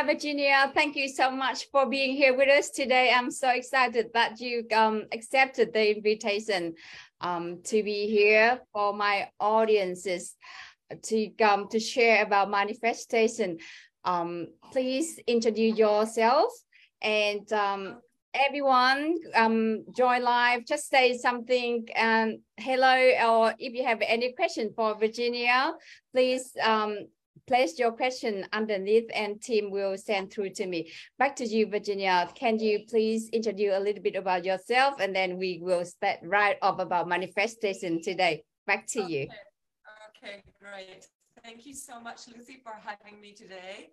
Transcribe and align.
Hi, 0.00 0.06
Virginie. 0.06 0.50
Thank 0.72 0.96
you 0.96 1.08
so 1.10 1.30
much 1.30 1.70
for 1.70 1.84
being 1.84 2.16
here 2.16 2.34
with 2.34 2.48
us 2.48 2.70
today. 2.70 3.12
I'm 3.14 3.30
so 3.30 3.50
excited 3.50 4.06
that 4.14 4.40
you 4.40 4.64
um, 4.74 5.04
accepted 5.12 5.74
the 5.74 5.94
invitation 5.94 6.74
um, 7.20 7.60
to 7.64 7.82
be 7.82 8.06
here 8.06 8.62
for 8.72 8.94
my 8.94 9.28
audiences 9.38 10.36
to 11.02 11.28
come 11.38 11.68
to 11.68 11.78
share 11.78 12.22
about 12.22 12.50
manifestation. 12.50 13.58
Um, 14.02 14.46
please 14.72 15.20
introduce 15.26 15.76
yourself 15.76 16.50
and 17.02 17.52
um, 17.52 18.00
everyone 18.32 19.16
um, 19.34 19.84
join 19.94 20.22
live. 20.22 20.64
Just 20.64 20.88
say 20.88 21.18
something 21.18 21.86
and 21.94 22.38
hello, 22.56 22.96
or 23.28 23.54
if 23.58 23.74
you 23.74 23.84
have 23.84 23.98
any 24.00 24.32
question 24.32 24.72
for 24.74 24.98
Virginie, 24.98 25.50
please 26.14 26.56
um, 26.64 27.00
place 27.50 27.80
your 27.80 27.90
question 27.90 28.46
underneath 28.52 29.10
and 29.12 29.42
Tim 29.42 29.72
will 29.72 29.98
send 29.98 30.32
through 30.32 30.50
to 30.50 30.68
me. 30.68 30.92
Back 31.18 31.34
to 31.36 31.44
you, 31.44 31.66
Virginie. 31.66 32.08
Can 32.36 32.60
you 32.60 32.84
please 32.88 33.28
introduce 33.32 33.74
a 33.74 33.80
little 33.80 34.00
bit 34.00 34.14
about 34.14 34.44
yourself 34.44 35.00
and 35.00 35.12
then 35.12 35.36
we 35.36 35.58
will 35.60 35.84
start 35.84 36.18
right 36.22 36.56
off 36.62 36.78
about 36.78 37.08
manifestation 37.08 38.00
today. 38.02 38.44
Back 38.68 38.86
to 38.92 39.02
okay. 39.02 39.12
you. 39.12 39.22
Okay, 40.22 40.44
great. 40.62 41.06
Thank 41.42 41.66
you 41.66 41.74
so 41.74 42.00
much, 42.00 42.20
Lucy, 42.28 42.60
for 42.62 42.74
having 42.84 43.20
me 43.20 43.32
today. 43.32 43.90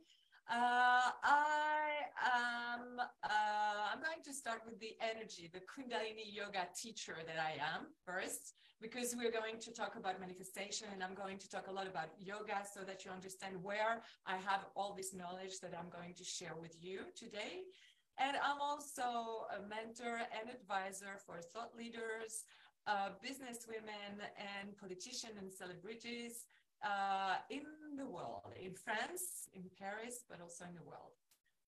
Uh, 0.49 1.11
I 1.23 2.07
am, 2.23 2.99
uh, 2.99 3.91
I'm 3.91 3.99
going 3.99 4.23
to 4.23 4.33
start 4.33 4.61
with 4.65 4.79
the 4.79 4.95
energy, 5.03 5.51
the 5.51 5.59
Kundalini 5.59 6.23
yoga 6.31 6.69
teacher 6.73 7.17
that 7.27 7.35
I 7.35 7.59
am 7.59 7.87
first 8.05 8.53
because 8.81 9.13
we're 9.17 9.31
going 9.31 9.59
to 9.59 9.73
talk 9.73 9.97
about 9.97 10.21
manifestation 10.21 10.87
and 10.93 11.03
I'm 11.03 11.15
going 11.15 11.37
to 11.39 11.49
talk 11.49 11.67
a 11.67 11.71
lot 11.71 11.85
about 11.85 12.15
yoga 12.17 12.63
so 12.63 12.85
that 12.85 13.03
you 13.03 13.11
understand 13.11 13.61
where 13.61 14.01
I 14.25 14.37
have 14.37 14.63
all 14.73 14.93
this 14.95 15.13
knowledge 15.13 15.59
that 15.61 15.73
I'm 15.77 15.89
going 15.89 16.13
to 16.13 16.23
share 16.23 16.55
with 16.55 16.77
you 16.79 17.11
today. 17.13 17.67
And 18.17 18.37
I'm 18.37 18.61
also 18.61 19.51
a 19.51 19.59
mentor 19.67 20.21
and 20.31 20.49
advisor 20.49 21.19
for 21.25 21.41
thought 21.41 21.75
leaders, 21.77 22.45
uh, 22.87 23.09
business 23.21 23.67
women, 23.67 24.23
and 24.39 24.77
politicians 24.77 25.35
and 25.37 25.51
celebrities 25.51 26.45
uh, 26.83 27.35
in 27.49 27.63
the 27.97 28.05
world, 28.05 28.53
in 28.59 28.73
France, 28.73 29.49
in 29.53 29.63
Paris, 29.79 30.23
but 30.29 30.41
also 30.41 30.65
in 30.65 30.75
the 30.75 30.83
world. 30.83 31.13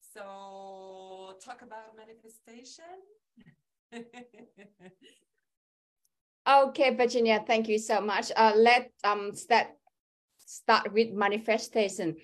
So, 0.02 1.38
talk 1.44 1.62
about 1.62 1.96
manifestation. 1.96 2.84
Okay, 6.50 6.96
Virginie, 6.96 7.38
thank 7.46 7.68
you 7.68 7.78
so 7.78 8.02
much. 8.02 8.32
Uh, 8.36 8.54
let 8.56 8.92
um 9.04 9.36
start 9.36 9.68
start 10.38 10.92
with 10.94 11.12
manifestation. 11.14 12.16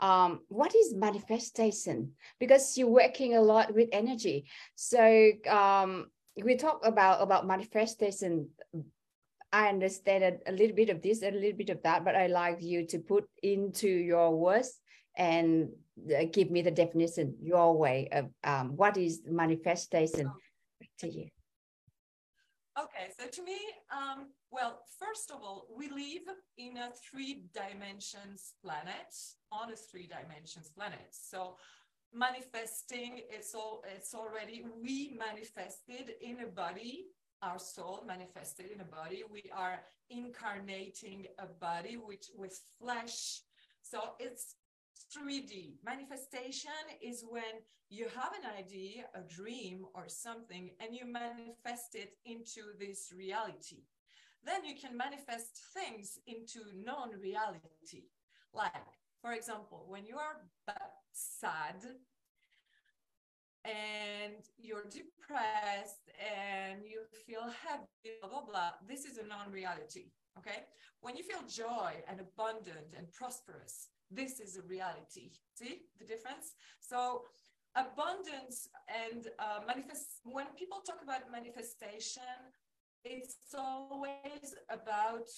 Um, 0.00 0.40
what 0.48 0.74
is 0.74 0.94
manifestation? 0.94 2.12
Because 2.38 2.76
you're 2.76 2.88
working 2.88 3.36
a 3.36 3.40
lot 3.40 3.74
with 3.74 3.88
energy. 3.92 4.44
So 4.74 5.32
um, 5.48 6.10
we 6.36 6.56
talk 6.56 6.80
about 6.84 7.22
about 7.22 7.46
manifestation. 7.46 8.50
I 9.52 9.68
understand 9.68 10.38
a, 10.46 10.52
little 10.52 10.76
bit 10.76 10.90
of 10.90 11.02
this, 11.02 11.22
and 11.22 11.36
a 11.36 11.38
little 11.38 11.58
bit 11.58 11.70
of 11.70 11.82
that, 11.82 12.04
but 12.04 12.14
I 12.14 12.28
like 12.28 12.62
you 12.62 12.86
to 12.86 12.98
put 12.98 13.24
into 13.42 13.88
your 13.88 14.36
words 14.36 14.78
and 15.16 15.70
uh, 16.16 16.24
give 16.32 16.50
me 16.50 16.62
the 16.62 16.70
definition 16.70 17.34
your 17.42 17.76
way 17.76 18.08
of 18.12 18.30
um, 18.44 18.76
what 18.76 18.96
is 18.96 19.22
manifestation. 19.26 20.30
To 21.00 21.08
you. 21.08 21.28
Okay, 22.78 23.10
so 23.18 23.26
to 23.26 23.42
me, 23.42 23.58
um, 23.90 24.28
well, 24.50 24.80
first 24.98 25.30
of 25.30 25.42
all, 25.42 25.66
we 25.76 25.88
live 25.88 26.34
in 26.56 26.76
a 26.76 26.90
three 27.10 27.42
dimensions 27.52 28.54
planet, 28.62 29.12
on 29.50 29.72
a 29.72 29.76
three 29.76 30.06
dimensions 30.06 30.70
planet. 30.70 31.08
So 31.10 31.56
manifesting 32.12 33.20
it's 33.30 33.54
all 33.54 33.84
it's 33.96 34.14
already 34.14 34.64
we 34.82 35.16
manifested 35.16 36.12
in 36.20 36.40
a 36.40 36.46
body 36.46 37.04
our 37.42 37.58
soul 37.58 38.04
manifested 38.06 38.66
in 38.74 38.80
a 38.80 38.84
body 38.84 39.22
we 39.30 39.44
are 39.56 39.80
incarnating 40.10 41.26
a 41.38 41.46
body 41.46 41.96
which 41.96 42.26
with 42.36 42.60
flesh 42.78 43.42
so 43.82 44.00
it's 44.18 44.56
3D. 45.16 45.74
Manifestation 45.84 46.70
is 47.02 47.24
when 47.28 47.64
you 47.88 48.06
have 48.14 48.32
an 48.32 48.48
idea, 48.56 49.04
a 49.14 49.20
dream, 49.22 49.86
or 49.94 50.04
something, 50.06 50.70
and 50.78 50.94
you 50.94 51.04
manifest 51.04 51.94
it 51.94 52.14
into 52.24 52.62
this 52.78 53.12
reality. 53.16 53.82
Then 54.44 54.64
you 54.64 54.74
can 54.80 54.96
manifest 54.96 55.60
things 55.74 56.18
into 56.26 56.60
non 56.74 57.10
reality. 57.20 58.04
Like, 58.54 58.72
for 59.20 59.32
example, 59.32 59.84
when 59.88 60.06
you 60.06 60.16
are 60.16 60.36
sad 61.12 61.82
and 63.64 64.42
you're 64.58 64.84
depressed 64.84 66.08
and 66.18 66.80
you 66.84 67.02
feel 67.26 67.44
happy, 67.66 68.16
blah, 68.20 68.30
blah, 68.30 68.44
blah, 68.44 68.70
this 68.88 69.04
is 69.04 69.18
a 69.18 69.26
non 69.26 69.50
reality. 69.50 70.06
Okay. 70.38 70.64
When 71.00 71.16
you 71.16 71.24
feel 71.24 71.42
joy 71.48 71.94
and 72.08 72.20
abundant 72.20 72.94
and 72.96 73.10
prosperous, 73.12 73.88
this 74.10 74.40
is 74.40 74.56
a 74.56 74.62
reality. 74.62 75.32
See 75.54 75.82
the 75.98 76.06
difference? 76.06 76.54
So 76.80 77.24
abundance 77.76 78.68
and 78.88 79.28
uh, 79.38 79.60
manifest 79.66 80.20
when 80.24 80.46
people 80.58 80.82
talk 80.86 81.00
about 81.02 81.30
manifestation, 81.30 82.22
it's 83.04 83.54
always 83.56 84.54
about 84.68 85.28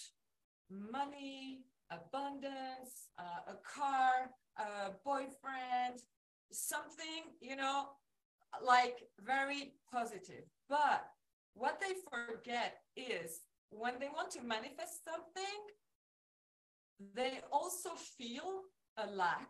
money, 0.70 1.64
abundance, 1.90 3.08
uh, 3.18 3.52
a 3.52 3.56
car, 3.62 4.30
a 4.58 4.90
boyfriend, 5.04 6.00
something, 6.50 7.32
you 7.40 7.56
know, 7.56 7.88
like 8.64 8.98
very 9.20 9.74
positive. 9.90 10.44
But 10.68 11.04
what 11.54 11.80
they 11.80 11.94
forget 12.10 12.78
is 12.96 13.40
when 13.70 13.94
they 14.00 14.08
want 14.08 14.30
to 14.32 14.42
manifest 14.42 15.04
something, 15.04 15.60
they 17.14 17.40
also 17.50 17.90
feel 18.18 18.62
a 18.98 19.06
lack. 19.06 19.48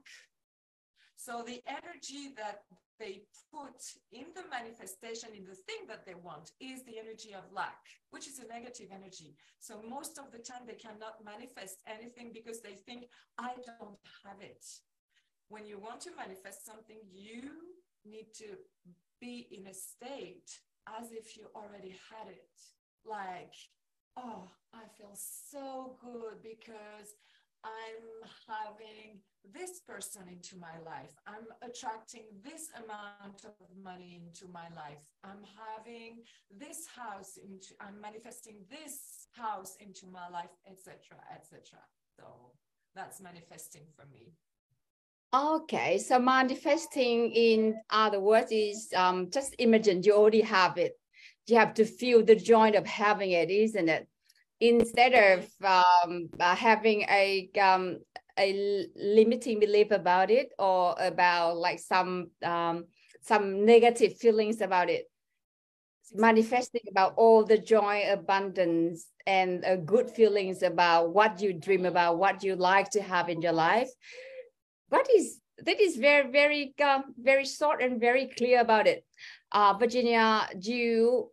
So 1.17 1.45
the 1.47 1.61
energy 1.67 2.35
that 2.37 2.63
they 2.99 3.23
put 3.55 3.79
in 4.13 4.27
the 4.35 4.43
manifestation, 4.51 5.31
in 5.37 5.45
the 5.45 5.55
thing 5.55 5.87
that 5.89 6.05
they 6.07 6.15
want, 6.15 6.51
is 6.61 6.83
the 6.85 6.99
energy 6.99 7.35
of 7.35 7.45
lack, 7.53 7.79
which 8.11 8.27
is 8.27 8.39
a 8.39 8.47
negative 8.47 8.89
energy. 8.93 9.37
So 9.61 9.83
most 9.89 10.19
of 10.19 10.33
the 10.33 10.39
time, 10.39 10.63
they 10.67 10.75
cannot 10.75 11.25
manifest 11.25 11.77
anything 11.87 12.31
because 12.33 12.61
they 12.61 12.75
think, 12.75 13.07
I 13.39 13.55
don't 13.67 13.99
have 14.25 14.41
it. 14.41 14.65
When 15.49 15.67
you 15.67 15.79
want 15.79 16.01
to 16.03 16.11
manifest 16.17 16.67
something, 16.67 16.99
you 17.13 17.72
need 18.05 18.29
to 18.39 18.57
be 19.21 19.49
in 19.51 19.67
a 19.67 19.75
state 19.75 20.51
as 21.01 21.13
if 21.13 21.37
you 21.37 21.47
already 21.55 21.95
had 22.11 22.29
it. 22.29 22.51
Like, 23.05 23.55
oh, 24.17 24.49
I 24.75 24.83
feel 24.99 25.15
so 25.15 25.97
good 26.01 26.43
because 26.43 27.15
I'm 27.65 28.29
having 28.49 29.21
this 29.55 29.81
person 29.87 30.23
into 30.29 30.57
my 30.57 30.79
life. 30.85 31.15
I'm 31.27 31.47
attracting 31.63 32.25
this 32.43 32.69
amount 32.77 33.45
of 33.45 33.55
money 33.83 34.21
into 34.23 34.51
my 34.53 34.67
life. 34.75 35.03
I'm 35.23 35.45
having 35.55 36.23
this 36.51 36.87
house 36.87 37.39
into 37.39 37.75
I'm 37.81 38.01
manifesting 38.01 38.65
this 38.71 39.29
house 39.33 39.77
into 39.81 40.07
my 40.07 40.29
life, 40.29 40.55
etc. 40.69 41.19
etc. 41.35 41.79
So 42.19 42.53
that's 42.95 43.21
manifesting 43.21 43.87
for 43.95 44.07
me. 44.07 44.35
Okay, 45.35 45.97
so 45.97 46.19
manifesting 46.19 47.33
in 47.33 47.81
other 47.89 48.21
words 48.21 48.53
is 48.53 48.93
um, 48.95 49.31
just 49.31 49.55
imagine 49.59 50.03
you 50.03 50.13
already 50.15 50.43
have 50.43 50.77
it. 50.77 50.93
You 51.47 51.57
have 51.57 51.73
to 51.75 51.85
feel 51.87 52.23
the 52.25 52.37
joy 52.37 52.71
of 52.73 52.87
having 52.87 53.33
it, 53.33 53.51
isn't 53.51 53.89
it? 53.89 54.09
instead 54.63 55.13
of 55.13 55.49
um, 55.65 56.29
uh, 56.39 56.55
having 56.55 57.03
a 57.11 57.51
um, 57.61 57.99
a 58.39 58.87
limiting 58.97 59.59
belief 59.59 59.91
about 59.91 60.31
it 60.31 60.51
or 60.59 60.95
about 60.99 61.57
like 61.57 61.81
some 61.81 62.31
um, 62.45 62.85
some 63.21 63.67
negative 63.67 64.17
feelings 64.19 64.61
about 64.61 64.89
it 64.89 65.07
manifesting 66.15 66.83
about 66.91 67.15
all 67.17 67.45
the 67.45 67.59
joy 67.59 68.05
abundance 68.11 69.09
and 69.27 69.65
uh, 69.65 69.77
good 69.77 70.09
feelings 70.11 70.63
about 70.63 71.13
what 71.13 71.41
you 71.41 71.53
dream 71.53 71.87
about 71.87 72.19
what 72.19 72.45
you 72.45 72.55
like 72.55 72.91
to 72.91 73.03
have 73.03 73.29
in 73.29 73.41
your 73.43 73.53
life 73.53 73.91
what 74.93 75.09
is 75.19 75.41
that 75.67 75.81
is 75.81 75.97
very 75.97 76.31
very 76.31 76.75
um, 76.89 77.15
very 77.19 77.45
short 77.45 77.83
and 77.83 78.01
very 78.01 78.27
clear 78.39 78.61
about 78.61 78.87
it 78.87 79.05
uh, 79.53 79.73
virginie 79.79 80.19
you 80.61 81.31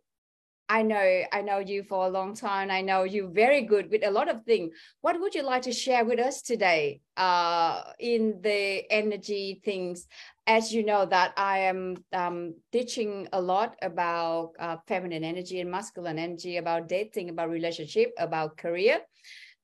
I 0.70 0.82
know, 0.82 1.22
I 1.32 1.42
know 1.42 1.58
you 1.58 1.82
for 1.82 2.06
a 2.06 2.08
long 2.08 2.36
time. 2.36 2.70
I 2.70 2.80
know 2.80 3.02
you 3.02 3.28
very 3.34 3.62
good 3.62 3.90
with 3.90 4.04
a 4.04 4.10
lot 4.12 4.28
of 4.28 4.44
things. 4.44 4.72
What 5.00 5.18
would 5.20 5.34
you 5.34 5.42
like 5.42 5.62
to 5.62 5.72
share 5.72 6.04
with 6.04 6.20
us 6.20 6.42
today 6.42 7.00
uh, 7.16 7.82
in 7.98 8.38
the 8.40 8.88
energy 8.88 9.60
things? 9.64 10.06
As 10.46 10.72
you 10.72 10.84
know 10.84 11.06
that 11.06 11.32
I 11.36 11.58
am 11.70 11.96
um, 12.12 12.54
teaching 12.70 13.26
a 13.32 13.40
lot 13.40 13.74
about 13.82 14.52
uh, 14.60 14.76
feminine 14.86 15.24
energy 15.24 15.58
and 15.60 15.72
masculine 15.72 16.20
energy, 16.20 16.58
about 16.58 16.88
dating, 16.88 17.30
about 17.30 17.50
relationship, 17.50 18.12
about 18.16 18.56
career. 18.56 19.00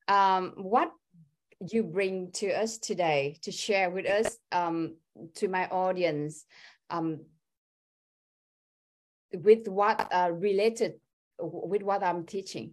Um, 0.09 0.55
what 0.57 0.91
you 1.61 1.83
bring 1.83 2.31
to 2.33 2.53
us 2.53 2.79
today 2.79 3.39
to 3.43 3.51
share 3.51 3.91
with 3.91 4.07
us 4.07 4.37
um, 4.53 4.97
to 5.35 5.49
my 5.49 5.67
audience 5.69 6.45
um, 6.91 7.21
with 9.33 9.67
what 9.69 10.09
uh, 10.13 10.31
related 10.33 10.95
with 11.39 11.83
what 11.83 12.03
I'm 12.03 12.25
teaching. 12.25 12.73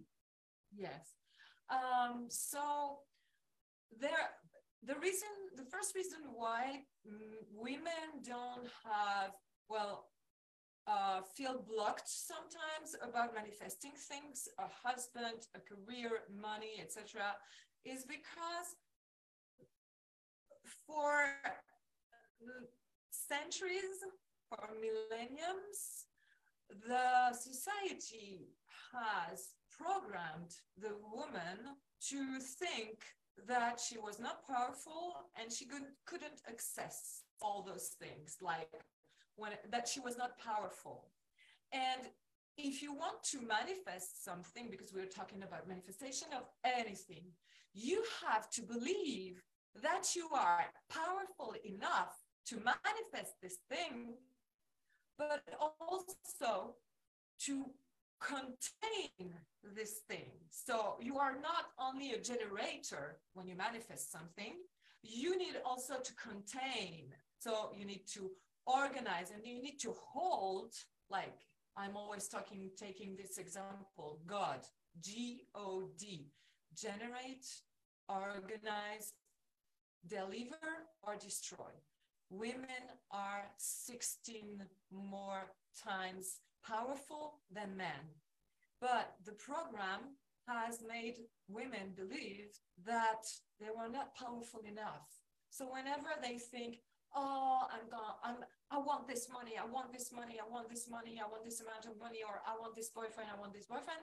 Yes. 0.76 1.14
Um, 1.70 2.26
so 2.28 2.98
there, 3.98 4.10
the 4.86 4.94
reason, 5.00 5.28
the 5.56 5.64
first 5.64 5.94
reason 5.94 6.18
why 6.34 6.82
women 7.52 8.22
don't 8.22 8.68
have, 8.84 9.32
well, 9.68 10.08
uh, 10.86 11.22
feel 11.34 11.64
blocked 11.66 12.08
sometimes 12.08 12.94
about 13.02 13.34
manifesting 13.34 13.92
things, 13.96 14.48
a 14.58 14.68
husband, 14.86 15.46
a 15.54 15.60
career, 15.60 16.24
money, 16.30 16.80
etc., 16.80 17.34
is 17.84 18.04
because 18.04 18.76
for 20.86 21.24
centuries, 23.10 24.04
for 24.48 24.68
millenniums, 24.80 26.06
the 26.88 27.34
society 27.36 28.48
has 28.92 29.54
programmed 29.70 30.54
the 30.80 30.94
woman 31.12 31.76
to 32.08 32.38
think 32.38 33.04
that 33.48 33.80
she 33.80 33.98
was 33.98 34.20
not 34.20 34.46
powerful 34.46 35.14
and 35.40 35.52
she 35.52 35.64
could, 35.64 35.82
couldn't 36.06 36.40
access 36.48 37.22
all 37.40 37.62
those 37.62 37.96
things 38.00 38.36
like 38.40 38.70
when 39.36 39.52
that 39.70 39.88
she 39.88 40.00
was 40.00 40.16
not 40.16 40.38
powerful. 40.38 41.06
And 41.72 42.08
if 42.56 42.82
you 42.82 42.94
want 42.94 43.22
to 43.24 43.40
manifest 43.40 44.24
something 44.24 44.68
because 44.70 44.92
we're 44.94 45.06
talking 45.06 45.42
about 45.42 45.68
manifestation 45.68 46.28
of 46.36 46.44
anything 46.64 47.24
you 47.74 48.02
have 48.24 48.48
to 48.50 48.62
believe 48.62 49.42
that 49.82 50.14
you 50.14 50.28
are 50.34 50.64
powerful 50.90 51.54
enough 51.64 52.14
to 52.46 52.56
manifest 52.56 53.34
this 53.42 53.58
thing 53.68 54.14
but 55.18 55.42
also 55.80 56.76
to 57.40 57.64
contain 58.20 59.34
this 59.74 60.00
thing. 60.08 60.30
So 60.50 60.96
you 61.00 61.18
are 61.18 61.34
not 61.40 61.66
only 61.78 62.12
a 62.12 62.20
generator 62.20 63.18
when 63.34 63.46
you 63.46 63.56
manifest 63.56 64.10
something, 64.10 64.54
you 65.02 65.38
need 65.38 65.56
also 65.64 65.94
to 66.02 66.12
contain. 66.14 67.08
So 67.38 67.72
you 67.76 67.84
need 67.84 68.06
to 68.14 68.30
organize 68.66 69.30
and 69.30 69.44
you 69.44 69.62
need 69.62 69.78
to 69.80 69.94
hold, 70.12 70.72
like 71.10 71.38
I'm 71.76 71.96
always 71.96 72.28
talking, 72.28 72.70
taking 72.76 73.16
this 73.16 73.38
example 73.38 74.20
God, 74.26 74.60
G 75.02 75.42
O 75.54 75.88
D, 75.98 76.28
generate, 76.76 77.46
organize, 78.08 79.12
deliver, 80.06 80.88
or 81.02 81.16
destroy 81.16 81.72
women 82.30 82.90
are 83.10 83.46
16 83.58 84.62
more 84.90 85.54
times 85.82 86.40
powerful 86.66 87.40
than 87.52 87.76
men. 87.76 88.02
But 88.80 89.14
the 89.24 89.32
program 89.32 90.18
has 90.48 90.82
made 90.86 91.16
women 91.48 91.94
believe 91.96 92.52
that 92.84 93.24
they 93.60 93.68
were 93.74 93.88
not 93.88 94.14
powerful 94.16 94.60
enough. 94.66 95.08
So 95.50 95.66
whenever 95.70 96.10
they 96.20 96.38
think, 96.38 96.78
oh, 97.14 97.66
I'm 97.70 97.88
gonna, 97.88 98.18
I'm, 98.24 98.36
I 98.70 98.78
want 98.78 99.06
this 99.06 99.28
money, 99.32 99.52
I 99.56 99.64
want 99.64 99.92
this 99.92 100.10
money, 100.12 100.36
I 100.42 100.50
want 100.50 100.68
this 100.68 100.90
money, 100.90 101.22
I 101.22 101.28
want 101.30 101.44
this 101.44 101.60
amount 101.60 101.86
of 101.86 101.96
money, 101.98 102.20
or 102.26 102.42
I 102.44 102.58
want 102.58 102.74
this 102.74 102.90
boyfriend, 102.90 103.30
I 103.30 103.38
want 103.38 103.54
this 103.54 103.66
boyfriend, 103.66 104.02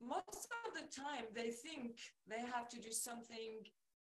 most 0.00 0.48
of 0.66 0.74
the 0.74 0.86
time 0.94 1.24
they 1.34 1.50
think 1.50 1.98
they 2.28 2.40
have 2.40 2.68
to 2.70 2.80
do 2.80 2.90
something 2.90 3.64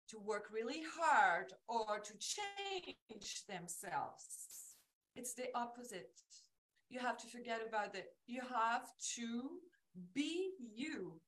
to 0.10 0.20
work 0.20 0.46
really 0.52 0.84
hard 1.00 1.54
or 1.68 2.00
to 2.00 2.14
change 2.20 3.46
themselves. 3.48 4.76
It's 5.16 5.34
the 5.34 5.48
opposite. 5.56 6.12
You 6.90 7.00
have 7.00 7.18
to 7.18 7.28
forget 7.28 7.62
about 7.68 7.96
it. 7.96 8.08
You 8.28 8.42
have 8.42 8.88
to 9.16 9.50
be 10.14 10.52
you. 10.74 11.20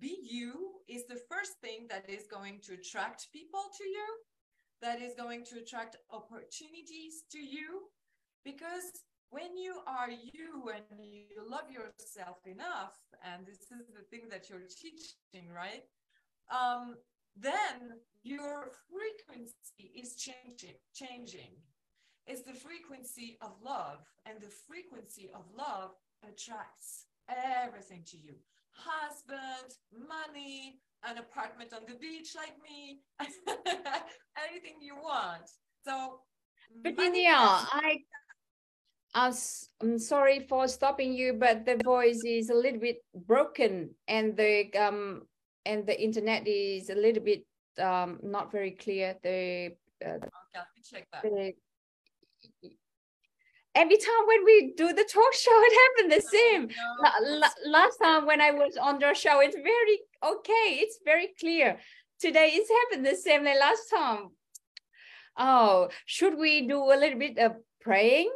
Be 0.00 0.18
you 0.22 0.80
is 0.88 1.06
the 1.06 1.20
first 1.30 1.52
thing 1.62 1.86
that 1.88 2.10
is 2.10 2.26
going 2.26 2.60
to 2.64 2.74
attract 2.74 3.28
people 3.32 3.62
to 3.78 3.84
you, 3.84 4.06
that 4.82 5.00
is 5.00 5.14
going 5.14 5.44
to 5.46 5.58
attract 5.58 5.96
opportunities 6.10 7.22
to 7.30 7.38
you. 7.38 7.82
Because 8.44 8.90
when 9.34 9.56
you 9.58 9.74
are 9.86 10.10
you 10.10 10.70
and 10.70 10.98
you 11.02 11.42
love 11.50 11.68
yourself 11.68 12.38
enough, 12.46 12.94
and 13.26 13.44
this 13.44 13.66
is 13.74 13.90
the 13.90 14.06
thing 14.10 14.28
that 14.30 14.48
you're 14.48 14.70
teaching, 14.70 15.50
right? 15.50 15.82
Um, 16.54 16.94
then 17.36 17.98
your 18.22 18.70
frequency 18.86 19.90
is 20.00 20.14
changing 20.14 20.78
changing. 20.94 21.58
It's 22.26 22.42
the 22.42 22.54
frequency 22.54 23.36
of 23.42 23.50
love 23.62 24.06
and 24.24 24.40
the 24.40 24.52
frequency 24.68 25.30
of 25.34 25.42
love 25.58 25.90
attracts 26.22 27.06
everything 27.28 28.02
to 28.12 28.16
you. 28.16 28.34
Husband 28.70 29.68
money 29.92 30.78
an 31.02 31.18
apartment 31.18 31.74
on 31.74 31.82
the 31.88 31.98
beach 31.98 32.34
like 32.36 32.54
me 32.62 33.02
anything 34.48 34.76
you 34.80 34.94
want. 34.94 35.50
So 35.84 36.20
virginie 36.82 37.26
i 37.28 37.98
I'm 39.14 39.98
sorry 39.98 40.40
for 40.48 40.66
stopping 40.66 41.12
you, 41.12 41.34
but 41.34 41.64
the 41.64 41.80
voice 41.84 42.22
is 42.26 42.50
a 42.50 42.54
little 42.54 42.80
bit 42.80 42.98
broken, 43.14 43.90
and 44.08 44.36
the 44.36 44.74
um 44.74 45.22
and 45.64 45.86
the 45.86 46.00
internet 46.00 46.46
is 46.48 46.90
a 46.90 46.94
little 46.94 47.22
bit 47.22 47.46
um, 47.80 48.18
not 48.22 48.52
very 48.52 48.72
clear. 48.72 49.16
The, 49.22 49.76
uh, 50.04 50.18
okay. 50.18 51.04
The, 51.22 51.52
every 53.74 53.96
time 53.96 54.26
when 54.26 54.44
we 54.44 54.74
do 54.76 54.92
the 54.92 55.04
talk 55.04 55.34
show, 55.34 55.50
it 55.54 55.72
happened 55.82 56.12
the 56.12 56.28
same. 56.28 56.68
No, 57.02 57.70
last 57.70 57.98
time 57.98 58.26
when 58.26 58.40
I 58.40 58.50
was 58.50 58.76
on 58.76 58.98
the 58.98 59.14
show, 59.14 59.40
it's 59.40 59.56
very 59.56 60.00
okay. 60.22 60.78
It's 60.82 60.98
very 61.04 61.28
clear. 61.38 61.78
Today 62.20 62.50
it's 62.52 62.70
happened 62.70 63.06
the 63.06 63.16
same 63.16 63.44
like 63.44 63.60
last 63.60 63.90
time. 63.90 64.30
Oh, 65.36 65.88
should 66.06 66.38
we 66.38 66.66
do 66.66 66.78
a 66.92 66.96
little 66.96 67.18
bit 67.18 67.38
of 67.38 67.56
praying 67.80 68.30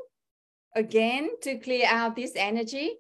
again 0.75 1.31
to 1.43 1.59
clear 1.59 1.87
out 1.87 2.17
this 2.17 2.33
energy? 2.37 2.99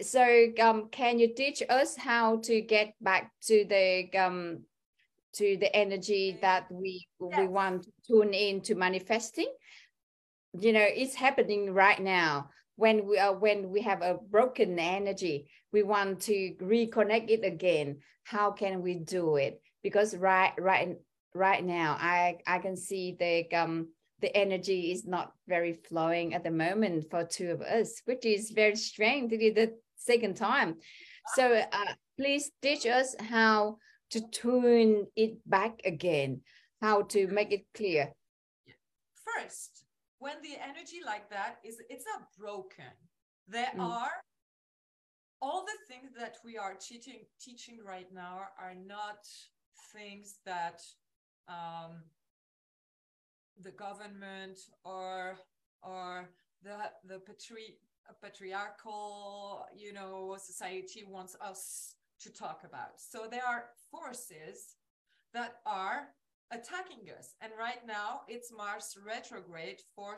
so 0.00 0.46
um, 0.60 0.88
can 0.90 1.18
you 1.18 1.34
teach 1.34 1.62
us 1.68 1.96
how 1.96 2.38
to 2.38 2.60
get 2.60 2.94
back 3.00 3.32
to 3.42 3.64
the 3.68 4.08
um, 4.18 4.60
to 5.34 5.56
the 5.58 5.74
energy 5.74 6.38
that 6.40 6.70
we 6.70 7.06
we 7.18 7.46
want 7.46 7.84
to 7.84 7.90
tune 8.06 8.32
in 8.32 8.60
to 8.62 8.74
manifesting? 8.74 9.48
You 10.58 10.72
know 10.72 10.84
it's 10.84 11.14
happening 11.14 11.72
right 11.72 12.00
now 12.00 12.50
when 12.76 13.06
we 13.06 13.18
are 13.18 13.36
when 13.36 13.70
we 13.70 13.82
have 13.82 14.02
a 14.02 14.18
broken 14.30 14.78
energy. 14.78 15.48
We 15.72 15.82
want 15.82 16.20
to 16.22 16.54
reconnect 16.60 17.30
it 17.30 17.44
again. 17.44 17.98
How 18.24 18.52
can 18.52 18.82
we 18.82 18.94
do 18.94 19.36
it? 19.36 19.60
Because 19.82 20.16
right 20.16 20.52
right 20.58 20.96
right 21.34 21.62
now 21.62 21.94
i 22.00 22.38
i 22.46 22.58
can 22.58 22.74
see 22.74 23.14
the 23.20 23.46
um 23.54 23.88
the 24.20 24.36
energy 24.36 24.92
is 24.92 25.06
not 25.06 25.32
very 25.46 25.74
flowing 25.88 26.34
at 26.34 26.44
the 26.44 26.50
moment 26.50 27.10
for 27.10 27.24
two 27.24 27.50
of 27.50 27.60
us 27.62 28.02
which 28.04 28.24
is 28.24 28.50
very 28.50 28.76
strange 28.76 29.30
to 29.30 29.38
do 29.38 29.52
the 29.52 29.72
second 29.96 30.36
time. 30.36 30.76
So 31.34 31.62
uh, 31.72 31.92
please 32.16 32.50
teach 32.62 32.86
us 32.86 33.14
how 33.20 33.78
to 34.10 34.20
tune 34.30 35.06
it 35.16 35.38
back 35.46 35.80
again, 35.84 36.40
how 36.80 37.02
to 37.02 37.26
make 37.28 37.52
it 37.52 37.66
clear. 37.74 38.12
First, 39.36 39.84
when 40.18 40.36
the 40.42 40.56
energy 40.62 41.00
like 41.04 41.28
that 41.30 41.58
is, 41.64 41.80
it's 41.90 42.04
not 42.06 42.28
broken. 42.38 42.92
There 43.46 43.70
mm. 43.76 43.80
are 43.80 44.10
all 45.40 45.64
the 45.64 45.94
things 45.94 46.10
that 46.18 46.36
we 46.44 46.58
are 46.58 46.74
teaching 46.74 47.20
teaching 47.40 47.78
right 47.86 48.08
now 48.12 48.40
are 48.58 48.74
not 48.74 49.18
things 49.94 50.36
that 50.44 50.82
um, 51.48 52.02
the 53.62 53.70
government 53.72 54.58
or 54.84 55.36
or 55.82 56.28
the 56.62 56.76
the 57.04 57.18
patri 57.20 57.78
patriarchal, 58.22 59.66
you 59.76 59.92
know, 59.92 60.36
society 60.38 61.04
wants 61.06 61.36
us 61.40 61.94
to 62.20 62.32
talk 62.32 62.62
about. 62.64 62.98
So 62.98 63.26
there 63.30 63.46
are 63.46 63.66
forces 63.90 64.76
that 65.34 65.56
are 65.66 66.08
attacking 66.50 67.10
us. 67.16 67.34
And 67.40 67.52
right 67.58 67.86
now 67.86 68.22
it's 68.28 68.52
Mars 68.52 68.96
retrograde 69.04 69.80
for 69.94 70.16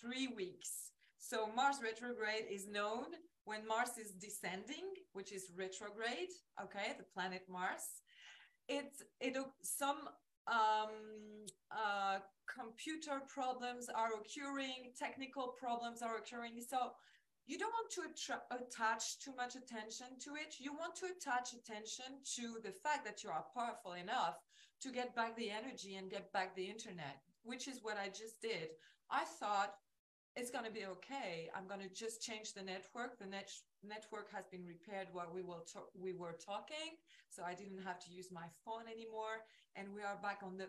three 0.00 0.28
weeks. 0.28 0.92
So 1.18 1.48
Mars 1.54 1.76
retrograde 1.82 2.46
is 2.50 2.68
known 2.68 3.06
when 3.44 3.66
Mars 3.66 3.98
is 3.98 4.12
descending, 4.12 4.84
which 5.12 5.32
is 5.32 5.50
retrograde, 5.56 6.30
okay, 6.62 6.94
the 6.96 7.04
planet 7.04 7.42
Mars. 7.50 8.02
It's 8.68 9.02
it 9.20 9.36
some 9.62 10.08
um, 10.46 11.46
uh, 11.70 12.18
computer 12.46 13.22
problems 13.26 13.88
are 13.88 14.10
occurring, 14.14 14.92
technical 14.98 15.48
problems 15.58 16.02
are 16.02 16.16
occurring. 16.16 16.62
So 16.66 16.92
you 17.46 17.58
don't 17.58 17.72
want 17.72 17.90
to 17.94 18.56
attach 18.56 19.18
too 19.20 19.32
much 19.36 19.54
attention 19.54 20.18
to 20.24 20.34
it. 20.34 20.56
You 20.58 20.72
want 20.72 20.96
to 20.96 21.06
attach 21.06 21.52
attention 21.52 22.18
to 22.36 22.58
the 22.64 22.72
fact 22.72 23.04
that 23.04 23.22
you 23.22 23.30
are 23.30 23.44
powerful 23.54 23.92
enough 23.92 24.38
to 24.82 24.90
get 24.90 25.14
back 25.14 25.36
the 25.36 25.50
energy 25.50 25.94
and 25.96 26.10
get 26.10 26.32
back 26.32 26.54
the 26.54 26.64
internet, 26.64 27.22
which 27.44 27.68
is 27.68 27.80
what 27.82 27.96
I 27.96 28.08
just 28.08 28.40
did. 28.42 28.70
I 29.10 29.24
thought 29.24 29.74
it's 30.36 30.50
going 30.50 30.64
to 30.64 30.70
be 30.70 30.84
okay. 30.86 31.48
I'm 31.54 31.66
going 31.66 31.80
to 31.80 31.88
just 31.88 32.22
change 32.22 32.52
the 32.52 32.62
network. 32.62 33.18
The 33.18 33.26
net 33.26 33.50
network 33.82 34.30
has 34.32 34.46
been 34.46 34.64
repaired 34.66 35.08
while 35.12 35.30
we 35.32 35.42
were 35.42 35.64
we 35.98 36.12
were 36.12 36.36
talking, 36.44 36.98
so 37.28 37.42
I 37.42 37.54
didn't 37.54 37.82
have 37.82 37.98
to 38.00 38.12
use 38.12 38.28
my 38.30 38.46
phone 38.64 38.86
anymore, 38.92 39.44
and 39.74 39.94
we 39.94 40.02
are 40.02 40.18
back 40.22 40.40
on 40.42 40.56
the 40.56 40.68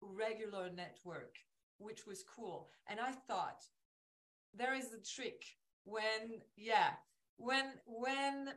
regular 0.00 0.70
network, 0.70 1.36
which 1.78 2.06
was 2.06 2.22
cool. 2.22 2.70
And 2.88 3.00
I 3.00 3.12
thought 3.12 3.64
there 4.54 4.74
is 4.74 4.92
a 4.92 5.02
trick 5.02 5.42
when 5.84 6.40
yeah 6.56 6.90
when 7.36 7.64
when 7.86 8.48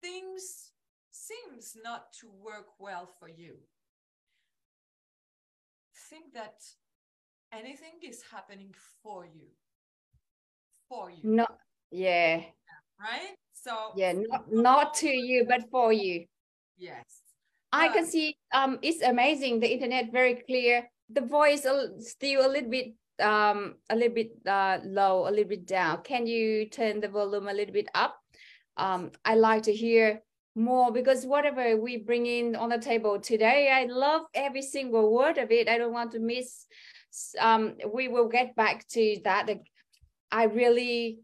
things 0.00 0.72
seems 1.10 1.76
not 1.82 2.12
to 2.20 2.28
work 2.42 2.66
well 2.78 3.08
for 3.18 3.28
you 3.28 3.54
think 6.14 6.34
that 6.34 6.62
anything 7.58 7.94
is 8.02 8.22
happening 8.30 8.74
for 9.02 9.24
you. 9.24 9.48
For 10.88 11.10
you. 11.10 11.18
No 11.22 11.46
yeah. 11.90 12.42
Right? 13.00 13.36
So 13.52 13.92
yeah 13.96 14.12
not, 14.12 14.52
not 14.52 14.94
to 14.94 15.08
you 15.08 15.46
but 15.48 15.70
for 15.70 15.92
you. 15.92 16.26
Yes. 16.76 17.04
I 17.72 17.88
can 17.88 18.06
see 18.06 18.36
um 18.52 18.78
it's 18.82 19.02
amazing 19.02 19.60
the 19.60 19.72
internet 19.72 20.12
very 20.12 20.36
clear. 20.46 20.88
The 21.10 21.22
voice 21.22 21.66
still 21.98 22.46
a 22.46 22.50
little 22.50 22.70
bit 22.70 22.94
um 23.22 23.76
a 23.90 23.96
little 23.96 24.14
bit 24.14 24.32
uh, 24.46 24.78
low 24.84 25.28
a 25.28 25.30
little 25.30 25.48
bit 25.48 25.66
down. 25.66 26.02
Can 26.02 26.26
you 26.26 26.68
turn 26.68 27.00
the 27.00 27.08
volume 27.08 27.48
a 27.48 27.52
little 27.52 27.74
bit 27.74 27.88
up? 27.94 28.18
Um 28.76 29.12
i 29.24 29.34
like 29.34 29.62
to 29.64 29.72
hear 29.72 30.20
more 30.56 30.92
because 30.92 31.26
whatever 31.26 31.76
we 31.76 31.96
bring 31.96 32.26
in 32.26 32.54
on 32.54 32.68
the 32.68 32.78
table 32.78 33.18
today 33.18 33.72
i 33.72 33.86
love 33.86 34.22
every 34.34 34.62
single 34.62 35.12
word 35.12 35.36
of 35.36 35.50
it. 35.50 35.68
I 35.68 35.78
don't 35.78 35.92
want 35.92 36.12
to 36.12 36.20
miss 36.20 36.66
um 37.40 37.74
we 37.92 38.08
will 38.08 38.28
get 38.28 38.56
back 38.56 38.86
to 38.88 39.18
that. 39.24 39.48
I 40.30 40.44
really 40.44 41.20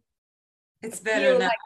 it's 0.82 1.00
better 1.00 1.38
now. 1.38 1.47
like, 1.47 1.59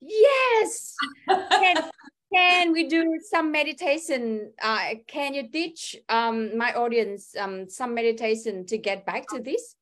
yes! 0.00 0.94
Can, 1.28 1.76
can 2.34 2.72
we 2.72 2.88
do 2.88 3.18
some 3.30 3.52
meditation? 3.52 4.52
Uh, 4.60 4.96
can 5.06 5.34
you 5.34 5.48
teach 5.50 5.96
um, 6.08 6.56
my 6.58 6.74
audience 6.74 7.34
um, 7.38 7.70
some 7.70 7.94
meditation 7.94 8.66
to 8.66 8.76
get 8.76 9.06
back 9.06 9.26
to 9.28 9.40
this? 9.40 9.74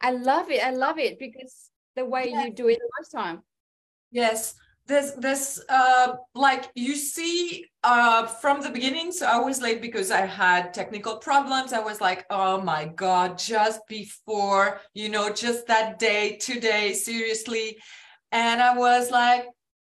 I 0.00 0.12
love 0.12 0.48
it 0.48 0.62
i 0.62 0.70
love 0.70 1.00
it 1.00 1.18
because 1.18 1.70
the 1.96 2.04
way 2.04 2.28
yes. 2.30 2.44
you 2.44 2.52
do 2.52 2.68
it 2.68 2.78
the 2.78 2.88
last 3.00 3.10
time. 3.10 3.42
Yes 4.12 4.54
there's 4.88 5.12
this 5.14 5.62
uh, 5.68 6.16
like 6.34 6.70
you 6.74 6.96
see 6.96 7.66
uh, 7.84 8.26
from 8.26 8.60
the 8.60 8.70
beginning 8.70 9.12
so 9.12 9.26
i 9.26 9.38
was 9.38 9.60
late 9.60 9.80
because 9.80 10.10
i 10.10 10.22
had 10.22 10.74
technical 10.74 11.16
problems 11.18 11.72
i 11.72 11.78
was 11.78 12.00
like 12.00 12.24
oh 12.30 12.60
my 12.60 12.86
god 12.96 13.38
just 13.38 13.80
before 13.88 14.80
you 14.94 15.08
know 15.08 15.30
just 15.30 15.66
that 15.66 15.98
day 15.98 16.36
today 16.36 16.92
seriously 16.92 17.76
and 18.32 18.60
i 18.60 18.76
was 18.76 19.10
like 19.10 19.46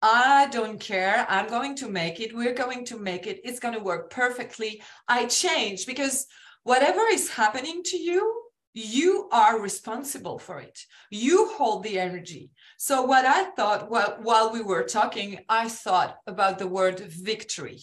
I 0.02 0.48
don't 0.50 0.80
care. 0.80 1.26
I'm 1.28 1.48
going 1.48 1.76
to 1.76 1.88
make 1.88 2.20
it. 2.20 2.34
We're 2.34 2.54
going 2.54 2.86
to 2.86 2.98
make 2.98 3.26
it. 3.26 3.40
It's 3.44 3.60
going 3.60 3.74
to 3.74 3.84
work 3.84 4.10
perfectly. 4.10 4.82
I 5.06 5.26
change 5.26 5.84
because 5.84 6.26
whatever 6.62 7.02
is 7.12 7.28
happening 7.28 7.82
to 7.84 7.98
you, 7.98 8.42
you 8.72 9.28
are 9.30 9.60
responsible 9.60 10.38
for 10.38 10.58
it. 10.58 10.78
You 11.10 11.48
hold 11.48 11.82
the 11.82 11.98
energy. 11.98 12.50
So, 12.82 13.02
what 13.02 13.26
I 13.26 13.50
thought 13.50 13.90
while, 13.90 14.16
while 14.22 14.50
we 14.54 14.62
were 14.62 14.84
talking, 14.84 15.40
I 15.50 15.68
thought 15.68 16.16
about 16.26 16.58
the 16.58 16.66
word 16.66 17.00
victory. 17.00 17.80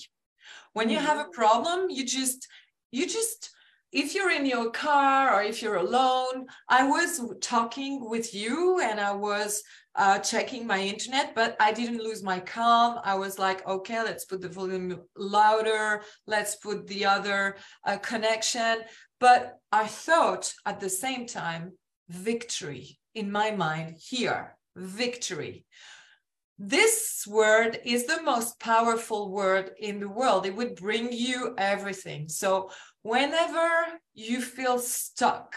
When 0.73 0.89
you 0.89 0.97
have 0.97 1.19
a 1.19 1.29
problem, 1.29 1.91
you 1.91 2.03
just, 2.03 2.47
you 2.89 3.05
just, 3.05 3.51
if 3.91 4.15
you're 4.15 4.31
in 4.31 4.47
your 4.47 4.71
car 4.71 5.35
or 5.35 5.43
if 5.43 5.61
you're 5.61 5.75
alone, 5.75 6.47
I 6.67 6.87
was 6.87 7.21
talking 7.41 8.09
with 8.09 8.33
you 8.33 8.79
and 8.81 8.99
I 8.99 9.11
was 9.11 9.61
uh, 9.93 10.17
checking 10.17 10.65
my 10.65 10.81
internet, 10.81 11.35
but 11.35 11.55
I 11.59 11.73
didn't 11.73 12.03
lose 12.03 12.23
my 12.23 12.39
calm. 12.39 12.97
I 13.03 13.13
was 13.13 13.37
like, 13.37 13.67
okay, 13.67 14.01
let's 14.01 14.25
put 14.25 14.41
the 14.41 14.49
volume 14.49 14.99
louder. 15.15 16.01
Let's 16.25 16.55
put 16.55 16.87
the 16.87 17.05
other 17.05 17.57
uh, 17.85 17.97
connection. 17.97 18.79
But 19.19 19.59
I 19.71 19.85
thought 19.85 20.51
at 20.65 20.79
the 20.79 20.89
same 20.89 21.27
time, 21.27 21.73
victory 22.09 22.97
in 23.13 23.31
my 23.31 23.51
mind 23.51 23.97
here, 23.99 24.56
victory. 24.77 25.65
This 26.59 27.25
word 27.27 27.79
is 27.85 28.05
the 28.05 28.21
most 28.23 28.59
powerful 28.59 29.31
word 29.31 29.71
in 29.79 29.99
the 29.99 30.09
world. 30.09 30.45
It 30.45 30.55
would 30.55 30.75
bring 30.75 31.11
you 31.11 31.53
everything. 31.57 32.29
So, 32.29 32.71
whenever 33.03 33.69
you 34.15 34.41
feel 34.41 34.79
stuck 34.79 35.55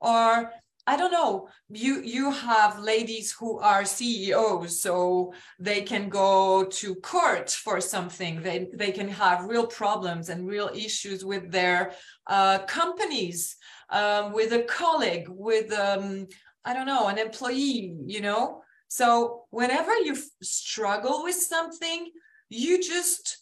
or 0.00 0.52
I 0.86 0.96
don't 0.96 1.12
know. 1.12 1.48
You 1.68 2.00
you 2.02 2.32
have 2.32 2.80
ladies 2.80 3.30
who 3.30 3.60
are 3.60 3.84
CEOs, 3.84 4.82
so 4.82 5.32
they 5.58 5.82
can 5.82 6.08
go 6.08 6.64
to 6.64 6.94
court 6.96 7.50
for 7.50 7.80
something. 7.80 8.42
They 8.42 8.68
they 8.74 8.90
can 8.90 9.08
have 9.08 9.44
real 9.44 9.66
problems 9.66 10.30
and 10.30 10.48
real 10.48 10.70
issues 10.74 11.24
with 11.24 11.52
their 11.52 11.92
uh, 12.26 12.60
companies, 12.60 13.56
um, 13.90 14.32
with 14.32 14.52
a 14.52 14.62
colleague, 14.62 15.28
with 15.28 15.72
um, 15.72 16.26
I 16.64 16.74
don't 16.74 16.86
know, 16.86 17.08
an 17.08 17.18
employee. 17.18 17.96
You 18.06 18.20
know. 18.20 18.62
So 18.88 19.44
whenever 19.50 19.94
you 19.94 20.16
struggle 20.42 21.22
with 21.22 21.36
something, 21.36 22.10
you 22.48 22.82
just 22.82 23.38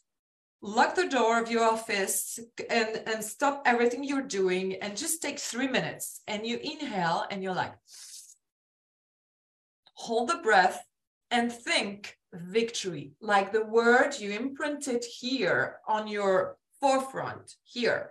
lock 0.61 0.95
the 0.95 1.09
door 1.09 1.41
of 1.41 1.51
your 1.51 1.65
office 1.65 2.39
and 2.69 3.03
and 3.07 3.25
stop 3.25 3.63
everything 3.65 4.03
you're 4.03 4.23
doing 4.23 4.75
and 4.77 4.97
just 4.97 5.23
take 5.23 5.39
three 5.39 5.69
minutes 5.69 6.21
and 6.27 6.47
you 6.47 6.59
inhale 6.63 7.25
and 7.31 7.43
you're 7.43 7.55
like 7.55 7.75
hold 9.95 10.29
the 10.29 10.39
breath 10.39 10.83
and 11.31 11.53
think 11.53 12.17
victory 12.33 13.13
like 13.21 13.53
the 13.53 13.65
word 13.65 14.19
you 14.19 14.33
imprinted 14.33 15.05
here 15.05 15.77
on 15.87 16.09
your 16.09 16.57
forefront 16.81 17.55
here 17.65 18.11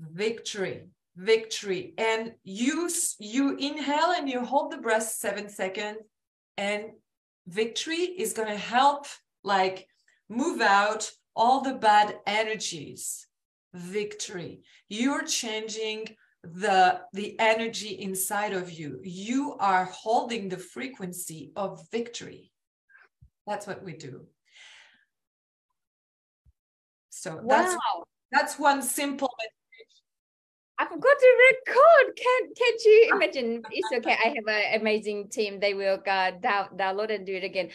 victory 0.00 0.88
victory. 1.16 1.94
And 1.98 2.32
use 2.44 3.16
you 3.18 3.56
inhale 3.56 4.12
and 4.16 4.28
you 4.28 4.44
hold 4.44 4.72
the 4.72 4.78
breath 4.78 5.08
seven 5.08 5.48
seconds 5.48 5.98
and 6.56 6.84
victory 7.46 7.96
is 7.96 8.32
going 8.32 8.48
to 8.48 8.56
help 8.56 9.06
like 9.42 9.86
move 10.28 10.60
out 10.60 11.10
all 11.34 11.60
the 11.60 11.74
bad 11.74 12.18
energies. 12.26 13.26
Victory. 13.74 14.62
You're 14.88 15.24
changing 15.24 16.16
the 16.44 17.00
the 17.12 17.38
energy 17.38 18.00
inside 18.00 18.52
of 18.52 18.70
you. 18.70 19.00
You 19.02 19.56
are 19.60 19.84
holding 19.84 20.48
the 20.48 20.58
frequency 20.58 21.52
of 21.56 21.86
victory. 21.90 22.52
That's 23.46 23.66
what 23.66 23.82
we 23.82 23.94
do. 23.94 24.26
So 27.10 27.36
wow. 27.36 27.42
that's 27.48 27.76
that's 28.30 28.58
one 28.58 28.82
simple 28.82 29.32
I 30.82 30.86
forgot 30.86 31.16
to 31.16 31.52
record. 31.52 32.16
Can 32.16 32.54
can't 32.56 32.84
you 32.84 33.10
imagine? 33.14 33.62
It's 33.70 33.88
okay. 33.92 34.16
I 34.18 34.34
have 34.34 34.48
an 34.48 34.80
amazing 34.80 35.28
team. 35.28 35.60
They 35.60 35.74
will 35.74 36.02
uh, 36.04 36.32
down, 36.32 36.70
download 36.76 37.14
and 37.14 37.24
do 37.24 37.36
it 37.36 37.44
again. 37.44 37.70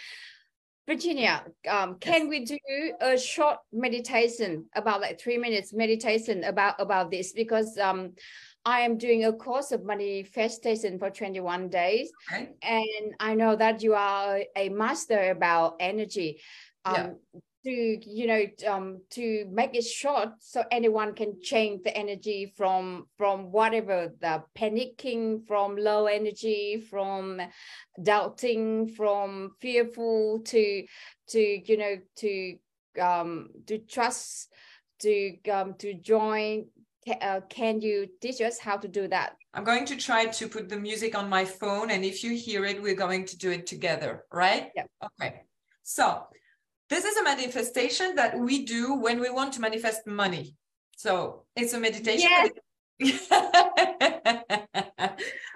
Virginie, 0.88 1.30
um, 1.70 2.00
can 2.00 2.28
we 2.28 2.44
do 2.44 2.58
a 3.00 3.18
short 3.18 3.60
meditation 3.72 4.66
about 4.76 5.00
like 5.00 5.22
three 5.22 5.38
minutes 5.38 5.74
meditation 5.74 6.44
about 6.44 6.76
about 6.80 7.10
this 7.10 7.32
because 7.32 7.78
um, 7.78 8.14
I 8.66 8.82
am 8.82 8.98
doing 8.98 9.24
a 9.24 9.32
course 9.32 9.72
of 9.72 9.86
manifestation 9.86 11.00
for 11.00 11.10
21 11.10 11.70
days, 11.70 12.12
okay. 12.30 12.50
and 12.62 13.14
I 13.22 13.36
know 13.36 13.56
that 13.56 13.84
you 13.84 13.96
are 13.96 14.42
a 14.56 14.68
master 14.68 15.32
about 15.32 15.78
energy. 15.80 16.42
Um, 16.84 16.96
yeah 16.96 17.40
to 17.68 18.10
you 18.10 18.28
know 18.28 18.46
um, 18.68 19.02
to 19.10 19.46
make 19.52 19.76
it 19.76 19.84
short 19.84 20.30
so 20.40 20.64
anyone 20.72 21.14
can 21.14 21.42
change 21.42 21.84
the 21.84 21.96
energy 21.98 22.54
from 22.56 23.08
from 23.18 23.52
whatever 23.52 24.14
the 24.22 24.42
panicking 24.58 25.46
from 25.48 25.76
low 25.76 26.06
energy 26.06 26.82
from 26.90 27.42
doubting 28.02 28.88
from 28.88 29.52
fearful 29.60 30.40
to 30.46 30.86
to 31.28 31.40
you 31.40 31.78
know 31.78 31.96
to 32.16 32.56
um 33.02 33.50
to 33.66 33.80
trust 33.80 34.50
to 35.00 35.38
um, 35.52 35.76
to 35.76 35.94
join, 35.94 36.66
uh, 37.22 37.42
can 37.50 37.82
you 37.82 38.08
teach 38.22 38.42
us 38.42 38.60
how 38.60 38.78
to 38.78 38.88
do 38.88 39.08
that? 39.08 39.36
I'm 39.54 39.64
going 39.64 39.86
to 39.86 39.96
try 39.96 40.26
to 40.26 40.48
put 40.48 40.70
the 40.70 40.78
music 40.78 41.18
on 41.18 41.30
my 41.30 41.46
phone, 41.46 41.92
and 41.92 42.04
if 42.04 42.24
you 42.24 42.36
hear 42.36 42.66
it, 42.66 42.82
we're 42.82 42.96
going 42.96 43.26
to 43.26 43.38
do 43.38 43.52
it 43.52 43.66
together, 43.66 44.26
right? 44.32 44.70
Yeah. 44.76 44.84
Okay. 45.04 45.42
So 45.84 46.24
this 46.90 47.06
is 47.06 47.18
a 47.18 47.24
manifestation 47.24 48.16
that 48.16 48.38
we 48.38 48.66
do 48.66 48.96
when 48.96 49.20
we 49.20 49.30
want 49.30 49.54
to 49.54 49.62
manifest 49.62 50.08
money. 50.08 50.56
So 50.96 51.44
it's 51.56 51.74
a 51.74 51.80
meditation. 51.80 52.30
Yes. 53.00 53.00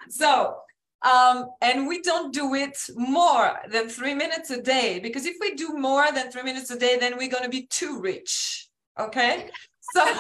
so 0.10 0.56
um, 1.02 1.50
and 1.62 1.88
we 1.88 2.02
don't 2.02 2.32
do 2.32 2.54
it 2.54 2.78
more 2.96 3.58
than 3.70 3.90
three 3.90 4.14
minutes 4.14 4.52
a 4.52 4.62
day 4.62 5.00
because 5.00 5.26
if 5.26 5.38
we 5.42 5.56
do 5.56 5.74
more 5.74 6.12
than 6.12 6.32
three 6.32 6.44
minutes 6.44 6.70
a 6.70 6.78
day, 6.78 6.98
then 7.00 7.18
we're 7.18 7.30
going 7.30 7.44
to 7.44 7.50
be 7.50 7.66
too 7.68 8.00
rich. 8.00 8.68
Okay. 9.00 9.50
So, 9.94 10.14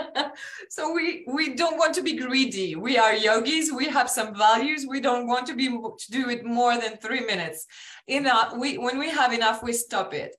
so 0.68 0.92
we 0.92 1.24
we 1.26 1.54
don't 1.54 1.78
want 1.78 1.94
to 1.94 2.02
be 2.02 2.16
greedy. 2.16 2.76
We 2.76 2.98
are 2.98 3.14
yogis. 3.14 3.72
We 3.72 3.86
have 3.86 4.10
some 4.10 4.34
values. 4.34 4.86
We 4.88 5.00
don't 5.00 5.26
want 5.26 5.46
to 5.46 5.54
be 5.54 5.68
to 5.68 6.10
do 6.10 6.28
it 6.28 6.44
more 6.44 6.78
than 6.78 6.96
three 6.96 7.24
minutes. 7.24 7.66
Enough. 8.06 8.56
We 8.56 8.78
when 8.78 8.98
we 8.98 9.10
have 9.10 9.32
enough, 9.32 9.62
we 9.62 9.72
stop 9.72 10.14
it. 10.14 10.34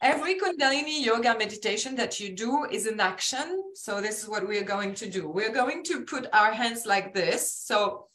Every 0.00 0.38
Kundalini 0.38 1.02
yoga 1.02 1.36
meditation 1.38 1.96
that 1.96 2.20
you 2.20 2.36
do 2.36 2.66
is 2.70 2.86
an 2.86 3.00
action. 3.00 3.62
So 3.74 4.00
this 4.00 4.22
is 4.22 4.28
what 4.28 4.46
we 4.46 4.58
are 4.58 4.64
going 4.64 4.94
to 4.94 5.08
do. 5.08 5.28
We're 5.28 5.52
going 5.52 5.82
to 5.84 6.04
put 6.04 6.26
our 6.32 6.52
hands 6.52 6.84
like 6.84 7.14
this. 7.14 7.54
So 7.54 8.08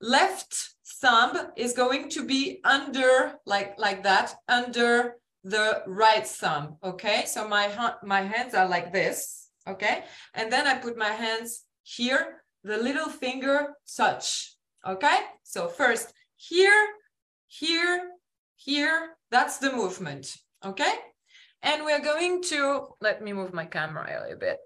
left 0.00 0.74
thumb 1.00 1.36
is 1.56 1.72
going 1.72 2.08
to 2.10 2.24
be 2.24 2.60
under 2.64 3.34
like 3.44 3.78
like 3.78 4.02
that 4.02 4.34
under 4.48 5.16
the 5.46 5.80
right 5.86 6.26
thumb 6.26 6.76
okay 6.82 7.22
so 7.24 7.46
my 7.46 7.70
my 8.02 8.20
hands 8.20 8.52
are 8.52 8.68
like 8.68 8.92
this 8.92 9.48
okay 9.68 10.02
and 10.34 10.52
then 10.52 10.66
i 10.66 10.74
put 10.74 10.98
my 10.98 11.10
hands 11.10 11.62
here 11.84 12.42
the 12.64 12.76
little 12.76 13.08
finger 13.08 13.68
touch 13.96 14.56
okay 14.84 15.18
so 15.44 15.68
first 15.68 16.12
here 16.34 16.86
here 17.46 18.10
here 18.56 19.10
that's 19.30 19.58
the 19.58 19.72
movement 19.72 20.36
okay 20.64 20.94
and 21.62 21.84
we're 21.84 22.02
going 22.02 22.42
to 22.42 22.88
let 23.00 23.22
me 23.22 23.32
move 23.32 23.54
my 23.54 23.64
camera 23.64 24.04
a 24.04 24.22
little 24.24 24.38
bit 24.38 24.58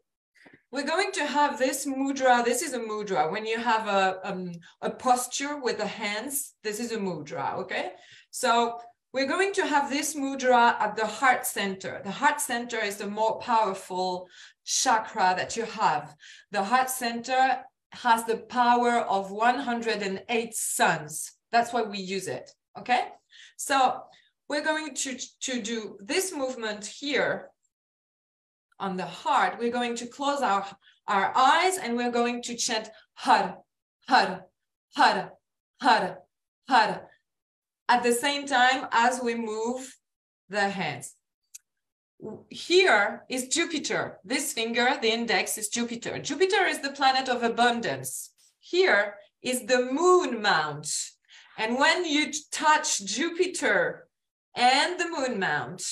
we're 0.72 0.86
going 0.86 1.10
to 1.12 1.26
have 1.26 1.58
this 1.58 1.84
mudra. 1.84 2.44
This 2.44 2.62
is 2.62 2.74
a 2.74 2.78
mudra. 2.78 3.28
When 3.30 3.44
you 3.44 3.58
have 3.58 3.88
a, 3.88 4.20
um, 4.22 4.52
a 4.80 4.90
posture 4.90 5.60
with 5.60 5.78
the 5.78 5.86
hands, 5.86 6.54
this 6.62 6.78
is 6.78 6.92
a 6.92 6.96
mudra, 6.96 7.56
okay? 7.58 7.90
So 8.30 8.78
we're 9.12 9.26
going 9.26 9.52
to 9.54 9.66
have 9.66 9.90
this 9.90 10.14
mudra 10.14 10.80
at 10.80 10.96
the 10.96 11.06
heart 11.06 11.46
center. 11.46 12.00
The 12.04 12.10
heart 12.10 12.40
center 12.40 12.78
is 12.78 12.96
the 12.96 13.08
more 13.08 13.38
powerful 13.40 14.28
chakra 14.64 15.34
that 15.36 15.56
you 15.56 15.64
have. 15.64 16.14
The 16.52 16.62
heart 16.62 16.90
center 16.90 17.62
has 17.92 18.24
the 18.24 18.36
power 18.36 19.00
of 19.00 19.32
108 19.32 20.54
suns. 20.54 21.32
That's 21.50 21.72
why 21.72 21.82
we 21.82 21.98
use 21.98 22.28
it, 22.28 22.50
okay? 22.78 23.08
So 23.56 24.02
we're 24.48 24.64
going 24.64 24.94
to, 24.94 25.18
to 25.40 25.60
do 25.60 25.96
this 26.00 26.32
movement 26.32 26.86
here 26.86 27.50
on 28.78 28.96
the 28.96 29.06
heart, 29.06 29.58
we're 29.58 29.70
going 29.70 29.94
to 29.96 30.06
close 30.06 30.40
our, 30.40 30.66
our 31.06 31.32
eyes 31.36 31.76
and 31.76 31.96
we're 31.96 32.10
going 32.10 32.42
to 32.42 32.56
chant 32.56 32.88
Har, 33.14 33.58
Har, 34.08 34.46
Har, 34.96 35.32
Har, 35.82 36.18
Har. 36.68 37.09
At 37.90 38.04
the 38.04 38.12
same 38.12 38.46
time 38.46 38.86
as 38.92 39.20
we 39.20 39.34
move 39.34 39.96
the 40.48 40.68
hands. 40.68 41.16
Here 42.48 43.24
is 43.28 43.48
Jupiter. 43.48 44.20
This 44.24 44.52
finger, 44.52 44.96
the 45.02 45.10
index 45.10 45.58
is 45.58 45.68
Jupiter. 45.68 46.20
Jupiter 46.20 46.66
is 46.66 46.78
the 46.78 46.92
planet 46.92 47.28
of 47.28 47.42
abundance. 47.42 48.30
Here 48.60 49.16
is 49.42 49.66
the 49.66 49.90
moon 49.90 50.40
mount. 50.40 50.88
And 51.58 51.78
when 51.78 52.04
you 52.04 52.30
touch 52.52 53.04
Jupiter 53.04 54.06
and 54.54 55.00
the 55.00 55.08
moon 55.08 55.40
mount, 55.40 55.82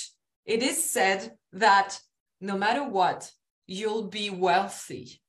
it 0.46 0.62
is 0.62 0.80
said 0.80 1.32
that 1.52 1.98
no 2.40 2.56
matter 2.56 2.84
what, 2.84 3.32
you'll 3.66 4.06
be 4.06 4.30
wealthy. 4.30 5.20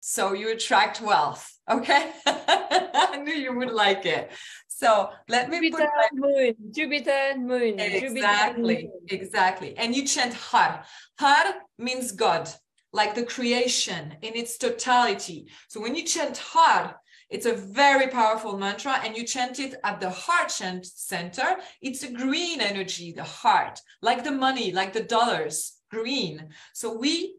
So 0.00 0.32
you 0.32 0.50
attract 0.50 1.00
wealth. 1.00 1.56
Okay. 1.70 2.10
I 2.26 3.20
knew 3.22 3.32
you 3.32 3.54
would 3.54 3.70
like 3.70 4.06
it. 4.06 4.32
So 4.80 5.10
let 5.28 5.50
me 5.50 5.58
Jupiter, 5.60 5.76
put 5.76 6.20
my... 6.20 6.28
moon, 6.28 6.54
Jupiter, 6.70 7.34
moon. 7.36 7.78
Exactly, 7.78 8.76
Jupiter, 8.76 8.88
moon. 8.88 8.90
exactly. 9.08 9.76
And 9.76 9.94
you 9.94 10.06
chant 10.06 10.32
Har. 10.32 10.84
Har 11.18 11.44
means 11.78 12.12
God, 12.12 12.48
like 12.90 13.14
the 13.14 13.26
creation 13.26 14.16
in 14.22 14.34
its 14.34 14.56
totality. 14.56 15.48
So 15.68 15.82
when 15.82 15.94
you 15.94 16.04
chant 16.04 16.38
Har, 16.38 16.96
it's 17.28 17.44
a 17.44 17.52
very 17.52 18.08
powerful 18.08 18.56
mantra, 18.56 18.94
and 19.04 19.14
you 19.14 19.24
chant 19.24 19.60
it 19.60 19.74
at 19.84 20.00
the 20.00 20.08
heart 20.08 20.48
chant 20.48 20.86
center. 20.86 21.58
It's 21.82 22.02
a 22.02 22.10
green 22.10 22.62
energy, 22.62 23.12
the 23.12 23.22
heart, 23.22 23.78
like 24.00 24.24
the 24.24 24.32
money, 24.32 24.72
like 24.72 24.94
the 24.94 25.04
dollars 25.04 25.74
green. 25.90 26.48
So 26.72 26.96
we 26.96 27.34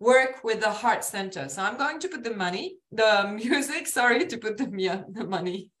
work 0.00 0.42
with 0.44 0.60
the 0.60 0.70
heart 0.70 1.04
center. 1.04 1.48
So 1.48 1.62
I'm 1.62 1.76
going 1.76 1.98
to 2.00 2.08
put 2.08 2.24
the 2.24 2.34
money, 2.34 2.76
the 2.92 3.38
music, 3.44 3.86
sorry, 3.86 4.26
to 4.26 4.38
put 4.38 4.56
the, 4.56 5.04
the 5.12 5.26
money. 5.26 5.70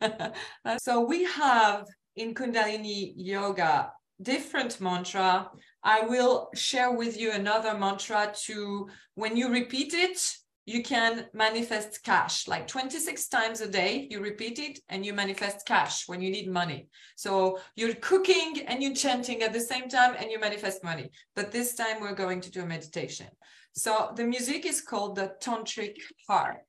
Uh, 0.64 0.78
so 0.78 1.00
we 1.00 1.24
have 1.24 1.84
in 2.16 2.34
Kundalini 2.34 3.12
Yoga 3.16 3.90
different 4.22 4.80
mantra. 4.80 5.50
I 5.82 6.00
will 6.02 6.48
share 6.54 6.92
with 6.92 7.18
you 7.18 7.32
another 7.32 7.76
mantra 7.76 8.32
to, 8.44 8.88
when 9.14 9.36
you 9.36 9.50
repeat 9.50 9.92
it, 9.92 10.18
you 10.66 10.82
can 10.82 11.26
manifest 11.34 12.02
cash 12.04 12.48
like 12.48 12.66
26 12.66 13.28
times 13.28 13.60
a 13.60 13.68
day 13.68 14.08
you 14.10 14.20
repeat 14.20 14.58
it 14.58 14.78
and 14.88 15.04
you 15.04 15.12
manifest 15.12 15.66
cash 15.66 16.08
when 16.08 16.22
you 16.22 16.30
need 16.30 16.50
money 16.50 16.88
so 17.16 17.58
you're 17.76 17.94
cooking 17.96 18.62
and 18.66 18.82
you're 18.82 18.94
chanting 18.94 19.42
at 19.42 19.52
the 19.52 19.60
same 19.60 19.88
time 19.88 20.14
and 20.18 20.30
you 20.30 20.40
manifest 20.40 20.82
money 20.82 21.10
but 21.36 21.52
this 21.52 21.74
time 21.74 22.00
we're 22.00 22.14
going 22.14 22.40
to 22.40 22.50
do 22.50 22.62
a 22.62 22.66
meditation 22.66 23.26
so 23.74 24.12
the 24.16 24.24
music 24.24 24.66
is 24.66 24.80
called 24.80 25.16
the 25.16 25.32
tantric 25.40 25.96
harp 26.28 26.62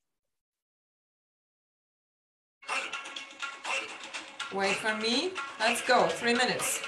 wait 4.54 4.76
for 4.76 4.96
me 4.98 5.32
let's 5.60 5.82
go 5.88 6.08
three 6.08 6.34
minutes 6.34 6.82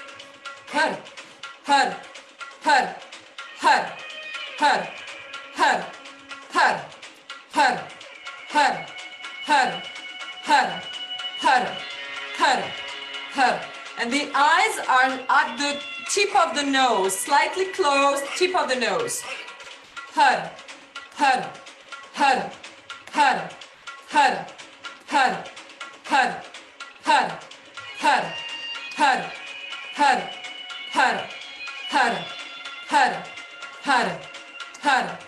har 0.66 0.98
har 1.64 1.96
har 2.62 2.84
har 3.58 3.84
har 4.56 4.88
har 5.54 5.88
har 6.48 6.78
har, 7.68 7.94
har, 8.56 8.86
har, 9.46 9.82
har, 10.42 10.82
har, 11.38 11.78
har, 12.36 12.62
har. 13.32 13.64
And 14.00 14.12
the 14.12 14.30
eyes 14.34 14.78
are 14.88 15.18
at 15.28 15.58
the 15.58 15.80
tip 16.08 16.34
of 16.34 16.54
the 16.54 16.64
nose, 16.64 17.18
slightly 17.18 17.66
closed, 17.72 18.24
tip 18.36 18.56
of 18.56 18.68
the 18.68 18.76
nose. 18.76 19.22
Har, 20.18 20.50
har, 21.14 21.44
har, 22.12 22.50
har, 23.12 23.50
har, 24.08 24.44
har, 25.06 25.18
har, 25.18 25.44
har, 26.04 26.42
har, 27.04 27.32
har, 27.98 28.32
har, 28.96 29.22
har, 29.94 30.24
har, 31.88 32.24
har, 32.88 33.24
har, 33.84 34.18
har, 34.82 35.27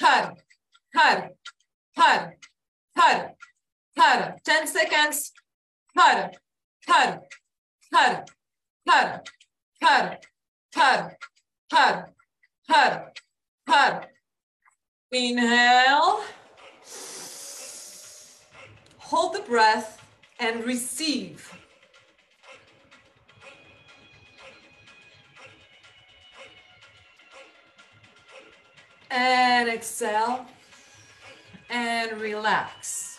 har, 0.00 0.36
har, 0.94 1.30
har, 1.96 2.32
har, 2.96 3.34
har, 3.96 4.38
10 4.44 4.66
seconds, 4.66 5.32
har, 5.94 6.34
har, 6.86 7.20
har, 7.92 8.24
har, 8.86 9.20
har, 9.80 10.18
har, 10.76 11.16
har, 11.72 12.12
har, 12.68 13.12
har. 13.66 14.06
Inhale. 15.12 16.22
Hold 18.98 19.34
the 19.34 19.42
breath 19.42 19.98
and 20.38 20.64
receive. 20.64 21.59
And 29.10 29.68
exhale 29.68 30.46
and 31.68 32.20
relax. 32.20 33.18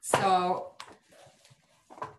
So 0.00 0.72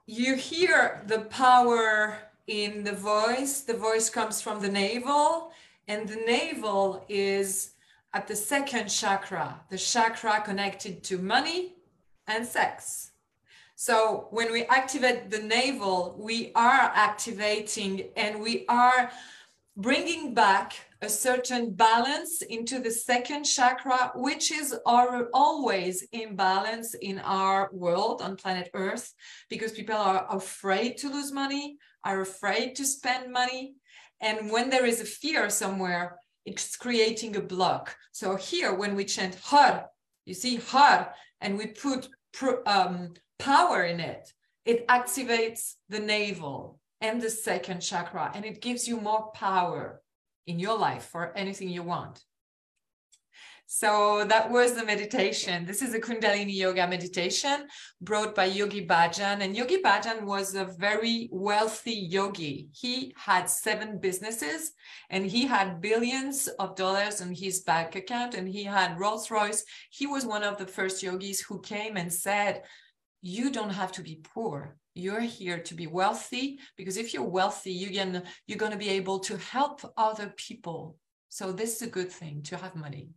you 0.06 0.36
hear 0.36 1.04
the 1.08 1.19
power 1.19 2.17
in 2.48 2.84
the 2.84 2.93
voice. 2.93 3.62
The 3.62 3.74
voice 3.74 4.10
comes 4.10 4.41
from 4.41 4.62
the 4.62 4.69
navel, 4.69 5.52
and 5.88 6.08
the 6.08 6.15
navel 6.15 7.06
is 7.10 7.72
at 8.13 8.28
the 8.28 8.36
second 8.36 8.88
chakra, 8.89 9.60
the 9.69 9.78
chakra 9.78 10.41
connected 10.41 11.04
to 11.04 11.17
money 11.17 11.74
and 12.28 12.46
sex. 12.46 13.12
So 13.76 14.28
when 14.30 14.52
we 14.52 14.63
activate 14.65 15.32
the 15.32 15.39
navel, 15.39 16.15
we 16.19 16.52
are 16.54 16.91
activating 16.93 18.10
and 18.15 18.39
we 18.39 18.65
are 18.69 19.12
bringing 19.75 20.33
back 20.33 20.73
a 21.01 21.09
certain 21.09 21.73
balance 21.73 22.41
into 22.43 22.79
the 22.79 22.91
second 22.91 23.43
chakra, 23.43 24.12
which 24.15 24.51
is 24.51 24.75
our, 24.86 25.29
always 25.33 26.05
imbalance 26.12 26.93
in 26.93 27.19
our 27.19 27.69
world 27.73 28.21
on 28.21 28.36
planet 28.36 28.69
Earth, 28.73 29.13
because 29.49 29.71
people 29.71 29.95
are 29.95 30.27
afraid 30.29 30.97
to 30.97 31.09
lose 31.09 31.31
money, 31.31 31.77
are 32.03 32.21
afraid 32.21 32.75
to 32.75 32.86
spend 32.86 33.31
money. 33.31 33.73
And 34.21 34.51
when 34.51 34.69
there 34.69 34.86
is 34.86 35.01
a 35.01 35.05
fear 35.05 35.49
somewhere, 35.49 36.17
it's 36.45 36.75
creating 36.75 37.36
a 37.36 37.41
block. 37.41 37.95
So 38.12 38.36
here, 38.36 38.73
when 38.73 38.95
we 38.95 39.05
chant 39.05 39.36
har, 39.43 39.89
you 40.25 40.33
see 40.33 40.57
har, 40.57 41.13
and 41.41 41.57
we 41.57 41.67
put 41.67 42.09
um, 42.65 43.13
power 43.39 43.83
in 43.83 43.99
it, 43.99 44.31
it 44.65 44.88
activates 44.88 45.73
the 45.89 45.99
navel 45.99 46.79
and 47.04 47.22
the 47.22 47.30
second 47.30 47.82
chakra, 47.82 48.32
and 48.34 48.46
it 48.46 48.62
gives 48.62 48.88
you 48.88 49.00
more 49.00 49.30
power 49.34 50.02
in 50.48 50.58
your 50.58 50.78
life 50.78 51.04
for 51.12 51.38
anything 51.38 51.70
you 51.70 51.84
want. 51.84 52.24
So 53.66 54.24
that 54.30 54.52
was 54.52 54.74
the 54.74 54.86
meditation. 54.86 55.66
This 55.66 55.82
is 55.82 55.94
a 55.94 56.00
Kundalini 56.00 56.56
Yoga 56.56 56.88
meditation 56.88 57.68
brought 58.02 58.36
by 58.36 58.46
Yogi 58.46 58.86
Bhajan. 58.86 59.42
And 59.42 59.56
Yogi 59.56 59.82
Bhajan 59.82 60.24
was 60.24 60.54
a 60.54 60.66
very 60.66 61.28
wealthy 61.32 61.96
yogi. 61.96 62.70
He 62.74 63.13
had 63.18 63.50
seven 63.50 64.00
businesses 64.00 64.74
and 65.10 65.26
he 65.26 65.48
had 65.48 65.82
billions 65.82 66.48
of 66.60 66.76
dollars 66.76 67.20
in 67.20 67.34
his 67.34 67.62
bank 67.62 67.96
account 67.96 68.36
and 68.36 68.48
he 68.48 68.63
had 68.63 69.00
Rolls 69.00 69.32
Royce. 69.32 69.66
He 69.89 70.08
was 70.08 70.26
one 70.26 70.44
of 70.44 70.58
the 70.58 70.68
first 70.68 71.02
yogis 71.02 71.42
who 71.42 71.60
came 71.62 71.98
and 71.98 72.13
said, 72.13 72.63
You 73.22 73.50
don't 73.50 73.72
have 73.72 73.92
to 73.94 74.04
be 74.04 74.22
poor. 74.36 74.78
You're 74.95 75.21
here 75.21 75.60
to 75.60 75.73
be 75.73 75.88
wealthy 75.88 76.60
because 76.77 76.97
if 76.97 77.13
you're 77.13 77.23
wealthy, 77.23 77.71
you 77.71 77.89
can, 77.89 78.23
you're 78.45 78.60
going 78.60 78.71
to 78.71 78.77
be 78.77 78.89
able 78.89 79.19
to 79.19 79.38
help 79.38 79.82
other 79.97 80.34
people. 80.38 80.97
So 81.29 81.51
this 81.51 81.77
is 81.77 81.82
a 81.82 81.91
good 81.91 82.12
thing 82.12 82.43
to 82.43 82.58
have 82.58 82.75
money. 82.75 83.10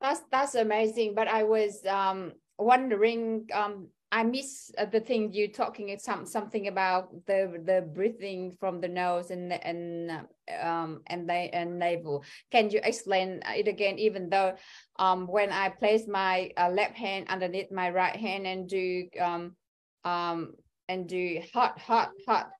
That's 0.00 0.20
that's 0.30 0.54
amazing. 0.54 1.14
But 1.14 1.28
I 1.28 1.42
was 1.44 1.84
um, 1.86 2.32
wondering. 2.58 3.46
Um, 3.52 3.88
I 4.10 4.22
miss 4.22 4.72
uh, 4.78 4.86
the 4.86 5.00
thing 5.00 5.34
you 5.34 5.52
talking 5.52 5.94
some 5.98 6.24
something 6.24 6.68
about 6.68 7.12
the 7.26 7.60
the 7.64 7.82
breathing 7.82 8.56
from 8.58 8.80
the 8.80 8.88
nose 8.88 9.30
and 9.30 9.52
and 9.52 10.24
um 10.62 11.02
and 11.08 11.28
they 11.28 11.50
and 11.52 11.78
navel. 11.78 12.24
Can 12.50 12.70
you 12.70 12.80
explain 12.82 13.40
it 13.44 13.68
again? 13.68 13.98
Even 13.98 14.30
though 14.30 14.54
um 14.96 15.26
when 15.26 15.52
I 15.52 15.68
place 15.68 16.08
my 16.08 16.50
uh, 16.56 16.70
left 16.70 16.96
hand 16.96 17.26
underneath 17.28 17.70
my 17.70 17.90
right 17.90 18.16
hand 18.16 18.46
and 18.46 18.66
do 18.66 19.08
um 19.20 19.56
um 20.04 20.54
and 20.88 21.08
do 21.08 21.40
hot 21.52 21.78
hot 21.78 22.10
hot 22.26 22.50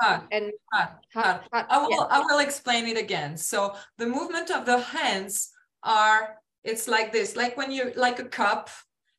hard, 0.00 0.22
and 0.32 0.52
hard, 0.72 0.88
hard. 1.14 1.40
I 1.52 1.78
will 1.78 2.08
I 2.10 2.20
will 2.20 2.38
explain 2.38 2.86
it 2.86 2.98
again. 2.98 3.36
So 3.36 3.74
the 3.98 4.06
movement 4.06 4.50
of 4.50 4.64
the 4.64 4.78
hands 4.78 5.50
are 5.82 6.36
it's 6.64 6.88
like 6.88 7.12
this 7.12 7.36
like 7.36 7.56
when 7.56 7.70
you 7.70 7.92
like 7.96 8.18
a 8.18 8.24
cup 8.24 8.70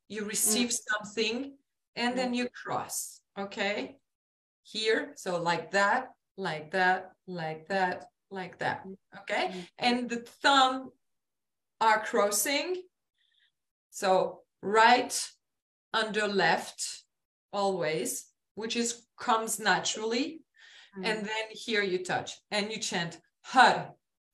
you 0.07 0.25
receive 0.25 0.69
mm. 0.69 0.79
something 0.91 1.53
and 1.95 2.13
mm. 2.13 2.15
then 2.17 2.33
you 2.33 2.47
cross 2.49 3.21
okay 3.37 3.97
here 4.63 5.13
so 5.15 5.41
like 5.41 5.71
that 5.71 6.09
like 6.37 6.71
that 6.71 7.11
like 7.27 7.67
that 7.69 8.05
like 8.29 8.57
that 8.59 8.85
okay 9.17 9.47
mm. 9.47 9.67
and 9.79 10.09
the 10.09 10.17
thumb 10.41 10.91
are 11.81 12.03
crossing 12.03 12.75
so 13.89 14.41
right 14.61 15.29
under 15.93 16.27
left 16.27 17.03
always 17.51 18.25
which 18.55 18.75
is 18.75 19.03
comes 19.19 19.59
naturally 19.59 20.41
mm. 20.97 21.05
and 21.05 21.19
then 21.25 21.45
here 21.51 21.83
you 21.83 22.03
touch 22.03 22.33
and 22.51 22.71
you 22.71 22.79
chant 22.79 23.19
har 23.41 23.93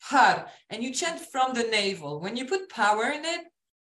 har, 0.09 0.47
and 0.69 0.83
you 0.83 0.91
chant 0.91 1.19
from 1.19 1.53
the 1.53 1.63
navel. 1.63 2.19
When 2.19 2.37
you 2.37 2.45
put 2.45 2.69
power 2.69 3.05
in 3.05 3.25
it, 3.25 3.41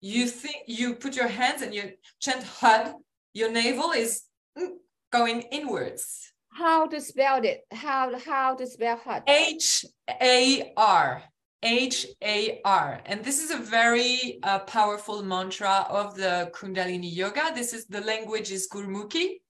you 0.02 0.28
think 0.28 0.64
you 0.68 0.96
put 0.96 1.16
your 1.16 1.28
hands 1.28 1.62
and 1.62 1.74
you 1.74 1.92
chant 2.20 2.44
har. 2.44 2.96
Your 3.34 3.52
navel 3.52 3.92
is 3.92 4.24
mm, 4.58 4.70
going 5.12 5.42
inwards. 5.52 6.32
How 6.54 6.88
to 6.88 7.02
spell 7.02 7.44
it? 7.44 7.62
How 7.72 8.18
how 8.20 8.56
to 8.56 8.66
spell 8.66 8.98
har? 8.98 9.24
H 9.28 9.86
A 10.22 10.74
R. 10.78 11.24
H 11.64 12.06
A 12.24 12.62
R. 12.64 13.02
And 13.06 13.24
this 13.24 13.44
is 13.44 13.52
a 13.52 13.58
very 13.58 14.40
uh, 14.44 14.60
powerful 14.60 15.24
mantra 15.24 15.86
of 15.90 16.16
the 16.16 16.52
Kundalini 16.54 17.14
Yoga. 17.14 17.52
This 17.54 17.74
is 17.74 17.86
the 17.86 18.02
language 18.02 18.52
is 18.52 18.70
Gurmukhi 18.72 19.42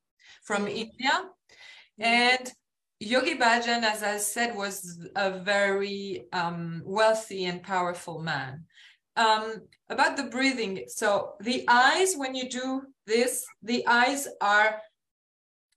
from 0.44 0.66
mm. 0.66 0.70
India. 0.70 1.24
And 2.00 2.52
Yogi 3.00 3.36
Bhajan, 3.36 3.84
as 3.84 4.02
I 4.04 4.18
said, 4.18 4.56
was 4.56 5.08
a 5.16 5.40
very 5.40 6.26
um, 6.34 6.82
wealthy 6.86 7.46
and 7.46 7.62
powerful 7.62 8.20
man. 8.20 8.66
Um, 9.16 9.62
about 9.90 10.16
the 10.16 10.24
breathing, 10.24 10.84
so 10.88 11.34
the 11.40 11.66
eyes, 11.68 12.14
when 12.16 12.36
you 12.36 12.50
do 12.50 12.84
this, 13.08 13.46
the 13.64 13.86
eyes 13.88 14.28
are 14.42 14.80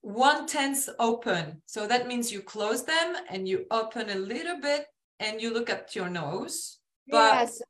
one 0.03 0.47
tenth 0.47 0.89
open. 0.99 1.63
So 1.67 1.87
that 1.87 2.07
means 2.07 2.33
you 2.33 2.43
close 2.43 2.85
them 2.85 3.17
and 3.31 3.49
you 3.49 3.65
open 3.71 4.11
a 4.11 4.15
little 4.15 4.61
bit 4.61 4.85
and 5.21 5.41
you 5.41 5.53
look 5.53 5.71
at 5.71 5.95
your 5.95 6.09
nose. 6.09 6.79
But 7.09 7.35
yes. 7.35 7.63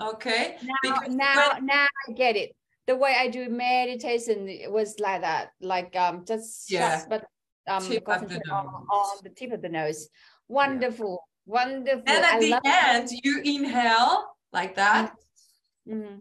Okay. 0.00 0.56
Now, 0.62 0.74
Because 0.82 1.14
now, 1.14 1.50
when- 1.54 1.66
now 1.66 1.86
I 2.08 2.12
get 2.12 2.36
it. 2.36 2.56
The 2.86 2.96
way 2.96 3.14
I 3.18 3.28
do 3.28 3.48
meditation 3.48 4.46
it 4.48 4.70
was 4.70 4.98
like 5.00 5.22
that, 5.22 5.50
like 5.60 5.96
um, 5.96 6.24
just 6.26 6.70
Yeah. 6.70 6.90
just 6.96 7.08
but 7.08 7.24
um, 7.66 7.82
the 7.88 7.98
on, 8.52 8.66
on 8.66 9.18
the 9.22 9.30
tip 9.30 9.52
of 9.52 9.62
the 9.62 9.70
nose. 9.70 10.08
Wonderful, 10.48 11.22
wonderful. 11.46 12.02
and 12.06 12.24
at 12.24 12.34
I 12.34 12.40
the 12.40 12.60
end, 12.64 13.08
you 13.24 13.40
inhale 13.42 14.26
like 14.52 14.74
that. 14.74 15.14
Mhm. 15.88 16.20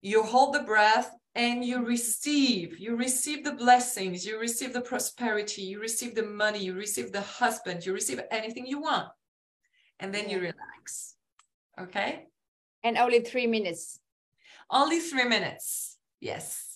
You 0.00 0.22
hold 0.22 0.54
the 0.54 0.62
breath 0.62 1.14
and 1.34 1.62
you 1.62 1.84
receive. 1.84 2.78
You 2.78 2.96
receive 2.96 3.44
the 3.44 3.52
blessings. 3.52 4.24
You 4.24 4.38
receive 4.38 4.72
the 4.72 4.80
prosperity. 4.80 5.62
You 5.62 5.80
receive 5.80 6.14
the 6.14 6.22
money. 6.22 6.60
You 6.64 6.72
receive 6.72 7.12
the 7.12 7.20
husband. 7.20 7.84
You 7.84 7.92
receive 7.92 8.20
anything 8.30 8.64
you 8.66 8.80
want. 8.80 9.08
And 10.00 10.14
then 10.14 10.28
you 10.30 10.38
relax. 10.40 11.16
Okay. 11.78 12.26
And 12.82 12.96
only 12.98 13.20
three 13.20 13.46
minutes 13.46 14.00
Only 14.70 15.00
three 15.00 15.24
minutes. 15.24 15.98
Yes. 16.20 16.66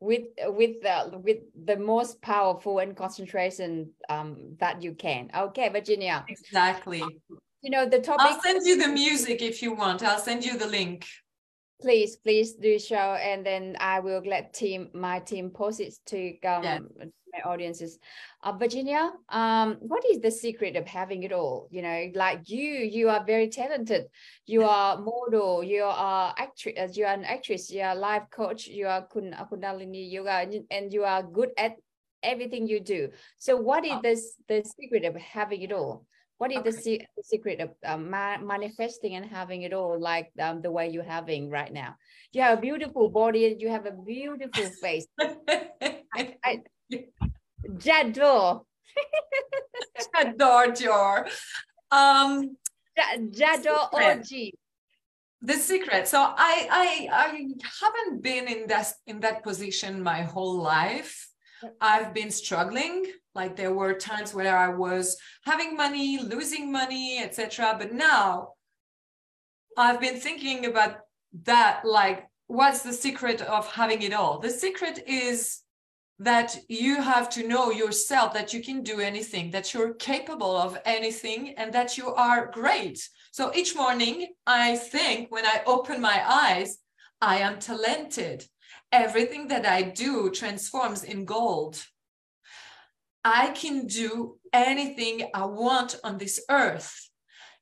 with 0.00 0.24
with 0.60 0.82
the 0.82 1.18
with 1.26 1.38
the 1.64 1.76
most 1.76 2.20
powerful 2.20 2.78
and 2.78 2.94
concentration 2.96 3.90
um 4.08 4.56
that 4.60 4.82
you 4.82 4.92
can. 4.94 5.30
Okay, 5.34 5.68
Virginie. 5.70 6.12
Exactly. 6.28 7.02
You 7.62 7.70
know 7.70 7.88
the 7.88 8.00
topic. 8.00 8.26
I'll 8.26 8.42
send 8.42 8.66
you 8.66 8.76
the 8.76 8.88
music 8.88 9.40
if 9.40 9.62
you 9.62 9.72
want. 9.74 10.02
I'll 10.02 10.18
send 10.20 10.44
you 10.44 10.58
the 10.58 10.66
link. 10.66 11.06
please 11.82 12.16
please 12.16 12.54
do 12.54 12.78
show 12.78 13.08
and 13.30 13.44
then 13.44 13.76
i 13.80 13.98
will 14.00 14.22
let 14.34 14.54
team 14.54 14.88
my 14.94 15.18
team 15.30 15.50
post 15.50 15.80
it 15.80 15.92
to 16.06 16.18
um 16.46 16.62
Yeah. 16.64 16.78
My 17.34 17.50
audiences 17.50 17.98
uh, 18.44 18.52
virginie 18.52 18.94
um 19.28 19.76
what 19.80 20.04
is 20.08 20.20
the 20.20 20.30
secret 20.30 20.76
of 20.76 20.86
having 20.86 21.22
it 21.24 21.32
all? 21.32 21.68
You 21.70 21.82
know 21.82 22.10
like 22.14 22.48
you 22.48 22.62
you 22.96 23.08
are 23.08 23.24
very 23.24 23.48
talented. 23.48 24.06
You 24.46 24.62
are 24.76 24.96
model. 24.98 25.64
You 25.64 25.84
are 25.84 26.34
actress 26.38 26.96
you 26.96 27.04
are 27.06 27.14
an 27.14 27.24
actress. 27.24 27.70
You 27.70 27.82
are 27.82 27.92
a 27.92 27.98
life 27.98 28.24
coach. 28.30 28.66
You 28.68 28.86
are 28.86 29.06
kun- 29.06 29.34
uh, 29.34 29.46
kundalini 29.46 30.10
yoga 30.12 30.46
and- 30.70 30.92
you 30.92 31.04
are 31.04 31.22
good 31.22 31.50
at 31.58 31.72
everything 32.22 32.68
you 32.68 32.80
do. 32.80 33.10
So 33.38 33.56
what 33.56 33.84
is 33.84 33.92
Oh. 33.92 34.00
this 34.02 34.36
the 34.48 34.62
secret 34.62 35.04
of 35.04 35.16
having 35.16 35.62
it 35.62 35.72
all? 35.72 36.06
What 36.38 36.50
is 36.52 36.62
the, 36.64 36.72
se- 36.72 37.06
the 37.16 37.22
secret 37.22 37.60
of 37.60 37.70
um, 37.86 38.10
ma- 38.10 38.38
manifesting 38.38 39.14
and 39.14 39.24
having 39.24 39.62
it 39.62 39.72
all 39.72 39.98
like 39.98 40.30
um, 40.40 40.62
the 40.62 40.70
way 40.70 40.88
you're 40.88 41.04
having 41.18 41.48
right 41.48 41.72
now? 41.72 41.94
You 42.32 42.42
have 42.42 42.58
a 42.58 42.60
beautiful 42.60 43.08
body. 43.08 43.46
And 43.52 43.60
you 43.62 43.68
have 43.70 43.86
a 43.86 43.92
beautiful 43.92 44.66
face. 44.82 45.06
I, 45.20 46.34
I, 46.44 46.62
Jador, 47.76 48.64
Adore 50.20 50.74
your 50.80 51.26
um 51.90 52.56
Ja- 52.96 53.18
Jador 53.38 53.88
OG. 53.92 54.30
the 55.42 55.54
secret. 55.54 56.08
So 56.08 56.18
I, 56.20 56.68
I 56.70 57.08
i 57.12 57.28
haven't 57.80 58.22
been 58.22 58.48
in 58.48 58.66
that 58.68 58.92
in 59.06 59.20
that 59.20 59.42
position 59.42 60.02
my 60.02 60.22
whole 60.22 60.58
life. 60.60 61.28
I've 61.80 62.12
been 62.12 62.30
struggling. 62.30 63.06
Like 63.34 63.56
there 63.56 63.74
were 63.74 63.94
times 63.94 64.32
where 64.32 64.56
i 64.56 64.68
was 64.68 65.16
having 65.44 65.76
money 65.76 66.18
losing 66.22 66.70
money 66.70 67.18
etc 67.18 67.74
but 67.76 67.90
now 67.92 68.54
i've 69.76 70.00
been 70.00 70.20
thinking 70.20 70.66
about 70.66 70.92
that 71.42 71.82
like 71.84 72.28
what's 72.46 72.82
the 72.82 72.92
secret 72.92 73.40
of 73.42 73.70
having 73.72 74.02
it 74.02 74.12
all? 74.12 74.38
The 74.38 74.50
secret 74.50 75.04
is 75.06 75.60
that 76.18 76.56
you 76.68 77.02
have 77.02 77.28
to 77.28 77.46
know 77.46 77.70
yourself 77.70 78.32
that 78.34 78.52
you 78.54 78.62
can 78.62 78.82
do 78.82 79.00
anything 79.00 79.50
that 79.50 79.74
you're 79.74 79.94
capable 79.94 80.56
of 80.56 80.78
anything 80.84 81.54
and 81.56 81.72
that 81.72 81.98
you 81.98 82.14
are 82.14 82.50
great 82.52 83.08
so 83.34 83.52
each 83.52 83.74
morning, 83.74 84.28
I 84.46 84.76
think 84.76 85.32
when 85.32 85.44
I 85.44 85.62
open 85.66 86.00
my 86.00 86.22
eyes, 86.24 86.78
I 87.20 87.38
am 87.38 87.58
talented. 87.58 88.44
Everything 88.92 89.48
that 89.48 89.66
I 89.66 89.82
do 89.82 90.30
transforms 90.30 91.02
in 91.02 91.24
gold. 91.24 91.84
I 93.24 93.48
can 93.48 93.88
do 93.88 94.38
anything 94.52 95.30
I 95.34 95.46
want 95.46 95.98
on 96.04 96.16
this 96.16 96.44
earth. 96.48 97.10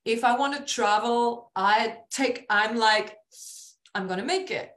If 0.04 0.24
I 0.24 0.36
want 0.36 0.58
to 0.58 0.74
travel, 0.74 1.50
I 1.56 1.96
take, 2.10 2.44
I'm 2.50 2.76
like, 2.76 3.16
I'm 3.94 4.06
going 4.08 4.18
to 4.18 4.26
make 4.26 4.50
it. 4.50 4.72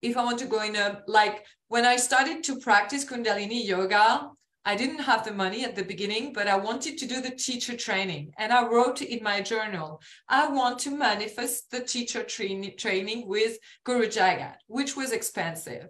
If 0.00 0.16
I 0.16 0.24
want 0.24 0.38
to 0.38 0.46
go 0.46 0.62
in 0.62 0.76
a, 0.76 1.02
like, 1.06 1.44
when 1.68 1.84
I 1.84 1.96
started 1.96 2.42
to 2.44 2.58
practice 2.58 3.04
Kundalini 3.04 3.64
yoga, 3.66 4.30
I 4.64 4.74
didn't 4.74 4.98
have 5.00 5.24
the 5.24 5.32
money 5.32 5.64
at 5.64 5.76
the 5.76 5.84
beginning, 5.84 6.32
but 6.32 6.48
I 6.48 6.56
wanted 6.56 6.98
to 6.98 7.06
do 7.06 7.22
the 7.22 7.30
teacher 7.30 7.76
training. 7.76 8.32
And 8.38 8.52
I 8.52 8.66
wrote 8.66 9.00
in 9.00 9.22
my 9.22 9.40
journal, 9.40 10.02
I 10.28 10.48
want 10.48 10.78
to 10.80 10.90
manifest 10.90 11.70
the 11.70 11.80
teacher 11.80 12.22
train- 12.22 12.76
training 12.76 13.28
with 13.28 13.58
Guru 13.84 14.06
Jagat, 14.06 14.56
which 14.66 14.96
was 14.96 15.12
expensive. 15.12 15.88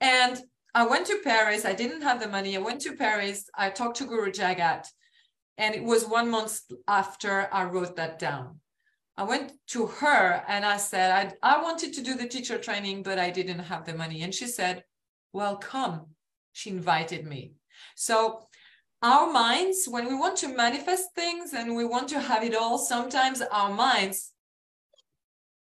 And 0.00 0.40
I 0.74 0.86
went 0.86 1.06
to 1.06 1.20
Paris. 1.22 1.64
I 1.64 1.74
didn't 1.74 2.02
have 2.02 2.20
the 2.20 2.28
money. 2.28 2.56
I 2.56 2.60
went 2.60 2.80
to 2.82 2.96
Paris. 2.96 3.48
I 3.56 3.70
talked 3.70 3.98
to 3.98 4.06
Guru 4.06 4.30
Jagat. 4.30 4.86
And 5.56 5.74
it 5.74 5.82
was 5.82 6.06
one 6.06 6.30
month 6.30 6.60
after 6.86 7.48
I 7.52 7.64
wrote 7.64 7.96
that 7.96 8.18
down. 8.18 8.60
I 9.16 9.24
went 9.24 9.52
to 9.68 9.86
her 9.86 10.44
and 10.46 10.64
I 10.64 10.76
said, 10.76 11.10
I, 11.42 11.54
I 11.56 11.60
wanted 11.60 11.92
to 11.94 12.02
do 12.02 12.14
the 12.14 12.28
teacher 12.28 12.56
training, 12.58 13.02
but 13.02 13.18
I 13.18 13.30
didn't 13.30 13.58
have 13.58 13.84
the 13.84 13.94
money. 13.94 14.22
And 14.22 14.32
she 14.32 14.46
said, 14.46 14.84
Well, 15.32 15.56
come. 15.56 16.06
She 16.52 16.70
invited 16.70 17.26
me. 17.26 17.52
So, 17.94 18.48
our 19.00 19.30
minds, 19.32 19.86
when 19.86 20.08
we 20.08 20.14
want 20.14 20.36
to 20.38 20.48
manifest 20.48 21.14
things 21.14 21.52
and 21.52 21.76
we 21.76 21.84
want 21.84 22.08
to 22.08 22.20
have 22.20 22.42
it 22.42 22.54
all, 22.56 22.78
sometimes 22.78 23.40
our 23.40 23.72
minds 23.72 24.32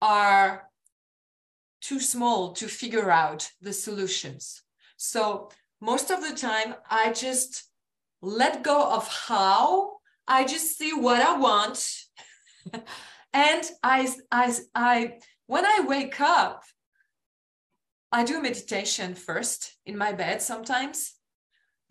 are 0.00 0.70
too 1.82 2.00
small 2.00 2.52
to 2.52 2.66
figure 2.66 3.10
out 3.10 3.50
the 3.60 3.72
solutions. 3.72 4.62
So, 4.96 5.50
most 5.80 6.10
of 6.10 6.22
the 6.22 6.34
time, 6.34 6.74
I 6.90 7.12
just 7.12 7.64
let 8.22 8.62
go 8.62 8.90
of 8.90 9.06
how, 9.08 9.96
I 10.26 10.44
just 10.44 10.78
see 10.78 10.92
what 10.94 11.20
I 11.20 11.36
want. 11.36 11.86
and 13.32 13.70
I, 13.82 14.12
I, 14.32 14.54
I, 14.74 15.12
when 15.46 15.66
I 15.66 15.84
wake 15.86 16.20
up, 16.20 16.62
I 18.16 18.24
do 18.24 18.40
meditation 18.40 19.14
first 19.14 19.76
in 19.84 19.98
my 19.98 20.10
bed 20.10 20.40
sometimes 20.40 21.12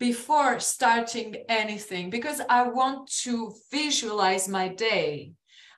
before 0.00 0.58
starting 0.58 1.36
anything 1.48 2.10
because 2.10 2.40
I 2.50 2.66
want 2.66 3.08
to 3.22 3.54
visualize 3.70 4.48
my 4.48 4.66
day. 4.66 5.34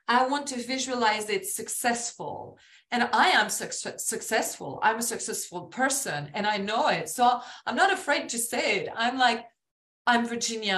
I 0.07 0.25
want 0.25 0.47
to 0.47 0.55
visualize 0.55 1.29
it 1.29 1.45
successful. 1.45 2.57
And 2.89 3.07
I 3.13 3.27
am 3.27 3.47
suc- 3.47 3.99
successful. 3.99 4.79
I'm 4.81 4.97
a 4.97 5.03
successful 5.03 5.67
person 5.67 6.31
and 6.33 6.47
I 6.47 6.57
know 6.57 6.87
it. 6.87 7.09
So 7.09 7.41
I'm 7.67 7.75
not 7.75 7.93
afraid 7.93 8.29
to 8.29 8.39
say 8.39 8.77
it. 8.77 8.89
I'm 8.95 9.19
like, 9.19 9.45
I'm 10.07 10.25
Virginie. 10.25 10.73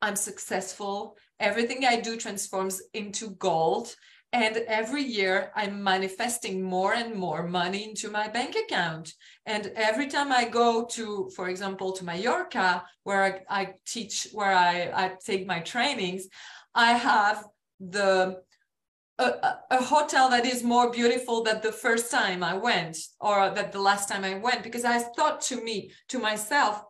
I'm 0.00 0.16
successful. 0.16 1.18
Everything 1.38 1.84
I 1.84 2.00
do 2.00 2.16
transforms 2.16 2.80
into 2.94 3.32
gold. 3.32 3.94
And 4.32 4.56
every 4.66 5.02
year 5.02 5.52
I'm 5.54 5.82
manifesting 5.82 6.62
more 6.62 6.94
and 6.94 7.14
more 7.14 7.46
money 7.46 7.84
into 7.84 8.10
my 8.10 8.28
bank 8.28 8.56
account. 8.56 9.12
And 9.44 9.66
every 9.76 10.06
time 10.08 10.32
I 10.32 10.48
go 10.48 10.86
to, 10.86 11.30
for 11.36 11.50
example, 11.50 11.92
to 11.92 12.04
Mallorca, 12.04 12.82
where 13.04 13.22
I, 13.22 13.62
I 13.62 13.74
teach, 13.86 14.28
where 14.32 14.52
I, 14.52 14.90
I 14.94 15.12
take 15.24 15.46
my 15.46 15.60
trainings, 15.60 16.28
I 16.74 16.92
have 16.94 17.44
the 17.78 18.42
a, 19.18 19.56
a, 19.70 19.82
hotel 19.82 20.30
that 20.30 20.46
is 20.46 20.62
more 20.62 20.90
beautiful 20.90 21.42
than 21.42 21.60
the 21.60 21.72
first 21.72 22.10
time 22.10 22.42
I 22.42 22.54
went 22.54 22.96
or 23.20 23.50
that 23.50 23.70
the 23.72 23.80
last 23.80 24.08
time 24.08 24.24
I 24.24 24.34
went 24.34 24.62
because 24.62 24.84
I 24.84 24.98
thought 24.98 25.42
to 25.42 25.62
me 25.62 25.92
to 26.08 26.18
myself 26.18 26.82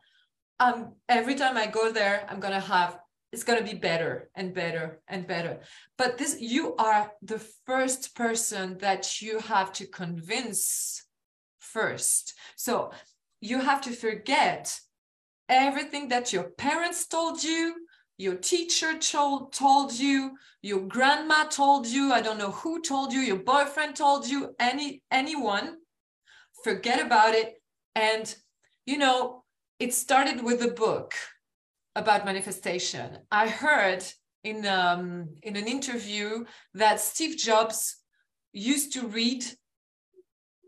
um 0.61 0.95
every 1.09 1.35
time 1.35 1.57
I 1.57 1.67
go 1.67 1.91
there 1.91 2.27
I'm 2.29 2.41
going 2.41 2.55
to 2.55 2.61
have 2.61 2.99
it's 3.33 3.45
going 3.45 3.59
to 3.59 3.65
be 3.65 3.79
better 3.79 4.31
and 4.35 4.53
better 4.55 5.01
and 5.09 5.27
better. 5.27 5.61
But 5.97 6.19
this 6.19 6.41
you 6.41 6.75
are 6.77 7.13
the 7.23 7.39
first 7.67 8.15
person 8.15 8.79
that 8.79 9.23
you 9.23 9.39
have 9.41 9.73
to 9.75 9.87
convince 9.87 11.05
first. 11.59 12.35
So 12.57 12.93
you 13.41 13.61
have 13.61 13.81
to 13.83 13.93
forget 13.93 14.79
everything 15.49 16.09
that 16.09 16.33
your 16.33 16.45
parents 16.45 17.07
told 17.07 17.43
you 17.43 17.75
your 18.19 18.37
teacher 18.37 18.99
told, 18.99 19.53
told 19.53 19.93
you 19.93 20.37
your 20.63 20.81
grandma 20.81 21.45
told 21.45 21.87
you 21.87 22.13
i 22.13 22.21
don't 22.21 22.39
know 22.39 22.53
who 22.53 22.81
told 22.81 23.13
you 23.13 23.21
your 23.21 23.39
boyfriend 23.39 23.97
told 23.97 24.29
you 24.29 24.55
any 24.61 25.03
anyone. 25.11 25.77
Forget 26.63 27.05
about 27.05 27.35
it. 27.35 27.55
And 27.95 28.33
you 28.87 28.99
know 28.99 29.45
it 29.79 29.93
started 29.93 30.45
with 30.45 30.63
a 30.63 30.71
book 30.71 31.15
about 31.95 32.25
manifestation. 32.25 33.19
I 33.31 33.49
heard 33.49 34.05
in 34.45 34.67
um, 34.67 35.29
in 35.43 35.57
an 35.57 35.67
interview 35.67 36.45
that 36.75 37.01
steve 37.01 37.37
jobs 37.37 37.97
used 38.53 38.93
to 38.95 39.07
read 39.07 39.45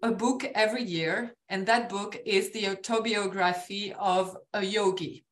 a 0.02 0.12
book 0.12 0.44
every 0.54 0.82
year 0.82 1.34
and 1.48 1.66
that 1.66 1.88
book 1.88 2.16
is 2.26 2.52
the 2.52 2.68
autobiography 2.68 3.92
of 3.98 4.36
a 4.52 4.64
yogi. 4.64 5.24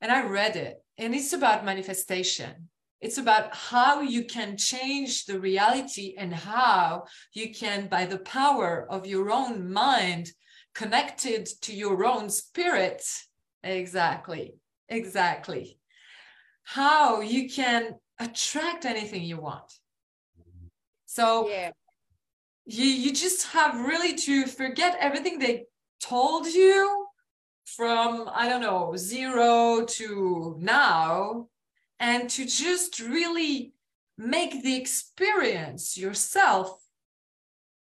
And 0.00 0.10
i 0.10 0.22
read 0.26 0.56
it 0.56 0.82
and 0.96 1.14
it's 1.14 1.32
about 1.32 1.64
manifestation. 1.64 2.68
It's 3.00 3.18
about 3.18 3.54
how 3.54 4.00
you 4.00 4.24
can 4.24 4.56
change 4.56 5.26
the 5.26 5.38
reality 5.38 6.16
and 6.18 6.34
how 6.34 7.04
you 7.32 7.54
can 7.54 7.86
by 7.86 8.06
the 8.06 8.18
power 8.18 8.86
of 8.90 9.06
your 9.06 9.30
own 9.30 9.72
mind 9.72 10.32
connected 10.74 11.46
to 11.62 11.72
your 11.72 12.04
own 12.04 12.28
spirit 12.30 13.02
exactly 13.62 14.54
exactly. 14.88 15.78
How 16.64 17.20
you 17.20 17.48
can 17.48 17.96
attract 18.18 18.84
anything 18.84 19.22
you 19.22 19.40
want. 19.40 19.72
So 21.06 21.48
yeah. 21.48 21.70
you 22.66 22.84
you 22.84 23.12
just 23.12 23.48
have 23.48 23.80
really 23.80 24.14
to 24.14 24.46
forget 24.46 24.96
everything 25.00 25.38
they 25.38 25.66
told 26.00 26.46
you 26.46 27.06
from 27.64 28.30
i 28.32 28.48
don't 28.48 28.62
know 28.62 28.94
zero 28.96 29.84
to 29.84 30.56
now 30.58 31.48
and 31.98 32.30
to 32.30 32.46
just 32.46 33.00
really 33.00 33.72
make 34.16 34.62
the 34.62 34.76
experience 34.76 35.98
yourself 35.98 36.80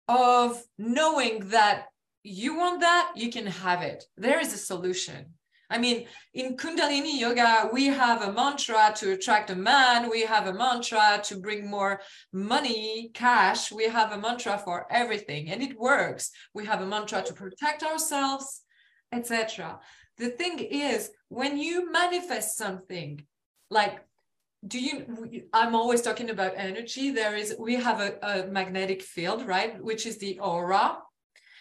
of 0.07 0.63
knowing 0.77 1.49
that 1.49 1.87
you 2.23 2.57
want 2.57 2.81
that 2.81 3.13
you 3.15 3.31
can 3.31 3.47
have 3.47 3.81
it. 3.81 4.03
There 4.17 4.39
is 4.39 4.53
a 4.53 4.57
solution 4.57 5.33
I 5.69 5.77
mean, 5.77 6.07
in 6.33 6.55
Kundalini 6.55 7.19
Yoga, 7.19 7.69
we 7.73 7.87
have 7.87 8.21
a 8.21 8.31
mantra 8.31 8.93
to 8.97 9.11
attract 9.11 9.49
a 9.49 9.55
man. 9.55 10.09
We 10.09 10.21
have 10.21 10.47
a 10.47 10.53
mantra 10.53 11.19
to 11.25 11.35
bring 11.35 11.69
more 11.69 11.99
money, 12.31 13.11
cash. 13.13 13.71
We 13.71 13.85
have 13.85 14.13
a 14.13 14.17
mantra 14.17 14.57
for 14.63 14.87
everything, 14.89 15.49
and 15.49 15.61
it 15.61 15.77
works. 15.77 16.31
We 16.53 16.65
have 16.65 16.81
a 16.81 16.85
mantra 16.85 17.21
to 17.21 17.33
protect 17.33 17.83
ourselves, 17.83 18.61
etc. 19.11 19.79
The 20.17 20.29
thing 20.29 20.59
is, 20.59 21.11
when 21.27 21.57
you 21.57 21.91
manifest 21.91 22.57
something, 22.57 23.25
like 23.69 23.99
do 24.67 24.79
you 24.79 25.43
i'm 25.53 25.75
always 25.75 26.01
talking 26.01 26.31
about 26.31 26.51
energy 26.55 27.11
there 27.11 27.35
is 27.35 27.55
we 27.59 27.75
have 27.75 27.99
a, 27.99 28.17
a 28.23 28.47
magnetic 28.47 29.03
field 29.03 29.45
right 29.45 29.81
which 29.83 30.07
is 30.07 30.17
the 30.17 30.39
aura 30.39 30.97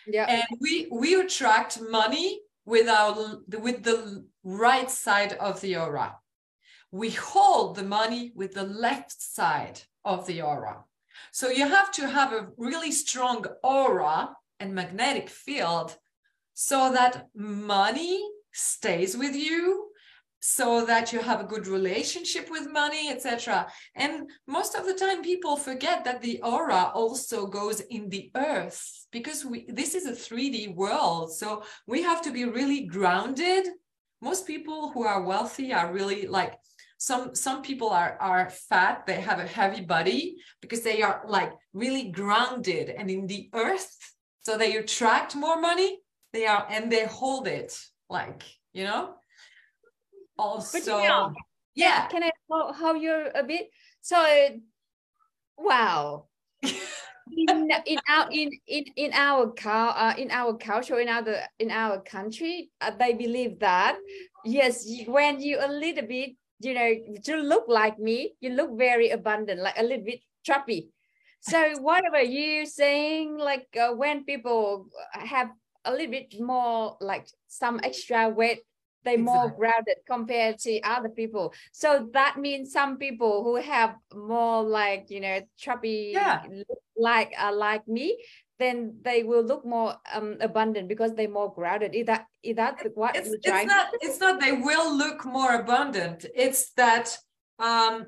yeah 0.06 0.24
and 0.24 0.44
we 0.60 0.88
we 0.90 1.14
attract 1.20 1.78
money 1.90 2.40
with 2.66 2.88
our 2.88 3.38
with 3.48 3.84
the 3.84 4.26
right 4.44 4.90
side 4.90 5.32
of 5.34 5.60
the 5.60 5.76
aura. 5.76 6.16
We 6.90 7.10
hold 7.10 7.76
the 7.76 7.84
money 7.84 8.32
with 8.34 8.52
the 8.52 8.64
left 8.64 9.22
side 9.22 9.80
of 10.04 10.26
the 10.26 10.42
aura. 10.42 10.84
So 11.32 11.48
you 11.48 11.66
have 11.66 11.90
to 11.92 12.08
have 12.08 12.32
a 12.32 12.48
really 12.56 12.92
strong 12.92 13.46
aura 13.62 14.36
and 14.60 14.74
magnetic 14.74 15.30
field 15.30 15.96
so 16.54 16.92
that 16.92 17.28
money 17.34 18.22
stays 18.52 19.16
with 19.16 19.34
you 19.34 19.90
so 20.40 20.86
that 20.86 21.12
you 21.12 21.18
have 21.18 21.40
a 21.40 21.44
good 21.52 21.66
relationship 21.66 22.50
with 22.50 22.70
money 22.70 23.10
etc 23.10 23.66
and 23.94 24.30
most 24.46 24.74
of 24.74 24.86
the 24.86 24.94
time 24.94 25.22
people 25.22 25.56
forget 25.56 26.04
that 26.04 26.22
the 26.22 26.40
aura 26.42 26.90
also 26.94 27.46
goes 27.46 27.80
in 27.80 28.08
the 28.08 28.30
earth 28.34 29.05
because 29.18 29.44
we 29.50 29.58
this 29.80 29.94
is 29.94 30.04
a 30.06 30.20
3d 30.26 30.74
world 30.74 31.26
so 31.40 31.48
we 31.86 31.98
have 32.02 32.20
to 32.22 32.30
be 32.38 32.44
really 32.58 32.82
grounded. 32.96 33.64
Most 34.20 34.46
people 34.46 34.90
who 34.92 35.02
are 35.04 35.28
wealthy 35.32 35.72
are 35.72 35.92
really 35.98 36.26
like 36.38 36.52
some 36.98 37.34
some 37.34 37.60
people 37.68 37.90
are 37.90 38.12
are 38.20 38.50
fat 38.68 39.06
they 39.06 39.20
have 39.28 39.40
a 39.40 39.52
heavy 39.58 39.82
body 39.94 40.22
because 40.62 40.82
they 40.82 41.02
are 41.06 41.16
like 41.36 41.52
really 41.82 42.06
grounded 42.10 42.86
and 42.98 43.10
in 43.10 43.26
the 43.26 43.42
earth 43.52 43.90
so 44.46 44.56
they 44.56 44.76
attract 44.76 45.36
more 45.44 45.60
money 45.60 45.90
they 46.32 46.46
are 46.46 46.66
and 46.70 46.90
they 46.90 47.04
hold 47.06 47.46
it 47.46 47.72
like 48.08 48.42
you 48.72 48.84
know? 48.84 49.14
Also 50.38 50.98
yeah, 50.98 51.28
yeah. 51.74 52.06
Can 52.08 52.22
I 52.22 52.30
how, 52.50 52.72
how 52.72 52.94
you're 52.94 53.28
a 53.34 53.42
bit 53.42 53.70
so 54.02 54.18
wow 55.56 56.26
in, 56.62 57.70
in 57.86 57.98
our 58.08 58.28
in 58.30 58.50
in 58.66 58.84
in 58.96 59.12
our 59.12 59.50
car 59.52 59.94
uh, 59.96 60.14
in 60.16 60.30
our 60.30 60.56
culture 60.56 61.00
in 61.00 61.08
our 61.08 61.24
in 61.58 61.70
our 61.70 62.00
country 62.02 62.70
uh, 62.80 62.90
they 62.98 63.12
believe 63.12 63.58
that 63.58 63.96
yes 64.44 64.86
when 65.06 65.40
you 65.40 65.58
a 65.60 65.68
little 65.68 66.06
bit 66.06 66.36
you 66.60 66.74
know 66.74 66.86
you 66.86 67.36
look 67.42 67.64
like 67.68 67.98
me 67.98 68.34
you 68.40 68.50
look 68.50 68.76
very 68.78 69.10
abundant 69.10 69.60
like 69.60 69.78
a 69.78 69.82
little 69.82 70.04
bit 70.04 70.20
trappy. 70.46 70.88
So 71.40 71.76
whatever 71.80 72.22
you 72.22 72.66
saying 72.66 73.38
like 73.38 73.66
uh, 73.78 73.92
when 73.92 74.24
people 74.24 74.86
have 75.12 75.50
a 75.84 75.92
little 75.92 76.10
bit 76.10 76.34
more 76.40 76.96
like 77.00 77.26
some 77.48 77.80
extra 77.82 78.28
weight 78.28 78.60
they 79.06 79.16
more 79.16 79.46
Exactly. 79.46 79.56
grounded 79.56 79.96
compared 80.06 80.58
to 80.58 80.80
other 80.82 81.08
people. 81.08 81.54
So 81.72 82.10
that 82.12 82.36
means 82.38 82.72
some 82.72 82.98
people 82.98 83.44
who 83.44 83.56
have 83.56 83.94
more 84.12 84.62
like 84.62 85.06
you 85.08 85.20
know 85.20 85.40
chubby 85.56 86.10
Yeah. 86.12 86.42
like 86.98 87.32
uh, 87.38 87.54
like 87.54 87.86
me 87.88 88.18
then 88.58 88.96
they 89.02 89.22
will 89.22 89.44
look 89.44 89.64
more 89.66 89.94
um 90.12 90.36
abundant 90.40 90.88
because 90.88 91.14
they're 91.14 91.28
more 91.40 91.52
grounded. 91.54 91.94
Is 91.94 92.06
that 92.06 92.26
is 92.42 92.56
that 92.56 92.76
what 92.94 93.16
it's, 93.16 93.28
it's 93.42 93.66
not 93.66 93.86
it's 94.00 94.20
not 94.20 94.40
they 94.40 94.52
will 94.52 94.96
look 94.96 95.24
more 95.24 95.54
abundant. 95.54 96.26
It's 96.34 96.72
that 96.72 97.16
um 97.58 98.06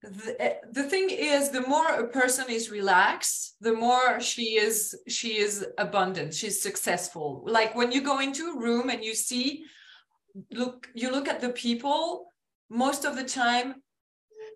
the, 0.00 0.36
eh, 0.40 0.54
the 0.70 0.84
thing 0.84 1.10
is 1.10 1.50
the 1.50 1.66
more 1.66 1.88
a 1.88 2.06
person 2.06 2.44
is 2.48 2.70
relaxed 2.70 3.56
the 3.60 3.72
more 3.72 4.20
she 4.20 4.56
is 4.56 4.96
she 5.08 5.38
is 5.38 5.66
abundant. 5.76 6.32
She's 6.34 6.62
successful. 6.62 7.42
Like 7.46 7.74
when 7.74 7.90
you 7.92 8.00
go 8.00 8.20
into 8.20 8.52
a 8.52 8.58
room 8.58 8.88
and 8.90 9.04
you 9.04 9.14
see 9.14 9.64
look 10.50 10.88
you 10.94 11.10
look 11.10 11.28
at 11.28 11.40
the 11.40 11.50
people 11.50 12.32
most 12.70 13.04
of 13.04 13.16
the 13.16 13.24
time 13.24 13.74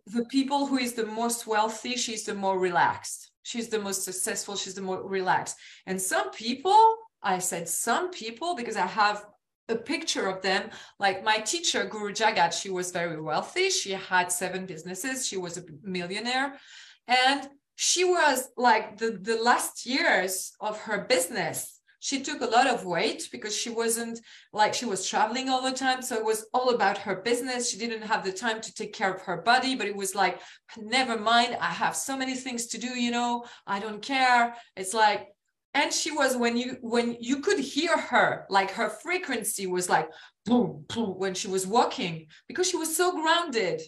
the 0.06 0.24
people 0.26 0.66
who 0.66 0.78
is 0.78 0.94
the 0.94 1.06
most 1.06 1.46
wealthy 1.46 1.96
she's 1.96 2.24
the 2.24 2.35
more 2.35 2.58
relaxed. 2.58 3.30
She's 3.44 3.68
the 3.68 3.78
most 3.78 4.04
successful 4.04 4.56
she's 4.56 4.74
the 4.74 4.82
more 4.82 5.02
relaxed. 5.06 5.56
And 5.87 6.00
some 6.00 6.30
people 6.30 6.96
i 7.22 7.38
said 7.38 7.68
some 7.68 8.11
people 8.11 8.56
because 8.56 8.76
i 8.76 8.87
have 8.87 9.24
a 9.68 9.76
picture 9.76 10.26
of 10.28 10.42
them. 10.42 10.70
Like 10.98 11.24
my 11.24 11.38
teacher 11.38 11.85
guru 11.85 12.12
jagat 12.12 12.52
she 12.52 12.70
was 12.70 12.90
very 12.90 13.20
wealthy. 13.20 13.70
She 13.70 13.92
had 13.92 14.32
seven 14.32 14.66
businesses. 14.66 15.26
She 15.26 15.37
was 15.37 15.56
a 15.56 15.64
millionaire. 15.82 16.58
And 17.06 17.48
she 17.76 18.04
was 18.04 18.48
like 18.56 18.98
the, 18.98 19.18
the 19.20 19.37
last 19.37 19.87
years 19.87 20.52
of 20.61 20.78
her 20.80 21.06
business 21.08 21.80
she 22.03 22.21
took 22.21 22.41
a 22.41 22.47
lot 22.47 22.67
of 22.67 22.85
weight 22.85 23.29
because 23.31 23.57
she 23.57 23.71
wasn't 23.71 24.19
like 24.53 24.75
she 24.75 24.85
was 24.85 25.09
traveling 25.09 25.49
all 25.49 25.62
the 25.62 25.71
time. 25.71 26.03
So 26.03 26.17
it 26.17 26.25
was 26.25 26.47
all 26.53 26.71
about 26.71 26.99
her 26.99 27.23
business. 27.23 27.71
She 27.71 27.79
didn't 27.79 28.03
have 28.03 28.25
the 28.25 28.33
time 28.33 28.61
to 28.61 28.75
take 28.75 28.93
care 28.93 29.15
of 29.15 29.23
her 29.23 29.41
body 29.43 29.77
but 29.77 29.87
it 29.87 29.95
was 29.95 30.12
like 30.12 30.41
never 30.77 31.17
mind. 31.17 31.57
I 31.61 31.71
have 31.71 31.95
so 31.95 32.17
many 32.17 32.35
things 32.35 32.67
to 32.69 32.79
do 32.79 32.88
you 32.88 33.12
know? 33.12 33.45
I 33.69 33.79
don't 33.79 34.03
care. 34.03 34.57
It's 34.77 34.93
like 34.93 35.29
and 35.75 35.93
she 35.93 36.11
was 36.11 36.37
when 36.37 36.57
you 36.57 36.77
when 36.81 37.17
you 37.21 37.38
could 37.38 37.61
hear 37.61 37.97
her 37.97 38.47
like 38.51 38.73
her 38.73 38.88
frequency 38.88 39.69
was 39.69 39.88
like 39.88 40.09
boom 40.45 40.85
boom 40.88 41.11
when 41.19 41.35
she 41.35 41.47
was 41.47 41.69
walking 41.69 42.27
because 42.49 42.69
she 42.69 42.77
was 42.77 42.97
so 42.97 43.12
grounded 43.12 43.81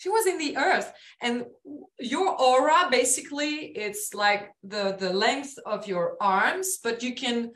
she 0.00 0.08
was 0.08 0.26
in 0.26 0.38
the 0.38 0.56
earth. 0.56 0.90
And 1.20 1.44
your 1.98 2.28
aura 2.40 2.88
basically 2.90 3.72
it's 3.84 4.14
like 4.14 4.50
the 4.62 4.96
the 4.98 5.12
length 5.12 5.58
of 5.66 5.86
your 5.86 6.16
arms 6.20 6.78
but 6.82 7.02
you 7.02 7.14
can 7.14 7.52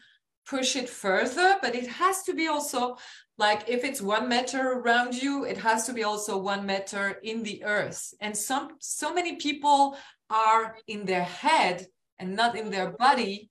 push 0.47 0.77
it 0.77 0.91
further. 0.91 1.57
But 1.63 1.75
it 1.75 1.87
has 1.87 2.23
to 2.25 2.35
be 2.35 2.47
also 2.49 2.97
like 3.39 3.67
if 3.67 3.83
it's 3.83 4.03
one 4.03 4.29
meter 4.29 4.63
around 4.73 5.15
you 5.15 5.45
it 5.45 5.57
has 5.57 5.87
to 5.87 5.95
be 5.95 6.05
also 6.05 6.37
one 6.37 6.67
meter 6.67 7.19
in 7.23 7.43
the 7.43 7.65
earth. 7.65 8.13
And 8.21 8.37
some 8.37 8.77
so 8.79 9.15
many 9.15 9.37
people 9.37 9.97
are 10.29 10.77
in 10.87 11.07
their 11.07 11.25
head 11.25 11.87
and 12.19 12.37
not 12.37 12.57
in 12.57 12.71
their 12.71 12.91
body. 12.91 13.49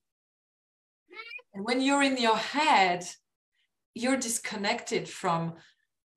And 1.55 1.65
when 1.65 1.81
you're 1.81 2.03
in 2.03 2.17
your 2.17 2.37
head 2.37 3.03
you're 3.95 4.17
disconnected 4.17 5.07
from 5.07 5.53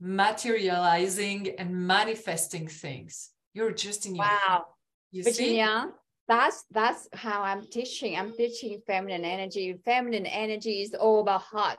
materializing 0.01 1.55
and 1.59 1.87
manifesting 1.87 2.69
things. 2.69 3.31
You're 3.55 3.73
just 3.73 4.07
in 4.07 4.15
your 4.15 4.25
wow 4.25 4.67
You 5.11 5.23
see? 5.23 5.31
Virginie, 5.31 5.93
that's 6.29 6.65
that's 6.71 7.09
how 7.13 7.43
I'm 7.43 7.67
teaching. 7.71 8.17
I'm 8.17 8.33
teaching 8.37 8.81
feminine 8.87 9.25
energy. 9.25 9.77
Feminine 9.85 10.27
energy 10.27 10.83
is 10.83 10.95
all 10.95 11.21
about 11.21 11.43
heart, 11.43 11.79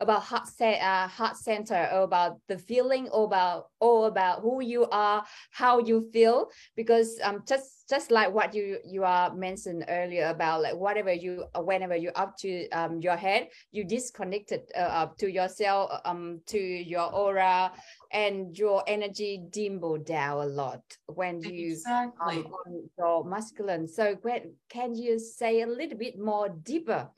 about 0.00 0.22
heart 0.22 0.48
set, 0.48 0.80
uh, 0.80 1.06
heart 1.06 1.36
center, 1.36 1.88
or 1.92 2.02
about 2.02 2.38
the 2.48 2.58
feeling, 2.58 3.08
or 3.10 3.24
about 3.24 3.66
all 3.80 4.06
about 4.06 4.40
who 4.40 4.62
you 4.62 4.86
are, 4.90 5.24
how 5.50 5.78
you 5.78 6.00
feel. 6.12 6.48
Because 6.74 7.18
um, 7.22 7.42
just 7.46 7.88
just 7.88 8.10
like 8.10 8.32
what 8.32 8.54
you 8.54 8.78
you 8.84 9.04
are 9.04 9.34
mentioned 9.34 9.84
earlier 9.88 10.26
about 10.28 10.62
like 10.62 10.76
whatever 10.76 11.12
you 11.12 11.44
whenever 11.56 11.96
you 11.96 12.10
up 12.14 12.36
to 12.38 12.68
um 12.70 13.00
your 13.00 13.16
head, 13.16 13.48
you 13.72 13.84
disconnected 13.84 14.62
uh, 14.76 14.80
up 14.80 15.18
to 15.18 15.30
yourself, 15.30 15.90
um 16.04 16.40
to 16.46 16.58
your 16.58 17.12
aura, 17.12 17.72
and 18.12 18.56
your 18.58 18.82
energy 18.86 19.42
dimble 19.50 19.98
down 19.98 20.42
a 20.42 20.46
lot 20.46 20.82
when 21.06 21.40
you 21.42 21.72
Exactly. 21.72 22.38
um, 22.38 22.52
on 22.52 22.88
your 22.98 23.24
masculine. 23.24 23.86
So 23.86 24.16
can 24.68 24.94
you 24.94 25.18
say 25.18 25.62
a 25.62 25.66
little 25.66 25.98
bit 25.98 26.18
more 26.18 26.48
deeper 26.48 27.08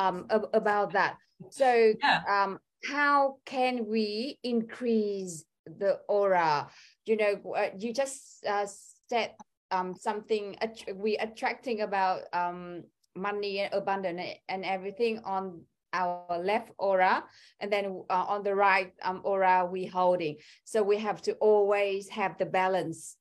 um, 0.00 0.26
ab- 0.30 0.50
about 0.52 0.88
that? 0.92 1.12
So 1.50 1.68
Yeah. 2.02 2.20
um, 2.34 2.58
how 2.84 3.36
can 3.44 3.86
we 3.86 4.38
increase 4.42 5.44
the 5.66 6.00
aura 6.08 6.68
you 7.04 7.16
know 7.16 7.32
uh, 7.54 7.68
you 7.78 7.92
just 7.92 8.44
uh, 8.48 8.66
said 9.10 9.30
um 9.70 9.94
something 9.94 10.56
we 10.96 11.16
attracting 11.18 11.82
about 11.82 12.22
um 12.32 12.82
money 13.14 13.60
and 13.60 13.72
abundance 13.74 14.38
and 14.48 14.64
everything 14.64 15.20
on 15.24 15.60
our 15.92 16.38
left 16.38 16.70
aura 16.78 17.22
and 17.60 17.70
then 17.72 17.84
uh, 18.08 18.24
on 18.28 18.42
the 18.42 18.54
right 18.54 18.92
um, 19.02 19.20
aura 19.24 19.68
we 19.70 19.84
holding 19.84 20.36
so 20.64 20.82
we 20.82 20.96
have 20.96 21.20
to 21.20 21.32
always 21.34 22.08
have 22.08 22.38
the 22.38 22.46
balance 22.46 23.16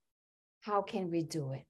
how 0.61 0.81
can 0.81 1.09
we 1.11 1.21
do 1.23 1.51
it 1.51 1.65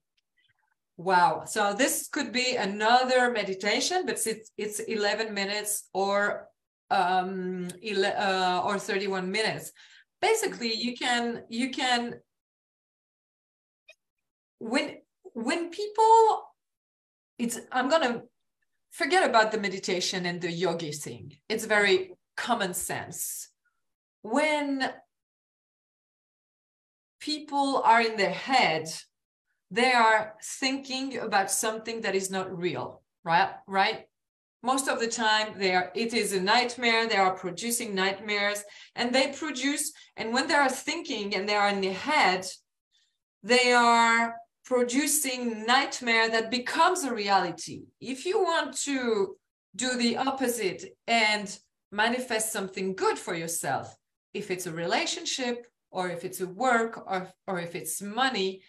wow 1.00 1.44
so 1.44 1.74
this 1.74 2.08
could 2.08 2.32
be 2.32 2.56
another 2.56 3.30
meditation 3.30 4.04
but 4.06 4.18
it's 4.26 4.50
it's 4.56 4.80
11 4.80 5.32
minutes 5.34 5.88
or 5.94 6.48
um 6.90 7.68
uh, 7.84 8.62
or 8.64 8.78
31 8.78 9.30
minutes 9.30 9.72
basically 10.20 10.74
you 10.74 10.94
can 10.94 11.42
you 11.48 11.70
can 11.70 12.14
when 14.58 14.96
when 15.32 15.70
people 15.70 16.42
it's 17.38 17.58
i'm 17.72 17.88
gonna 17.88 18.22
forget 18.90 19.28
about 19.28 19.52
the 19.52 19.58
meditation 19.58 20.26
and 20.26 20.40
the 20.40 20.50
yogi 20.50 20.92
thing. 20.92 21.36
It's 21.48 21.64
very 21.64 22.12
common 22.36 22.74
sense. 22.74 23.48
When 24.22 24.92
people 27.20 27.82
are 27.84 28.00
in 28.00 28.16
their 28.16 28.32
head, 28.32 28.88
they 29.70 29.92
are 29.92 30.34
thinking 30.42 31.18
about 31.18 31.50
something 31.50 32.00
that 32.02 32.14
is 32.14 32.30
not 32.30 32.56
real, 32.56 33.02
right? 33.24 33.50
Right? 33.66 34.06
Most 34.62 34.88
of 34.88 35.00
the 35.00 35.08
time, 35.08 35.54
they 35.56 35.74
are. 35.74 35.90
It 35.94 36.12
is 36.12 36.32
a 36.32 36.40
nightmare. 36.40 37.08
They 37.08 37.16
are 37.16 37.34
producing 37.34 37.94
nightmares, 37.94 38.62
and 38.94 39.14
they 39.14 39.28
produce. 39.28 39.92
And 40.16 40.34
when 40.34 40.48
they 40.48 40.54
are 40.54 40.68
thinking 40.68 41.34
and 41.34 41.48
they 41.48 41.54
are 41.54 41.70
in 41.70 41.80
the 41.80 41.92
head, 41.92 42.46
they 43.42 43.72
are 43.72 44.34
producing 44.64 45.64
nightmare 45.64 46.28
that 46.28 46.50
becomes 46.50 47.04
a 47.04 47.14
reality. 47.14 47.84
If 48.00 48.26
you 48.26 48.42
want 48.42 48.76
to 48.82 49.36
do 49.74 49.96
the 49.96 50.18
opposite 50.18 50.84
and 51.06 51.58
manifest 51.90 52.52
something 52.52 52.94
good 52.94 53.18
for 53.18 53.34
yourself, 53.34 53.96
if 54.34 54.50
it's 54.50 54.66
a 54.66 54.72
relationship 54.72 55.66
or 55.90 56.08
if 56.08 56.24
it's 56.24 56.40
a 56.40 56.46
work 56.46 57.02
or, 57.06 57.28
or 57.46 57.60
if 57.60 57.74
it's 57.74 58.00
money, 58.02 58.62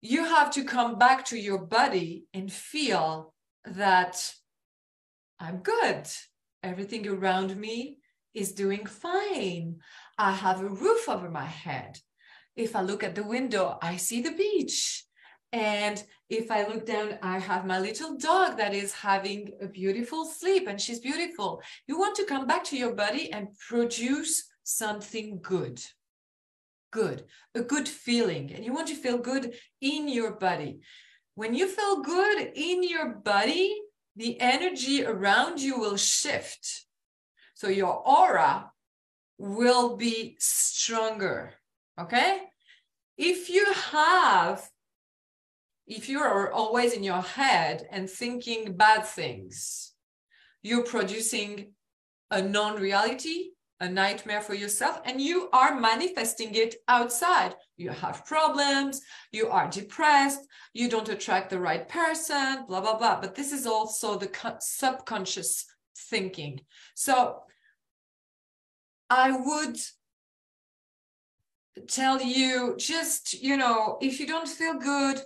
you 0.00 0.24
have 0.24 0.50
to 0.52 0.64
come 0.64 0.98
back 0.98 1.24
to 1.26 1.38
your 1.38 1.58
body 1.58 2.26
and 2.34 2.52
feel 2.52 3.34
that 3.64 4.32
I'm 5.40 5.58
good. 5.58 6.06
Everything 6.62 7.06
around 7.08 7.56
me 7.56 7.98
is 8.34 8.52
doing 8.52 8.86
fine. 8.86 9.76
I 10.18 10.32
have 10.32 10.60
a 10.60 10.68
roof 10.68 11.08
over 11.08 11.30
my 11.30 11.44
head. 11.44 11.98
If 12.54 12.74
I 12.76 12.82
look 12.82 13.02
at 13.02 13.14
the 13.14 13.24
window, 13.24 13.78
I 13.82 13.96
see 13.96 14.22
the 14.22 14.32
beach. 14.32 15.04
And 15.52 16.02
if 16.28 16.50
I 16.50 16.66
look 16.66 16.86
down, 16.86 17.18
I 17.22 17.38
have 17.38 17.66
my 17.66 17.78
little 17.78 18.16
dog 18.16 18.56
that 18.58 18.74
is 18.74 18.92
having 18.92 19.52
a 19.60 19.66
beautiful 19.66 20.24
sleep 20.24 20.66
and 20.68 20.80
she's 20.80 21.00
beautiful. 21.00 21.62
You 21.86 21.98
want 21.98 22.16
to 22.16 22.24
come 22.24 22.46
back 22.46 22.64
to 22.64 22.76
your 22.76 22.94
body 22.94 23.32
and 23.32 23.48
produce 23.68 24.44
something 24.64 25.38
good. 25.42 25.80
Good, 26.96 27.24
a 27.54 27.60
good 27.60 27.86
feeling. 27.86 28.54
And 28.54 28.64
you 28.64 28.72
want 28.72 28.88
to 28.88 28.94
feel 28.94 29.18
good 29.18 29.52
in 29.82 30.08
your 30.08 30.30
body. 30.36 30.80
When 31.34 31.52
you 31.52 31.68
feel 31.68 32.00
good 32.00 32.52
in 32.54 32.82
your 32.82 33.16
body, 33.16 33.78
the 34.16 34.40
energy 34.40 35.04
around 35.04 35.60
you 35.60 35.78
will 35.78 35.98
shift. 35.98 36.86
So 37.52 37.68
your 37.68 37.92
aura 37.92 38.72
will 39.36 39.98
be 39.98 40.36
stronger. 40.38 41.52
Okay? 42.00 42.44
If 43.18 43.50
you 43.50 43.66
have 43.92 44.66
if 45.86 46.08
you 46.08 46.20
are 46.20 46.50
always 46.50 46.94
in 46.94 47.04
your 47.04 47.20
head 47.20 47.86
and 47.90 48.08
thinking 48.08 48.72
bad 48.72 49.04
things, 49.04 49.92
you're 50.62 50.82
producing 50.82 51.74
a 52.30 52.40
non 52.40 52.76
reality, 52.80 53.50
a 53.80 53.88
nightmare 53.88 54.40
for 54.40 54.54
yourself, 54.54 55.00
and 55.04 55.20
you 55.20 55.48
are 55.52 55.78
manifesting 55.78 56.54
it 56.54 56.76
outside. 56.88 57.54
You 57.76 57.90
have 57.90 58.24
problems, 58.24 59.02
you 59.32 59.48
are 59.48 59.68
depressed, 59.68 60.40
you 60.72 60.88
don't 60.88 61.08
attract 61.08 61.50
the 61.50 61.60
right 61.60 61.86
person, 61.88 62.64
blah, 62.66 62.80
blah, 62.80 62.96
blah. 62.96 63.20
But 63.20 63.34
this 63.34 63.52
is 63.52 63.66
also 63.66 64.16
the 64.16 64.30
subconscious 64.60 65.66
thinking. 66.10 66.60
So 66.94 67.40
I 69.10 69.32
would 69.32 69.78
tell 71.88 72.22
you 72.22 72.76
just, 72.78 73.34
you 73.42 73.56
know, 73.56 73.98
if 74.00 74.18
you 74.18 74.26
don't 74.26 74.48
feel 74.48 74.78
good, 74.78 75.20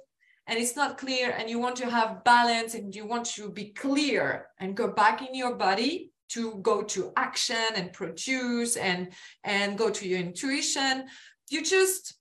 and 0.47 0.59
it's 0.59 0.75
not 0.75 0.99
clear 0.99 1.31
and 1.31 1.49
you 1.49 1.61
want 1.61 1.77
to 1.77 1.89
have 1.89 2.25
balance 2.25 2.75
and 2.75 2.93
you 2.93 3.07
want 3.07 3.25
to 3.25 3.51
be 3.51 3.67
clear 3.67 4.49
and 4.59 4.77
go 4.77 4.89
back 4.89 5.23
in 5.23 5.33
your 5.33 5.55
body 5.55 6.10
to 6.31 6.57
go 6.63 6.83
to 6.83 7.13
action 7.17 7.75
and 7.75 7.93
produce 7.93 8.77
and 8.77 9.13
and 9.45 9.79
go 9.79 9.91
to 9.91 10.09
your 10.09 10.19
intuition. 10.19 11.07
You 11.51 11.65
just 11.65 12.15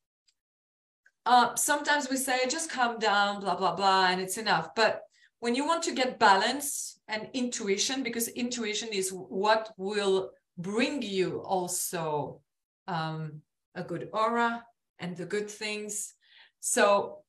uh, 1.26 1.56
sometimes 1.56 2.10
we 2.10 2.18
say 2.18 2.48
just 2.48 2.72
calm 2.72 3.00
down 3.00 3.40
blah 3.42 3.56
blah 3.56 3.76
blah 3.76 4.08
and 4.08 4.22
it's 4.22 4.38
enough. 4.38 4.76
But 4.76 5.02
when 5.40 5.56
you 5.56 5.66
want 5.66 5.84
to 5.84 5.94
get 5.94 6.20
balance 6.20 7.00
and 7.08 7.30
intuition 7.34 8.04
because 8.04 8.28
intuition 8.30 8.90
is 8.92 9.10
what 9.12 9.72
will 9.78 10.32
bring 10.58 11.02
you 11.02 11.42
also 11.42 12.42
um, 12.88 13.42
a 13.76 13.84
good 13.84 14.10
aura 14.12 14.64
and 15.00 15.16
the 15.16 15.26
good 15.26 15.50
things. 15.50 16.14
So 16.60 17.20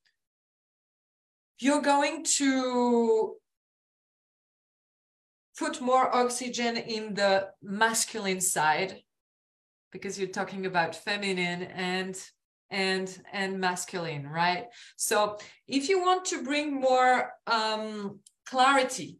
you're 1.61 1.83
going 1.83 2.24
to 2.24 3.37
put 5.61 5.81
more 5.81 6.07
oxygen 6.23 6.79
in 6.79 7.13
the 7.13 7.33
masculine 7.63 8.41
side 8.41 8.93
because 9.93 10.19
you're 10.19 10.39
talking 10.41 10.65
about 10.65 10.97
feminine 10.97 11.63
and 11.91 12.17
and 12.71 13.07
and 13.33 13.61
masculine 13.61 14.27
right 14.27 14.65
so 14.97 15.37
if 15.69 15.83
you 15.91 16.01
want 16.01 16.25
to 16.25 16.43
bring 16.51 16.69
more 16.89 17.33
um 17.47 18.21
clarity 18.51 19.19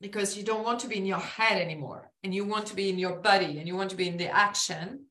because 0.00 0.36
you 0.36 0.42
don't 0.42 0.64
want 0.64 0.80
to 0.80 0.88
be 0.88 0.96
in 0.96 1.04
your 1.14 1.24
head 1.36 1.60
anymore 1.60 2.10
and 2.22 2.34
you 2.34 2.44
want 2.44 2.64
to 2.66 2.76
be 2.80 2.88
in 2.88 2.98
your 2.98 3.16
body 3.30 3.58
and 3.58 3.66
you 3.68 3.76
want 3.76 3.90
to 3.90 3.96
be 4.02 4.08
in 4.08 4.16
the 4.16 4.30
action 4.48 5.04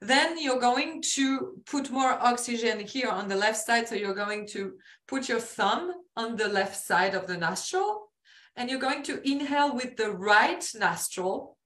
then 0.00 0.38
you're 0.38 0.60
going 0.60 1.02
to 1.14 1.54
put 1.64 1.90
more 1.90 2.12
oxygen 2.30 2.80
here 2.80 3.08
on 3.08 3.26
the 3.28 3.36
left 3.36 3.64
side. 3.64 3.88
So 3.88 3.94
you're 3.94 4.22
going 4.24 4.46
to 4.48 4.74
put 5.08 5.30
your 5.30 5.40
thumb 5.40 5.92
on 6.14 6.36
the 6.36 6.48
left 6.48 6.76
side 6.76 7.14
of 7.14 7.26
the 7.26 7.38
nostril 7.38 8.10
and 8.56 8.70
you're 8.70 8.78
going 8.78 9.02
to 9.02 9.20
inhale 9.28 9.74
with 9.74 9.96
the 9.96 10.10
right 10.10 10.64
nostril 10.74 11.56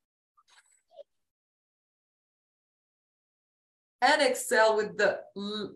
and 4.00 4.22
exhale 4.22 4.76
with 4.76 4.96
the 4.96 5.18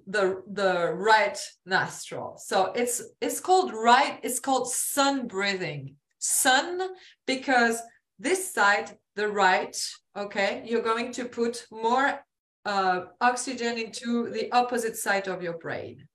the 0.07 0.43
the 0.53 0.93
right 0.93 1.39
nostril 1.67 2.37
so 2.39 2.73
it's 2.75 3.03
it's 3.21 3.41
called 3.41 3.73
right 3.73 4.21
it's 4.23 4.39
called 4.39 4.71
sun 4.71 5.27
breathing 5.27 5.97
sun 6.19 6.81
because 7.27 7.83
this 8.19 8.53
side 8.53 8.97
the 9.17 9.29
right 9.29 9.77
okay 10.17 10.63
you're 10.65 10.83
going 10.83 11.11
to 11.11 11.25
put 11.25 11.67
more 11.73 12.21
uh, 12.65 13.07
oxygen 13.21 13.79
into 13.79 14.31
the 14.31 14.51
opposite 14.53 14.97
side 14.97 15.29
of 15.29 15.43
your 15.43 15.59
brain. 15.59 16.07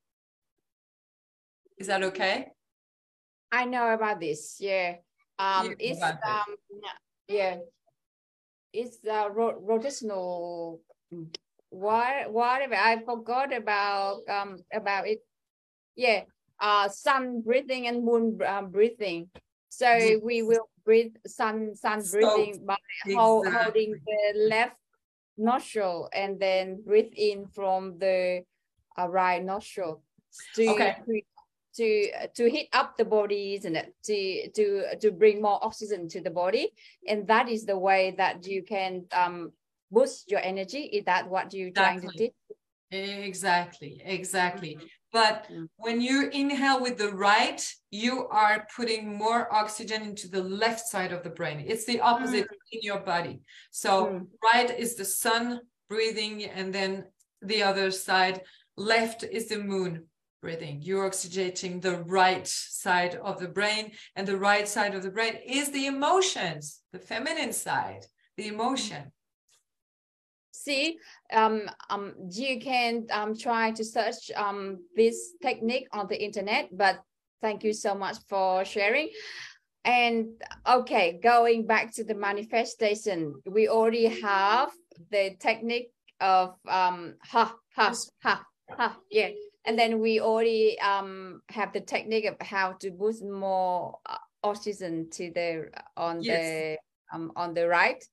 Is 1.77 1.87
that 1.87 2.03
okay? 2.03 2.47
I 3.51 3.65
know 3.65 3.93
about 3.93 4.19
this. 4.19 4.57
Yeah. 4.59 4.95
Um, 5.39 5.75
it's 5.79 6.01
um, 6.01 6.55
yeah, 7.27 7.57
it's 8.73 8.97
uh, 9.05 9.29
ro- 9.31 9.61
rotational. 9.61 10.79
What 11.69 12.31
whatever 12.31 12.75
I 12.75 13.03
forgot 13.03 13.53
about 13.53 14.21
um 14.29 14.59
about 14.73 15.07
it. 15.07 15.19
Yeah. 15.95 16.23
Uh, 16.59 16.89
sun 16.89 17.41
breathing 17.41 17.85
and 17.85 18.03
moon 18.03 18.39
uh, 18.41 18.63
breathing. 18.63 19.29
So 19.69 19.85
yes. 19.85 20.19
we 20.23 20.41
will 20.41 20.69
breathe 20.83 21.13
sun 21.27 21.75
sun 21.75 22.01
breathing 22.11 22.55
so, 22.55 22.65
by 22.65 22.77
exactly. 23.05 23.13
holding 23.13 23.91
the 24.05 24.49
left 24.49 24.75
nostril 25.37 26.09
and 26.13 26.39
then 26.39 26.81
breathe 26.81 27.13
in 27.15 27.45
from 27.53 27.99
the 27.99 28.41
uh, 28.97 29.07
right 29.07 29.43
nostril 29.43 30.01
to, 30.55 30.69
okay. 30.69 30.95
To 31.77 32.27
to 32.35 32.49
heat 32.49 32.69
up 32.73 32.97
the 32.97 33.05
body 33.05 33.53
isn't 33.55 33.75
it 33.75 33.93
to 34.03 34.49
to 34.51 34.97
to 34.99 35.11
bring 35.11 35.41
more 35.41 35.63
oxygen 35.63 36.07
to 36.09 36.21
the 36.21 36.29
body 36.29 36.69
and 37.07 37.27
that 37.27 37.47
is 37.47 37.65
the 37.65 37.77
way 37.77 38.13
that 38.17 38.45
you 38.45 38.63
can 38.63 39.05
um 39.11 39.51
boost 39.91 40.29
your 40.29 40.41
energy 40.43 40.83
is 40.97 41.05
that 41.05 41.29
what 41.29 41.53
you're 41.53 41.69
exactly. 41.69 42.01
trying 42.01 42.11
to 42.11 42.17
do 42.17 42.29
exactly 42.91 44.01
exactly 44.05 44.77
but 45.11 45.47
mm. 45.51 45.67
when 45.77 46.01
you 46.01 46.29
inhale 46.29 46.81
with 46.81 46.97
the 46.97 47.13
right, 47.13 47.65
you 47.91 48.27
are 48.27 48.67
putting 48.75 49.17
more 49.17 49.51
oxygen 49.53 50.01
into 50.01 50.27
the 50.27 50.43
left 50.43 50.87
side 50.87 51.11
of 51.11 51.23
the 51.23 51.29
brain. 51.29 51.63
It's 51.65 51.85
the 51.85 52.01
opposite 52.01 52.45
mm. 52.45 52.73
in 52.73 52.79
your 52.83 52.99
body. 52.99 53.39
So, 53.71 54.05
mm. 54.05 54.27
right 54.43 54.69
is 54.69 54.95
the 54.95 55.05
sun 55.05 55.61
breathing, 55.89 56.43
and 56.45 56.73
then 56.73 57.05
the 57.41 57.63
other 57.63 57.89
side, 57.91 58.41
left 58.75 59.23
is 59.23 59.47
the 59.47 59.59
moon 59.59 60.05
breathing. 60.41 60.79
You're 60.81 61.09
oxygenating 61.09 61.81
the 61.81 61.97
right 62.03 62.47
side 62.47 63.15
of 63.15 63.39
the 63.39 63.47
brain, 63.47 63.91
and 64.15 64.27
the 64.27 64.37
right 64.37 64.67
side 64.67 64.95
of 64.95 65.03
the 65.03 65.11
brain 65.11 65.35
is 65.45 65.71
the 65.71 65.87
emotions, 65.87 66.81
the 66.91 66.99
feminine 66.99 67.53
side, 67.53 68.05
the 68.37 68.47
emotion. 68.47 69.11
See, 70.51 70.97
um, 71.31 71.69
um, 71.89 72.13
you 72.31 72.59
can 72.59 73.07
um, 73.11 73.37
try 73.37 73.71
to 73.71 73.83
search 73.83 74.31
um, 74.35 74.79
this 74.95 75.33
technique 75.41 75.87
on 75.91 76.07
the 76.07 76.21
internet, 76.21 76.69
but 76.71 76.99
thank 77.41 77.63
you 77.63 77.73
so 77.73 77.93
much 77.93 78.17
for 78.27 78.65
sharing. 78.65 79.09
And 79.85 80.27
okay, 80.67 81.19
going 81.23 81.65
back 81.65 81.93
to 81.95 82.03
the 82.03 82.15
manifestation, 82.15 83.35
we 83.45 83.69
already 83.69 84.07
have 84.21 84.71
the 85.11 85.35
technique 85.39 85.91
of 86.19 86.55
um, 86.67 87.15
ha, 87.23 87.55
ha, 87.75 87.93
ha, 88.23 88.43
ha, 88.69 88.97
yeah. 89.09 89.29
And 89.67 89.77
then 89.77 89.99
we 89.99 90.19
already 90.19 90.79
um, 90.79 91.41
have 91.49 91.73
the 91.73 91.81
technique 91.81 92.25
of 92.25 92.35
how 92.41 92.73
to 92.79 92.89
boost 92.89 93.23
more 93.23 93.99
uh, 94.05 94.17
oxygen 94.43 95.09
to 95.11 95.31
the 95.35 95.69
on 95.95 96.23
yes. 96.23 96.39
the 96.39 97.15
um, 97.15 97.31
on 97.35 97.53
the 97.53 97.67
right 97.67 98.03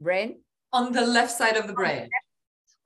brain 0.00 0.40
on 0.72 0.92
the 0.92 1.06
left 1.06 1.32
side 1.32 1.56
of 1.56 1.66
the 1.66 1.72
brain. 1.72 2.08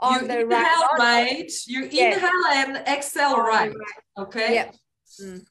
On 0.00 0.22
you 0.22 0.28
the 0.28 0.40
inhale 0.40 0.48
right, 0.50 0.98
right, 0.98 1.52
you 1.66 1.88
Yes. 1.90 2.16
inhale 2.16 2.46
and 2.52 2.76
exhale 2.88 3.38
right. 3.38 3.72
right. 3.72 4.26
Okay. 4.26 4.54
Yep. 4.54 4.74
Mm. 5.22 5.46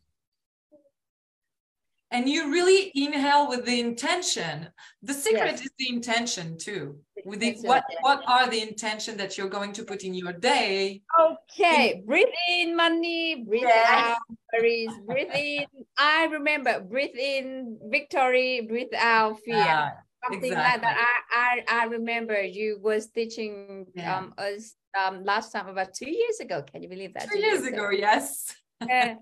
And 2.11 2.30
you 2.30 2.51
really 2.51 2.91
inhale 2.93 3.49
with 3.49 3.66
the 3.66 3.80
intention. 3.80 4.70
The 5.01 5.14
secret 5.14 5.55
is 5.55 5.72
the 5.80 5.89
intention 5.89 6.57
too. 6.57 6.99
With 7.26 7.39
the, 7.39 7.55
what 7.61 7.84
what 8.01 8.24
are 8.28 8.49
the 8.49 8.61
intention 8.61 9.17
that 9.17 9.38
you're 9.38 9.49
going 9.49 9.74
to 9.74 9.84
put 9.84 10.03
in 10.03 10.13
your 10.13 10.34
day? 10.34 11.01
Okay, 11.19 12.01
breathe 12.05 12.28
in 12.49 12.76
money, 12.76 13.43
breathe 13.47 13.63
Yes. 13.63 14.17
out 14.17 14.17
worries, 14.51 14.93
breathe 15.07 15.32
in. 15.34 15.65
I 15.97 16.26
remember, 16.26 16.80
breathe 16.82 17.15
in 17.17 17.80
victory, 17.89 18.61
breathe 18.67 18.93
out 18.97 19.39
fear. 19.45 19.93
Something 20.24 20.53
like 20.53 20.82
that. 20.82 20.97
I, 21.32 21.63
I 21.69 21.82
I 21.84 21.86
remember 21.86 22.41
you 22.41 22.80
was 22.82 23.07
teaching 23.09 23.86
Yeah. 23.93 24.17
um 24.17 24.34
us 24.38 24.76
um 24.97 25.24
last 25.24 25.51
time 25.51 25.67
about 25.67 25.93
two 25.93 26.09
years 26.09 26.39
ago. 26.39 26.63
Can 26.63 26.82
you 26.84 26.89
believe 26.89 27.13
that? 27.13 27.30
two 27.30 27.39
years 27.39 27.65
ago, 27.65 27.89
yes. 27.91 28.55
Yeah. 28.88 29.15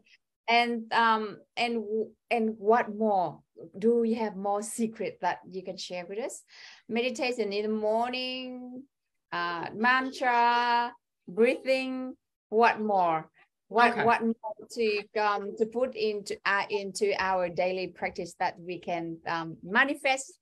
and 0.49 0.91
um 0.93 1.38
and 1.58 1.84
and 2.30 2.56
what 2.58 2.93
more 2.95 3.41
do 3.78 4.04
you 4.04 4.16
have 4.16 4.36
more 4.36 4.62
secret 4.62 5.18
that 5.22 5.38
you 5.49 5.62
can 5.64 5.78
share 5.78 6.06
with 6.08 6.18
us 6.18 6.43
meditation 6.92 7.52
in 7.54 7.64
the 7.64 7.76
morning 7.89 8.84
uh 9.32 9.68
mantra 9.74 10.92
breathing 11.28 12.14
what 12.50 12.80
more 12.80 13.30
what 13.70 13.92
Okay. 13.92 14.04
what 14.04 14.22
more 14.22 14.68
to 14.70 15.04
um 15.20 15.56
to 15.58 15.66
put 15.66 15.96
into 15.96 16.38
uh, 16.46 16.66
into 16.70 17.14
our 17.18 17.48
daily 17.48 17.88
practice 17.88 18.36
that 18.39 18.60
we 18.60 18.78
can 18.80 19.18
um 19.28 19.56
manifest 19.64 20.34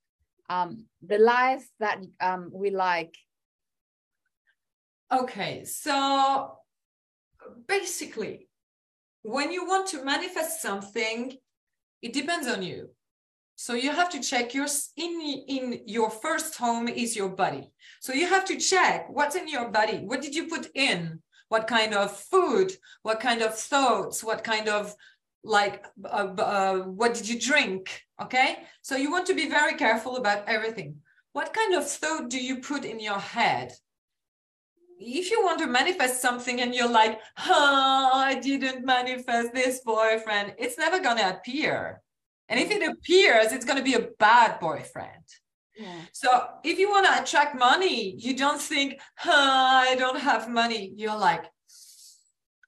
um 0.50 0.84
the 1.06 1.18
life 1.18 1.64
that 1.78 1.98
um 2.20 2.50
we 2.52 2.70
like 2.70 3.14
Okay, 5.12 5.64
so 5.64 6.56
basically, 7.66 8.48
when 9.22 9.50
you 9.50 9.66
want 9.66 9.88
to 9.88 10.04
manifest 10.04 10.62
something, 10.62 11.36
it 12.00 12.12
depends 12.12 12.46
on 12.46 12.62
you. 12.62 12.90
So 13.60 13.74
you 13.74 13.90
have 13.90 14.08
to 14.12 14.20
check 14.20 14.54
your 14.54 14.68
in 14.96 15.20
in 15.46 15.82
your 15.84 16.08
first 16.08 16.56
home 16.56 16.88
is 16.88 17.14
your 17.14 17.28
body. 17.28 17.70
So 18.00 18.14
you 18.14 18.26
have 18.26 18.46
to 18.46 18.56
check 18.56 19.10
what's 19.10 19.36
in 19.36 19.48
your 19.48 19.68
body. 19.68 19.98
What 19.98 20.22
did 20.22 20.34
you 20.34 20.48
put 20.48 20.70
in? 20.74 21.20
What 21.50 21.66
kind 21.66 21.92
of 21.92 22.16
food? 22.16 22.72
What 23.02 23.20
kind 23.20 23.42
of 23.42 23.54
thoughts? 23.54 24.24
What 24.24 24.44
kind 24.44 24.70
of 24.70 24.94
like 25.44 25.84
uh, 26.06 26.28
uh, 26.38 26.78
what 27.00 27.12
did 27.12 27.28
you 27.28 27.38
drink? 27.38 28.02
Okay, 28.22 28.64
so 28.80 28.96
you 28.96 29.10
want 29.10 29.26
to 29.26 29.34
be 29.34 29.50
very 29.50 29.74
careful 29.74 30.16
about 30.16 30.48
everything. 30.48 30.96
What 31.34 31.52
kind 31.52 31.74
of 31.74 31.86
thought 31.86 32.30
do 32.30 32.42
you 32.42 32.62
put 32.62 32.86
in 32.86 32.98
your 32.98 33.20
head? 33.20 33.72
if 35.02 35.30
you 35.30 35.42
want 35.42 35.58
to 35.58 35.66
manifest 35.66 36.20
something 36.20 36.60
and 36.60 36.74
you're 36.74 36.96
like, 37.02 37.18
oh, 37.46 38.10
I 38.14 38.34
didn't 38.34 38.84
manifest 38.84 39.54
this 39.54 39.80
boyfriend, 39.80 40.54
it's 40.58 40.76
never 40.76 41.00
going 41.00 41.16
to 41.16 41.30
appear. 41.36 42.02
And 42.50 42.60
if 42.60 42.70
it 42.70 42.82
appears, 42.86 43.52
it's 43.52 43.64
going 43.64 43.78
to 43.78 43.90
be 43.90 43.94
a 43.94 44.08
bad 44.18 44.60
boyfriend. 44.60 45.26
yeah 45.78 46.00
So 46.12 46.28
if 46.64 46.78
you 46.80 46.90
want 46.90 47.06
to 47.06 47.22
attract 47.22 47.58
money, 47.58 48.14
you 48.24 48.36
don't 48.36 48.60
think, 48.60 49.00
I 49.24 49.94
don't 49.98 50.20
have 50.20 50.50
money. 50.50 50.92
You're 50.96 51.16
like, 51.16 51.44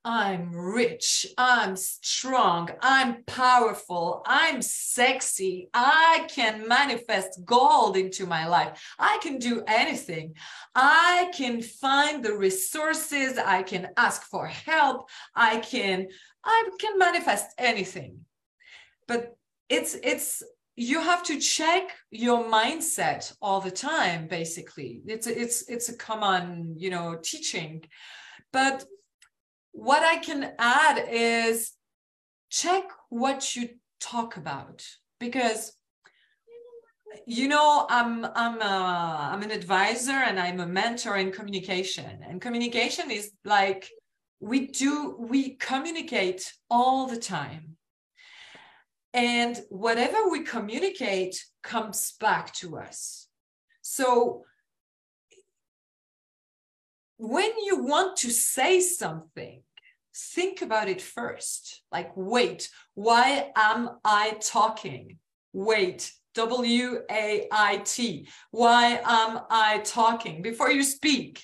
I'm 0.04 0.52
rich, 0.52 1.26
I'm 1.38 1.76
strong, 1.76 2.70
I'm 2.80 3.22
powerful, 3.24 4.24
I'm 4.26 4.60
sexy, 4.60 5.68
I 5.72 6.26
can 6.28 6.66
manifest 6.66 7.44
gold 7.44 7.96
into 7.96 8.26
my 8.26 8.48
life. 8.48 8.72
I 8.98 9.18
can 9.22 9.38
do 9.38 9.62
anything. 9.68 10.34
I 10.74 11.30
can 11.32 11.62
find 11.62 12.24
the 12.24 12.36
resources, 12.36 13.38
I 13.38 13.62
can 13.62 13.90
ask 13.96 14.22
for 14.24 14.46
help, 14.46 15.08
I 15.36 15.58
can 15.58 16.08
I 16.44 16.68
can 16.80 16.98
manifest 16.98 17.46
anything. 17.56 18.24
But 19.06 19.36
it's 19.72 19.96
it's 20.02 20.42
you 20.76 21.00
have 21.00 21.22
to 21.24 21.38
check 21.38 21.84
your 22.10 22.44
mindset 22.44 23.34
all 23.40 23.60
the 23.60 23.70
time 23.70 24.28
basically. 24.28 25.00
It's 25.06 25.26
it's 25.26 25.68
it's 25.68 25.88
a 25.88 25.96
common 25.96 26.74
you 26.76 26.90
know 26.90 27.18
teaching. 27.22 27.84
But 28.52 28.84
what 29.72 30.02
i 30.02 30.18
can 30.18 30.52
add 30.58 31.08
is 31.10 31.72
check 32.50 32.84
what 33.08 33.56
you 33.56 33.70
talk 34.00 34.36
about 34.36 34.84
because 35.18 35.72
you 37.26 37.48
know 37.48 37.86
i'm 37.88 38.26
i'm 38.36 38.60
a, 38.60 39.30
i'm 39.32 39.42
an 39.42 39.50
advisor 39.50 40.18
and 40.28 40.38
i'm 40.38 40.60
a 40.60 40.66
mentor 40.66 41.16
in 41.16 41.32
communication. 41.32 42.20
And 42.28 42.40
communication 42.40 43.10
is 43.10 43.30
like 43.44 43.88
we 44.40 44.66
do 44.66 45.16
we 45.18 45.54
communicate 45.56 46.52
all 46.68 47.06
the 47.06 47.16
time 47.16 47.71
and 49.14 49.60
whatever 49.68 50.28
we 50.30 50.42
communicate 50.42 51.44
comes 51.62 52.14
back 52.20 52.52
to 52.54 52.78
us. 52.78 53.28
So 53.82 54.44
when 57.18 57.50
you 57.64 57.82
want 57.84 58.16
to 58.18 58.30
say 58.30 58.80
something 58.80 59.62
think 60.14 60.62
about 60.62 60.88
it 60.88 61.00
first. 61.00 61.82
Like 61.90 62.10
wait 62.14 62.68
why 62.94 63.50
am 63.56 63.90
i 64.04 64.36
talking? 64.40 65.18
Wait 65.52 66.12
w 66.34 67.00
a 67.10 67.48
i 67.52 67.76
t. 67.84 68.28
Why 68.50 69.00
am 69.04 69.40
i 69.50 69.78
talking? 69.84 70.42
Before 70.42 70.70
you 70.70 70.82
speak. 70.82 71.42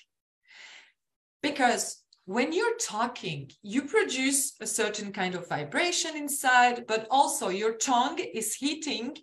Because 1.43 2.03
when 2.29 2.53
you're 2.53 2.77
talking, 2.77 3.51
you 3.63 3.81
produce 3.87 4.53
a 4.61 4.67
certain 4.67 5.13
kind 5.13 5.35
of 5.35 5.49
vibration 5.49 6.15
inside, 6.15 6.87
but 6.87 7.07
also 7.11 7.49
your 7.49 7.73
tongue 7.73 8.19
is 8.19 8.55
hitting 8.61 9.17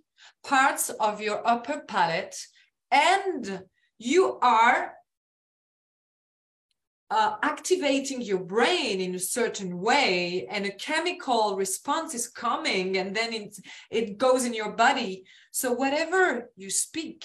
parts 0.44 0.90
of 0.90 1.22
your 1.22 1.48
upper 1.48 1.82
palate, 1.88 2.36
and 2.90 3.62
you 4.00 4.40
are 4.42 4.96
uh, 7.12 7.36
activating 7.44 8.24
your 8.24 8.40
brain 8.40 9.00
in 9.00 9.14
a 9.14 9.20
certain 9.20 9.80
way, 9.80 10.48
and 10.50 10.66
a 10.66 10.72
chemical 10.72 11.56
response 11.56 12.16
is 12.16 12.28
coming, 12.28 12.98
and 12.98 13.16
then 13.16 13.34
it, 13.34 13.56
it 13.92 14.18
goes 14.18 14.46
in 14.46 14.54
your 14.56 14.72
body. 14.72 15.26
So, 15.52 15.74
whatever 15.74 16.50
you 16.56 16.72
speak, 16.72 17.24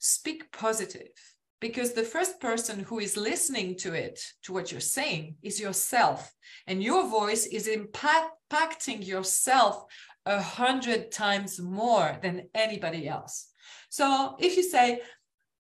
speak 0.00 0.50
positive 0.50 1.37
because 1.60 1.92
the 1.92 2.04
first 2.04 2.40
person 2.40 2.80
who 2.80 2.98
is 2.98 3.16
listening 3.16 3.76
to 3.76 3.92
it 3.94 4.20
to 4.42 4.52
what 4.52 4.70
you're 4.70 4.80
saying 4.80 5.36
is 5.42 5.60
yourself. 5.60 6.32
And 6.66 6.82
your 6.82 7.08
voice 7.08 7.46
is 7.46 7.66
impact, 7.66 8.30
impacting 8.50 9.06
yourself 9.06 9.84
a 10.24 10.40
hundred 10.40 11.10
times 11.10 11.60
more 11.60 12.18
than 12.22 12.48
anybody 12.54 13.08
else. 13.08 13.48
So 13.88 14.36
if 14.38 14.56
you 14.56 14.62
say 14.62 15.00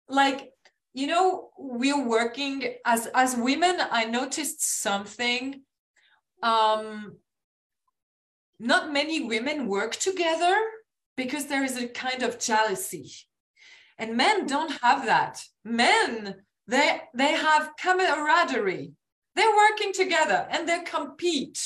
like 0.09 0.51
you 0.95 1.07
know 1.07 1.51
we're 1.59 2.07
working 2.07 2.75
as 2.85 3.09
as 3.13 3.37
women 3.37 3.77
i 3.91 4.05
noticed 4.05 4.81
something 4.81 5.63
um 6.45 7.17
not 8.59 8.93
many 8.93 9.25
women 9.25 9.67
work 9.67 9.95
together 9.97 10.57
because 11.17 11.47
there 11.47 11.65
is 11.65 11.77
a 11.77 11.89
kind 11.89 12.23
of 12.23 12.39
jealousy. 12.39 13.13
And 13.99 14.17
men 14.17 14.47
don't 14.47 14.73
have 14.83 15.07
that 15.07 15.43
men 15.67 16.37
they 16.67 17.01
they 17.15 17.33
have 17.33 17.73
camaraderie 17.79 18.93
they're 19.35 19.57
working 19.57 19.93
together 19.93 20.47
and 20.51 20.69
they 20.69 20.81
compete 20.81 21.59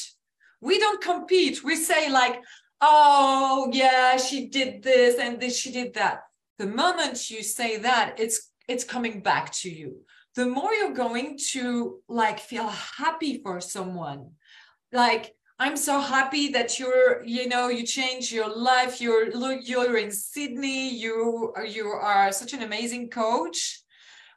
we 0.61 0.79
don't 0.79 1.03
compete 1.03 1.63
we 1.63 1.77
say 1.77 2.11
like 2.11 2.41
oh 2.81 3.69
yeah 3.73 4.17
she 4.17 4.49
did 4.49 4.83
this 4.83 5.19
and 5.19 5.41
this 5.41 5.57
she 5.59 5.71
did 5.71 5.95
that 5.95 6.23
the 6.61 6.67
moment 6.67 7.31
you 7.31 7.43
say 7.43 7.79
that 7.79 8.17
it's 8.19 8.51
it's 8.71 8.85
coming 8.85 9.21
back 9.21 9.51
to 9.51 9.71
you. 9.71 10.03
The 10.37 10.47
more 10.47 10.73
you're 10.73 10.93
going 10.93 11.39
to 11.53 12.01
like 12.07 12.39
feel 12.39 12.69
happy 12.69 13.41
for 13.43 13.61
someone, 13.61 14.33
like 14.93 15.35
I'm 15.59 15.77
so 15.77 16.01
happy 16.01 16.49
that 16.53 16.79
you're, 16.79 17.25
you 17.25 17.49
know, 17.49 17.69
you 17.69 17.85
change 17.85 18.33
your 18.33 18.55
life. 18.55 19.01
You're 19.01 19.33
look, 19.33 19.61
you're 19.65 19.97
in 19.97 20.13
Sydney. 20.13 20.95
You 20.95 21.53
you 21.67 21.87
are 21.89 22.31
such 22.31 22.53
an 22.53 22.63
amazing 22.63 23.09
coach. 23.11 23.83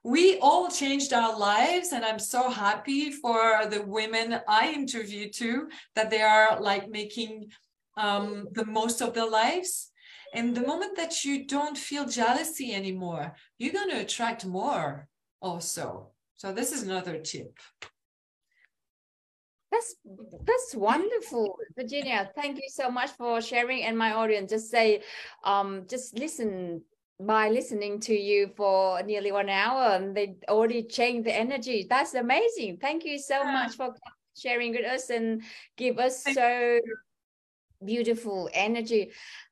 We 0.03 0.37
all 0.39 0.69
changed 0.69 1.13
our 1.13 1.37
lives, 1.37 1.93
and 1.93 2.03
I'm 2.03 2.19
so 2.19 2.49
happy 2.49 3.11
for 3.11 3.65
the 3.69 3.81
women 3.81 4.41
I 4.47 4.71
interview 4.71 5.29
too 5.29 5.69
that 5.95 6.09
they 6.09 6.21
are 6.21 6.59
like 6.59 6.89
making 6.89 7.51
um, 7.95 8.49
the 8.51 8.65
most 8.65 9.01
of 9.01 9.13
their 9.13 9.29
lives. 9.29 9.91
And 10.33 10.55
the 10.55 10.67
moment 10.67 10.97
that 10.97 11.23
you 11.23 11.45
don't 11.45 11.77
feel 11.77 12.05
jealousy 12.05 12.73
anymore, 12.73 13.35
you're 13.59 13.71
going 13.71 13.91
to 13.91 14.01
attract 14.01 14.45
more 14.45 15.07
also. 15.41 16.09
So 16.35 16.51
this 16.51 16.73
is 16.73 16.83
another 16.83 17.19
tip. 17.19 17.57
That's 19.71 19.95
that's 20.43 20.75
wonderful, 20.75 21.57
Virginie. 21.75 22.19
Thank 22.35 22.57
you 22.57 22.69
so 22.69 22.91
much 22.91 23.11
for 23.11 23.41
sharing. 23.41 23.83
And 23.83 23.97
my 23.97 24.13
audience, 24.13 24.51
just 24.51 24.69
say, 24.69 25.01
um, 25.43 25.85
just 25.89 26.17
listen 26.19 26.83
by 27.19 27.49
listening 27.49 27.99
to 28.01 28.13
you 28.13 28.51
for 28.55 29.01
nearly 29.03 29.31
one 29.31 29.49
hour, 29.49 29.95
and 29.95 30.15
they 30.15 30.35
already 30.49 30.83
changed 30.83 31.27
the 31.27 31.35
energy. 31.35 31.85
That's 31.89 32.13
amazing. 32.13 32.77
Thank 32.77 33.05
you 33.05 33.17
so 33.17 33.43
yeah. 33.43 33.51
much 33.51 33.75
for 33.75 33.93
sharing 34.37 34.71
with 34.71 34.85
us 34.85 35.09
and 35.09 35.43
give 35.77 35.99
us 35.99 36.23
Thank 36.23 36.37
so 36.37 36.47
you. 36.47 36.95
beautiful 37.85 38.49
energy. 38.53 39.11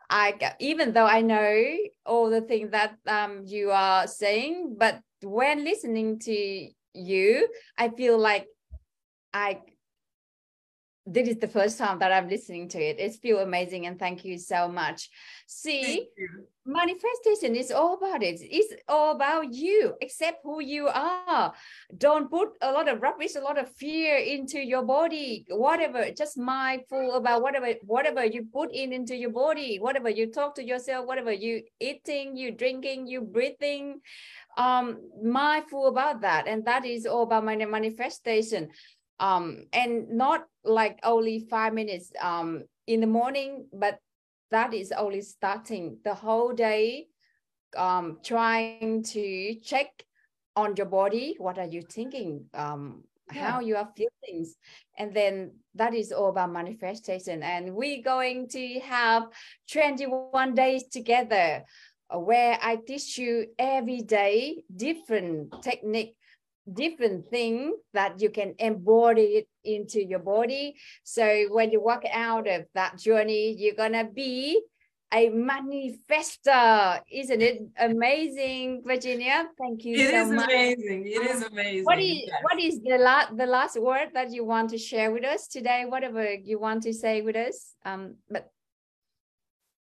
I 0.09 0.55
even 0.59 0.91
though 0.91 1.05
I 1.05 1.21
know 1.21 1.77
all 2.05 2.29
the 2.29 2.41
things 2.41 2.71
that 2.71 2.97
um 3.07 3.43
you 3.45 3.71
are 3.71 4.07
saying, 4.07 4.75
but 4.77 4.99
when 5.21 5.63
listening 5.63 6.19
to 6.19 6.67
you, 6.93 7.47
I 7.77 7.89
feel 7.89 8.17
like 8.17 8.47
I 9.33 9.61
this 11.05 11.27
is 11.27 11.37
the 11.39 11.47
first 11.47 11.79
time 11.79 11.97
that 11.99 12.11
I'm 12.11 12.29
listening 12.29 12.69
to 12.69 12.79
it. 12.79 12.97
It's 12.99 13.17
feel 13.17 13.39
amazing 13.39 13.87
and 13.87 13.97
thank 13.97 14.23
you 14.23 14.37
so 14.37 14.67
much. 14.67 15.09
See, 15.47 16.07
manifestation 16.63 17.55
is 17.55 17.71
all 17.71 17.95
about 17.95 18.21
it. 18.21 18.39
It's 18.39 18.73
all 18.87 19.15
about 19.15 19.51
you. 19.51 19.95
Accept 20.01 20.41
who 20.43 20.61
you 20.61 20.87
are. 20.87 21.53
Don't 21.97 22.29
put 22.29 22.49
a 22.61 22.71
lot 22.71 22.87
of 22.87 23.01
rubbish, 23.01 23.35
a 23.35 23.41
lot 23.41 23.57
of 23.57 23.67
fear 23.77 24.17
into 24.17 24.59
your 24.59 24.83
body. 24.83 25.45
Whatever, 25.49 26.11
just 26.11 26.37
mindful 26.37 27.15
about 27.15 27.41
whatever 27.41 27.73
whatever 27.81 28.23
you 28.23 28.45
put 28.53 28.71
in 28.71 28.93
into 28.93 29.15
your 29.15 29.31
body, 29.31 29.77
whatever 29.77 30.09
you 30.09 30.31
talk 30.31 30.53
to 30.55 30.63
yourself, 30.63 31.07
whatever 31.07 31.31
you 31.31 31.63
eating, 31.79 32.37
you 32.37 32.51
drinking, 32.51 33.07
you 33.07 33.21
breathing. 33.21 34.01
Um, 34.57 34.99
mindful 35.23 35.87
about 35.87 36.21
that, 36.21 36.45
and 36.47 36.65
that 36.65 36.85
is 36.85 37.05
all 37.05 37.23
about 37.23 37.45
my 37.45 37.55
manifestation 37.55 38.69
um, 39.21 39.67
and 39.71 40.09
not 40.09 40.47
like 40.65 40.99
only 41.03 41.39
five 41.39 41.73
minutes 41.73 42.11
um, 42.19 42.63
in 42.87 42.99
the 42.99 43.07
morning, 43.07 43.67
but 43.71 43.99
that 44.49 44.73
is 44.73 44.91
only 44.91 45.21
starting 45.21 45.99
the 46.03 46.13
whole 46.13 46.51
day, 46.51 47.07
um, 47.77 48.17
trying 48.23 49.03
to 49.03 49.55
check 49.63 50.03
on 50.55 50.75
your 50.75 50.87
body. 50.87 51.35
What 51.37 51.57
are 51.59 51.67
you 51.67 51.83
thinking? 51.83 52.45
Um, 52.53 53.03
yeah. 53.31 53.51
How 53.51 53.59
you 53.61 53.77
are 53.77 53.87
feeling, 53.95 54.45
and 54.97 55.13
then 55.13 55.51
that 55.75 55.93
is 55.93 56.11
all 56.11 56.29
about 56.29 56.51
manifestation. 56.51 57.43
And 57.43 57.75
we're 57.75 58.01
going 58.03 58.49
to 58.49 58.79
have 58.81 59.29
21 59.71 60.53
days 60.53 60.83
together 60.91 61.63
uh, 62.13 62.19
where 62.19 62.57
I 62.61 62.75
teach 62.75 63.17
you 63.17 63.45
every 63.57 64.01
day 64.01 64.63
different 64.75 65.61
technique 65.61 66.17
different 66.73 67.29
thing 67.29 67.75
that 67.93 68.21
you 68.21 68.29
can 68.29 68.55
embody 68.59 69.43
it 69.43 69.47
into 69.63 70.03
your 70.03 70.19
body. 70.19 70.75
So 71.03 71.47
when 71.49 71.71
you 71.71 71.81
walk 71.81 72.03
out 72.11 72.47
of 72.47 72.65
that 72.73 72.97
journey, 72.97 73.55
you're 73.57 73.75
gonna 73.75 74.05
be 74.05 74.61
a 75.13 75.29
manifester. 75.29 77.01
Isn't 77.11 77.41
it 77.41 77.61
amazing, 77.77 78.83
Virginie? 78.85 79.29
Thank 79.59 79.83
you 79.83 79.95
It 79.97 80.11
so 80.11 80.21
is 80.21 80.29
much. 80.31 80.45
amazing. 80.49 81.05
It 81.05 81.29
is 81.29 81.43
amazing. 81.43 81.83
What 81.83 81.99
is 81.99 82.17
yes. 82.25 82.39
what 82.43 82.59
is 82.59 82.79
the 82.81 82.97
last 82.97 83.37
the 83.37 83.45
last 83.45 83.79
word 83.79 84.09
that 84.13 84.31
you 84.31 84.45
want 84.45 84.69
to 84.69 84.77
share 84.77 85.11
with 85.11 85.25
us 85.25 85.47
today? 85.47 85.85
Whatever 85.87 86.33
you 86.33 86.59
want 86.59 86.83
to 86.83 86.93
say 86.93 87.21
with 87.21 87.35
us. 87.35 87.75
Um, 87.83 88.15
but 88.29 88.49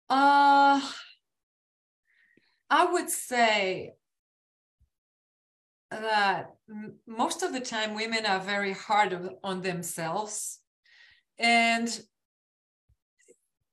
uh 0.10 0.82
I 2.70 2.86
would 2.92 3.10
say 3.10 3.94
that 5.92 6.52
most 7.08 7.44
of 7.44 7.54
the 7.54 7.60
time 7.60 7.96
women 7.96 8.26
are 8.26 8.40
very 8.40 8.74
hard 8.74 9.18
on 9.44 9.62
themselves. 9.62 10.60
And 11.38 11.90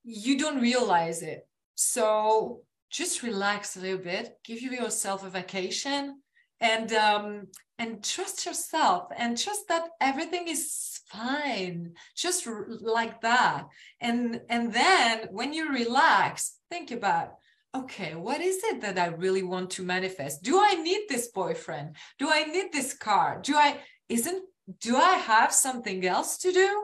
you 0.05 0.39
don't 0.39 0.61
realize 0.61 1.23
it. 1.23 1.47
So 1.75 2.63
just 2.91 3.23
relax 3.23 3.77
a 3.77 3.81
little 3.81 3.99
bit 3.99 4.39
give 4.45 4.63
yourself 4.63 5.25
a 5.25 5.31
vacation 5.31 6.23
and 6.61 6.93
um 6.93 7.47
and 7.79 8.03
trust 8.03 8.45
yourself 8.47 9.09
and 9.17 9.39
trust 9.39 9.69
that 9.69 9.89
everything 10.01 10.49
is 10.49 11.01
fine. 11.07 11.93
Just 12.17 12.47
like 12.47 13.21
that. 13.21 13.67
And 14.01 14.41
and 14.49 14.73
then 14.73 15.29
when 15.31 15.53
you 15.53 15.73
relax 15.73 16.57
think 16.71 16.91
about 16.91 17.38
okay, 17.75 18.15
what 18.15 18.41
is 18.41 18.63
it 18.65 18.81
that 18.81 18.99
I 18.99 19.07
really 19.07 19.43
want 19.43 19.71
to 19.73 19.83
manifest? 19.83 20.43
Do 20.43 20.61
I 20.61 20.75
need 20.75 21.03
this 21.09 21.29
boyfriend? 21.29 21.97
Do 22.19 22.29
I 22.31 22.45
need 22.45 22.73
this 22.73 22.95
car? 22.95 23.41
Do 23.43 23.57
I, 23.57 23.79
isn't, 24.09 24.43
do 24.81 24.97
I 24.97 25.15
have 25.15 25.53
something 25.53 26.07
else 26.07 26.39
to 26.39 26.53
do? 26.53 26.83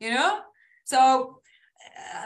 You 0.00 0.10
know? 0.10 0.40
So 0.84 1.40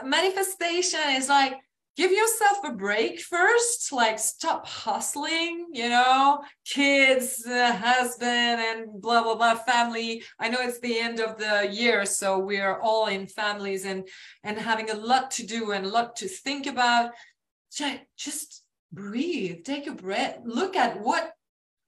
uh, 0.01 0.05
manifestation 0.05 1.01
is 1.11 1.29
like, 1.29 1.55
give 1.99 2.11
yourself 2.13 2.59
a 2.63 2.71
break 2.71 3.19
first 3.19 3.91
like 3.91 4.17
stop 4.17 4.65
hustling 4.65 5.65
you 5.73 5.89
know 5.89 6.41
kids 6.63 7.45
uh, 7.45 7.73
husband 7.75 8.61
and 8.69 9.01
blah 9.01 9.21
blah 9.21 9.35
blah 9.35 9.55
family 9.55 10.23
i 10.39 10.47
know 10.47 10.59
it's 10.61 10.79
the 10.79 10.97
end 10.97 11.19
of 11.19 11.37
the 11.37 11.67
year 11.69 12.05
so 12.05 12.39
we're 12.39 12.79
all 12.79 13.07
in 13.07 13.27
families 13.27 13.83
and 13.83 14.07
and 14.45 14.57
having 14.57 14.89
a 14.89 14.95
lot 14.95 15.29
to 15.29 15.45
do 15.45 15.71
and 15.71 15.85
a 15.85 15.89
lot 15.89 16.15
to 16.15 16.25
think 16.25 16.67
about 16.67 17.11
just 18.17 18.63
breathe, 18.91 19.63
take 19.63 19.87
a 19.87 19.93
breath, 19.93 20.39
look 20.43 20.75
at 20.75 21.01
what 21.01 21.31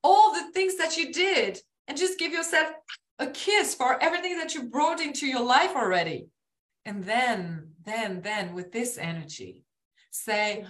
all 0.03 0.33
the 0.33 0.51
things 0.51 0.77
that 0.77 0.97
you 0.97 1.11
did, 1.11 1.59
and 1.87 1.97
just 1.97 2.19
give 2.19 2.31
yourself 2.31 2.67
a 3.19 3.27
kiss 3.27 3.75
for 3.75 4.01
everything 4.01 4.37
that 4.37 4.55
you 4.55 4.63
brought 4.63 4.99
into 4.99 5.27
your 5.27 5.43
life 5.43 5.75
already. 5.75 6.27
And 6.85 7.03
then, 7.03 7.69
then, 7.85 8.21
then 8.21 8.53
with 8.53 8.71
this 8.71 8.97
energy, 8.97 9.63
say, 10.09 10.65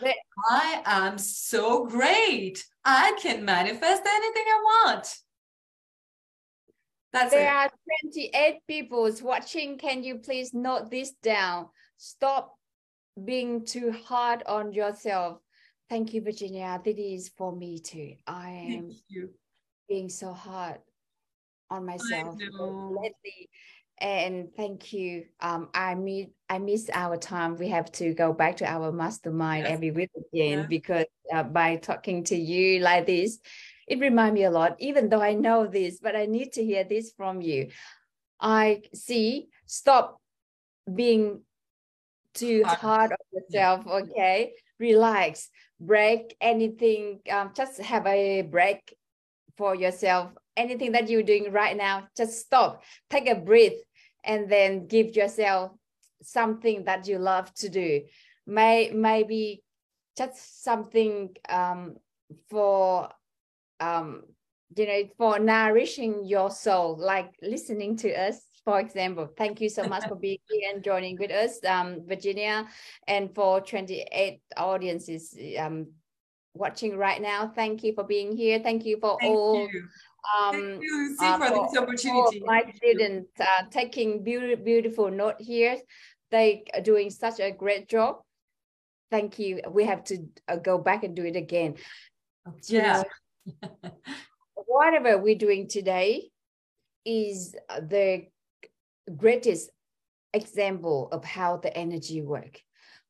I 0.50 0.82
am 0.86 1.18
so 1.18 1.86
great. 1.86 2.64
I 2.84 3.18
can 3.22 3.46
manifest 3.46 4.02
anything 4.06 4.44
I 4.48 4.86
want. 4.86 5.16
That's 7.14 7.32
there 7.32 7.48
it. 7.48 7.56
are 7.56 7.70
28 8.14 8.60
people 8.68 9.10
watching. 9.22 9.78
Can 9.78 10.04
you 10.04 10.16
please 10.20 10.54
note 10.54 10.90
this 10.90 11.12
down? 11.22 11.68
Stop 11.98 12.58
being 13.24 13.66
too 13.66 13.92
hard 14.06 14.44
on 14.46 14.74
yourself. 14.74 15.40
Thank 15.90 16.14
you, 16.14 16.22
Virginie. 16.22 16.66
This 16.84 16.96
is 16.98 17.30
for 17.30 17.56
me 17.56 17.80
too. 17.80 18.16
I 18.26 18.50
am 18.78 18.92
being 19.90 20.10
so 20.10 20.32
hard 20.32 20.80
on 21.70 21.86
myself 21.86 22.38
lately. 22.60 23.50
And 24.00 24.50
thank 24.56 24.94
you. 24.94 25.26
Um, 25.42 25.70
I 25.74 25.94
meet 25.96 26.32
I 26.50 26.58
miss 26.58 26.90
our 26.94 27.18
time. 27.18 27.56
We 27.58 27.70
have 27.70 27.92
to 27.94 28.14
go 28.14 28.34
back 28.34 28.58
to 28.58 28.66
our 28.66 28.92
mastermind 28.92 29.66
yes. 29.66 29.74
every 29.74 29.92
week 29.92 30.10
again 30.16 30.60
yeah. 30.60 30.66
because 30.68 31.06
uh, 31.32 31.44
by 31.44 31.76
talking 31.76 32.24
to 32.26 32.36
you 32.36 32.80
like 32.80 33.06
this, 33.06 33.40
it 33.88 34.00
reminds 34.00 34.34
me 34.34 34.46
a 34.46 34.52
lot. 34.52 34.76
Even 34.80 35.10
though 35.10 35.22
I 35.22 35.34
know 35.34 35.68
this, 35.68 36.00
but 36.02 36.16
I 36.16 36.26
need 36.26 36.54
to 36.54 36.64
hear 36.64 36.84
this 36.84 37.12
from 37.16 37.42
you. 37.42 37.70
I 38.40 38.82
see. 38.94 39.50
Stop 39.68 40.20
being 40.92 41.42
too 42.34 42.64
hard 42.66 43.12
on 43.12 43.18
yourself 43.32 43.86
okay? 43.88 44.54
Relax. 44.80 45.50
Break 45.80 46.36
anything 46.42 47.20
um, 47.32 47.52
just 47.56 47.82
have 47.82 48.06
a 48.06 48.44
break 48.44 48.96
for 49.58 49.76
yourself. 49.76 50.32
Anything 50.58 50.92
that 50.94 51.10
you're 51.10 51.24
doing 51.24 51.52
right 51.52 51.76
now 51.76 52.08
just 52.16 52.40
stop. 52.40 52.84
Take 53.10 53.28
a 53.28 53.36
breath 53.36 53.80
and 54.24 54.50
then 54.50 54.88
give 54.88 55.16
yourself 55.16 55.72
something 56.22 56.86
that 56.86 57.08
you 57.08 57.18
love 57.18 57.54
to 57.56 57.70
do. 57.70 58.02
May 58.46 58.92
maybe 58.94 59.64
just 60.18 60.64
something 60.64 61.36
um, 61.50 61.96
for 62.50 63.10
um, 63.80 64.24
you 64.76 64.88
know 64.88 65.04
for 65.18 65.40
nourishing 65.40 66.26
your 66.26 66.50
soul 66.52 66.98
like 66.98 67.34
listening 67.42 67.98
to 67.98 68.14
us 68.14 68.48
for 68.66 68.80
example. 68.80 69.30
Thank 69.38 69.62
you 69.62 69.70
so 69.70 69.84
much 69.84 70.06
for 70.08 70.16
being 70.16 70.38
here 70.50 70.72
and 70.74 70.84
joining 70.84 71.18
with 71.18 71.32
us, 71.32 71.64
um, 71.66 72.02
Virginie, 72.08 72.66
and 73.08 73.34
for 73.34 73.62
28 73.62 74.42
audiences. 74.58 75.36
Um, 75.60 75.88
watching 76.54 76.98
right 76.98 77.22
now. 77.22 77.52
Thank 77.56 77.84
you 77.84 77.94
for 77.94 78.04
being 78.04 78.36
here. 78.36 78.60
Thank 78.60 78.86
you 78.86 78.98
for 79.00 79.18
Thank 79.20 79.38
all 79.38 79.70
you. 79.72 79.88
um 80.38 80.56
Thank 80.56 80.82
you, 80.84 81.16
uh, 81.20 81.38
for, 81.38 81.48
for 81.48 81.68
this 81.68 81.78
opportunity. 81.78 82.42
my 82.46 82.64
students 82.76 83.32
uh, 83.40 83.64
taking 83.70 84.24
beautiful 84.24 84.64
beautiful 84.64 85.12
note 85.12 85.36
here. 85.40 85.78
They 86.30 86.64
are 86.74 86.82
doing 86.82 87.10
such 87.10 87.40
a 87.40 87.52
great 87.52 87.88
job. 87.90 88.18
Thank 89.10 89.40
you. 89.40 89.62
We 89.70 89.86
have 89.86 90.04
to 90.06 90.26
uh, 90.48 90.58
go 90.58 90.78
back 90.78 91.04
and 91.04 91.16
do 91.16 91.26
it 91.26 91.36
again. 91.36 91.76
You 92.68 92.80
Yeah. 92.80 93.04
know, 93.54 93.72
whatever 94.56 95.18
we're 95.18 95.36
doing 95.36 95.68
today 95.68 96.32
is 97.06 97.56
the 97.70 98.26
greatest 99.18 99.70
example 100.34 101.10
of 101.12 101.24
how 101.26 101.58
the 101.58 101.76
energy 101.76 102.22
work. 102.22 102.60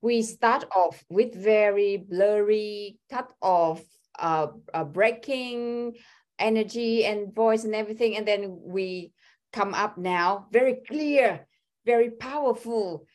We 0.02 0.24
start 0.24 0.66
off 0.76 1.04
with 1.10 1.36
very 1.36 1.98
blurry, 1.98 2.98
cut 3.12 3.32
off, 3.42 3.82
uh, 4.20 4.48
uh, 4.74 4.84
breaking 4.84 5.96
energy 6.40 7.06
and 7.06 7.34
voice 7.34 7.64
and 7.64 7.76
everything, 7.76 8.18
and 8.18 8.28
then 8.28 8.60
we 8.64 9.12
come 9.54 9.74
up 9.76 9.98
now 9.98 10.48
very 10.52 10.78
clear, 10.88 11.46
very 11.86 12.10
powerful. 12.10 13.06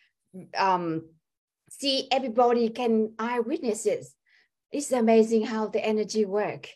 Um, 0.57 1.09
see, 1.71 2.07
everybody 2.13 2.69
can 2.69 3.15
eyewitness 3.19 3.87
it. 3.87 4.07
It's 4.71 4.93
amazing 4.93 5.47
how 5.47 5.69
the 5.69 5.85
energy 5.85 6.25
work 6.25 6.69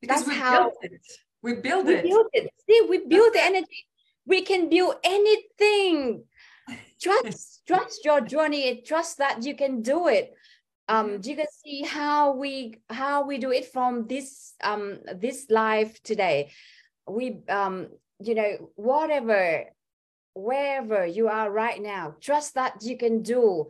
Because 0.00 0.24
That's 0.24 0.28
we 0.28 0.34
how- 0.36 0.64
built 0.70 0.74
it. 0.82 1.06
We 1.42 1.54
built 1.54 1.86
we 1.86 1.94
it. 1.94 2.04
build 2.04 2.26
it. 2.32 2.50
See, 2.68 2.86
we 2.88 3.06
build 3.06 3.32
the 3.32 3.42
energy. 3.42 3.86
We 4.28 4.42
can 4.42 4.68
build 4.68 4.96
anything. 5.02 6.24
Trust, 7.00 7.62
trust 7.66 8.04
your 8.04 8.20
journey. 8.20 8.82
Trust 8.86 9.18
that 9.18 9.42
you 9.42 9.56
can 9.56 9.80
do 9.80 10.08
it. 10.08 10.34
Um, 10.86 11.20
you 11.22 11.34
can 11.34 11.46
see 11.64 11.82
how 11.82 12.34
we 12.34 12.80
how 12.88 13.26
we 13.26 13.38
do 13.38 13.50
it 13.50 13.66
from 13.72 14.06
this 14.06 14.54
um 14.62 14.98
this 15.16 15.46
life 15.50 16.02
today. 16.02 16.50
We 17.06 17.40
um 17.48 17.88
you 18.20 18.34
know 18.34 18.70
whatever 18.76 19.64
wherever 20.34 21.06
you 21.06 21.28
are 21.28 21.50
right 21.50 21.80
now, 21.80 22.14
trust 22.20 22.54
that 22.54 22.82
you 22.82 22.96
can 22.96 23.22
do. 23.22 23.68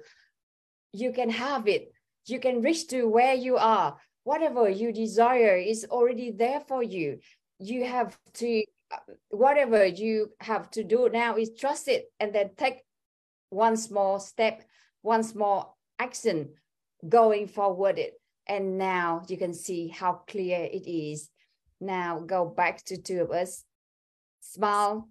You 0.92 1.12
can 1.12 1.30
have 1.30 1.68
it. 1.68 1.92
You 2.26 2.40
can 2.40 2.62
reach 2.62 2.88
to 2.88 3.08
where 3.08 3.34
you 3.34 3.56
are. 3.56 3.96
Whatever 4.24 4.68
you 4.68 4.92
desire 4.92 5.56
is 5.56 5.86
already 5.88 6.30
there 6.30 6.60
for 6.60 6.82
you 6.82 7.20
you 7.58 7.84
have 7.84 8.16
to 8.34 8.62
whatever 9.28 9.84
you 9.84 10.30
have 10.40 10.70
to 10.70 10.82
do 10.82 11.08
now 11.12 11.36
is 11.36 11.50
trust 11.58 11.88
it 11.88 12.06
and 12.20 12.34
then 12.34 12.50
take 12.56 12.82
one 13.50 13.76
small 13.76 14.18
step 14.18 14.62
one 15.02 15.22
small 15.22 15.78
action 15.98 16.50
going 17.08 17.46
forward 17.46 17.98
it. 17.98 18.14
And 18.46 18.78
now 18.78 19.22
you 19.28 19.36
can 19.36 19.54
see 19.54 19.88
how 19.88 20.22
clear 20.26 20.60
it 20.64 20.88
is. 20.88 21.30
Now 21.80 22.20
go 22.20 22.46
back 22.46 22.84
to 22.86 22.96
two 23.00 23.22
of 23.22 23.30
us 23.30 23.64
smile 24.40 25.08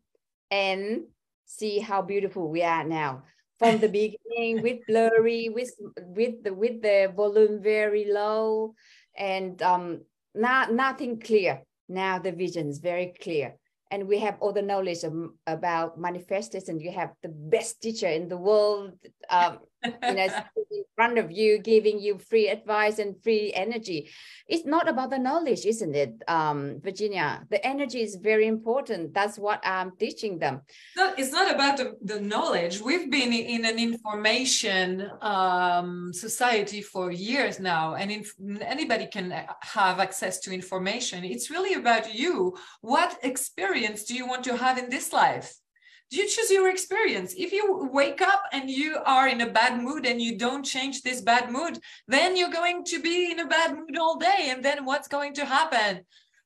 and 0.50 1.04
see 1.46 1.80
how 1.80 2.02
beautiful 2.02 2.50
we 2.50 2.64
are 2.64 2.84
now. 2.84 3.24
From 3.60 3.80
the 3.80 3.90
beginning 3.90 4.62
with 4.64 4.86
blurry 4.88 5.50
with 5.50 5.72
with 5.98 6.44
the 6.44 6.54
with 6.54 6.82
the 6.82 7.12
volume 7.16 7.62
very 7.62 8.06
low 8.12 8.74
and 9.16 9.62
um 9.62 10.02
not 10.36 10.74
nothing 10.74 11.20
clear. 11.20 11.64
Now 11.88 12.20
the 12.20 12.32
vision 12.32 12.68
is 12.70 12.80
very 12.80 13.14
clear 13.22 13.56
and 13.92 14.08
we 14.08 14.20
have 14.20 14.38
all 14.40 14.52
the 14.52 14.62
knowledge 14.62 15.04
of, 15.04 15.14
about 15.48 16.00
manifestation 16.00 16.80
you 16.80 16.92
have 16.92 17.12
the 17.24 17.30
best 17.30 17.82
teacher 17.82 18.08
in 18.08 18.28
the 18.28 18.38
world 18.38 18.94
um, 19.30 19.60
you 19.84 20.14
know 20.14 20.28
in 20.72 20.84
front 20.96 21.18
of 21.18 21.32
you 21.32 21.60
giving 21.60 22.00
you 22.00 22.18
free 22.18 22.50
advice 22.50 23.00
and 23.00 23.22
free 23.24 23.52
energy 23.54 24.10
it's 24.48 24.66
not 24.66 24.88
about 24.88 25.10
the 25.10 25.20
knowledge 25.20 25.66
isn't 25.66 25.96
it 25.96 26.14
um, 26.28 26.80
virginie 26.84 27.22
the 27.50 27.66
energy 27.66 28.02
is 28.02 28.16
very 28.16 28.48
important 28.48 29.14
that's 29.14 29.38
what 29.38 29.60
i'm 29.66 29.92
teaching 29.98 30.40
them 30.40 30.62
No, 30.96 31.14
it's 31.18 31.32
not 31.32 31.54
about 31.54 31.78
the, 31.78 31.96
the 32.02 32.20
knowledge. 32.20 32.82
We've 32.82 33.10
been 33.10 33.34
in 33.34 33.66
an 33.66 33.80
information 33.80 35.10
um, 35.22 36.12
society 36.14 36.82
for 36.82 37.12
years 37.12 37.60
now, 37.60 37.96
and 37.96 38.12
inf- 38.12 38.36
anybody 38.62 39.08
can 39.08 39.32
have 39.62 40.00
access 40.00 40.40
to 40.42 40.54
information. 40.54 41.24
It's 41.24 41.50
really 41.50 41.74
about 41.76 42.14
you. 42.14 42.56
What 42.82 43.18
experience 43.24 44.04
do 44.04 44.14
you 44.16 44.26
want 44.28 44.44
to 44.46 44.58
have 44.58 44.78
in 44.78 44.90
this 44.90 45.14
life? 45.14 45.54
You 46.10 46.28
choose 46.28 46.50
your 46.50 46.70
experience? 46.70 47.34
If 47.38 47.52
you 47.52 47.90
wake 47.92 48.22
up 48.22 48.44
and 48.54 48.70
you 48.70 48.98
are 49.06 49.28
in 49.28 49.42
a 49.42 49.50
bad 49.52 49.82
mood 49.82 50.06
and 50.06 50.22
you 50.22 50.38
don't 50.38 50.64
change 50.64 51.02
this 51.02 51.20
bad 51.20 51.52
mood, 51.52 51.80
then 52.08 52.38
you're 52.38 52.50
going 52.52 52.86
to 52.86 53.02
be 53.02 53.32
in 53.32 53.40
a 53.40 53.48
bad 53.48 53.76
mood 53.76 53.98
all 53.98 54.18
day. 54.18 54.48
And 54.50 54.64
then 54.64 54.86
what's 54.86 55.10
going 55.10 55.34
to 55.34 55.46
happen? 55.46 56.06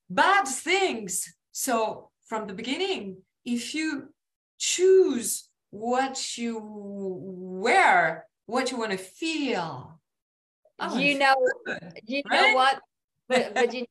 Bad 0.10 0.48
things. 0.48 1.32
So, 1.52 2.10
from 2.26 2.48
the 2.48 2.54
beginning, 2.54 3.18
if 3.46 3.76
you 3.76 4.10
choose 4.58 5.50
what 5.70 6.38
you 6.38 6.60
wear, 6.64 8.26
what 8.46 8.72
you 8.72 8.78
want 8.78 8.92
to 8.92 8.98
feel. 8.98 10.00
oh, 10.80 10.98
you 10.98 11.20
know 11.20 11.36
good. 11.66 12.00
you 12.08 12.24
right? 12.30 12.42
know 12.42 12.56
what 12.56 12.82
Vi- 13.30 13.50
virginie 13.56 13.90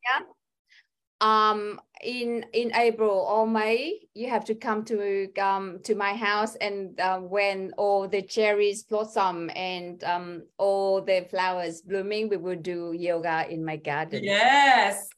um 1.21 1.79
in 2.03 2.45
in 2.55 2.75
april 2.75 3.11
or 3.11 3.47
may 3.47 3.99
you 4.14 4.29
have 4.31 4.45
to 4.45 4.55
come 4.55 4.85
to 4.85 5.31
um 5.39 5.79
to 5.85 5.95
my 5.95 6.14
house 6.14 6.57
and 6.57 6.99
um, 7.01 7.29
when 7.29 7.73
all 7.77 8.09
the 8.09 8.23
cherries 8.23 8.85
blossom 8.85 9.51
and 9.55 10.03
um 10.05 10.43
all 10.57 11.03
the 11.03 11.27
flowers 11.31 11.83
blooming 11.83 12.29
we 12.29 12.39
will 12.39 12.57
do 12.57 12.93
yoga 12.97 13.47
in 13.51 13.64
my 13.64 13.77
garden 13.77 14.25
Yes. 14.25 15.09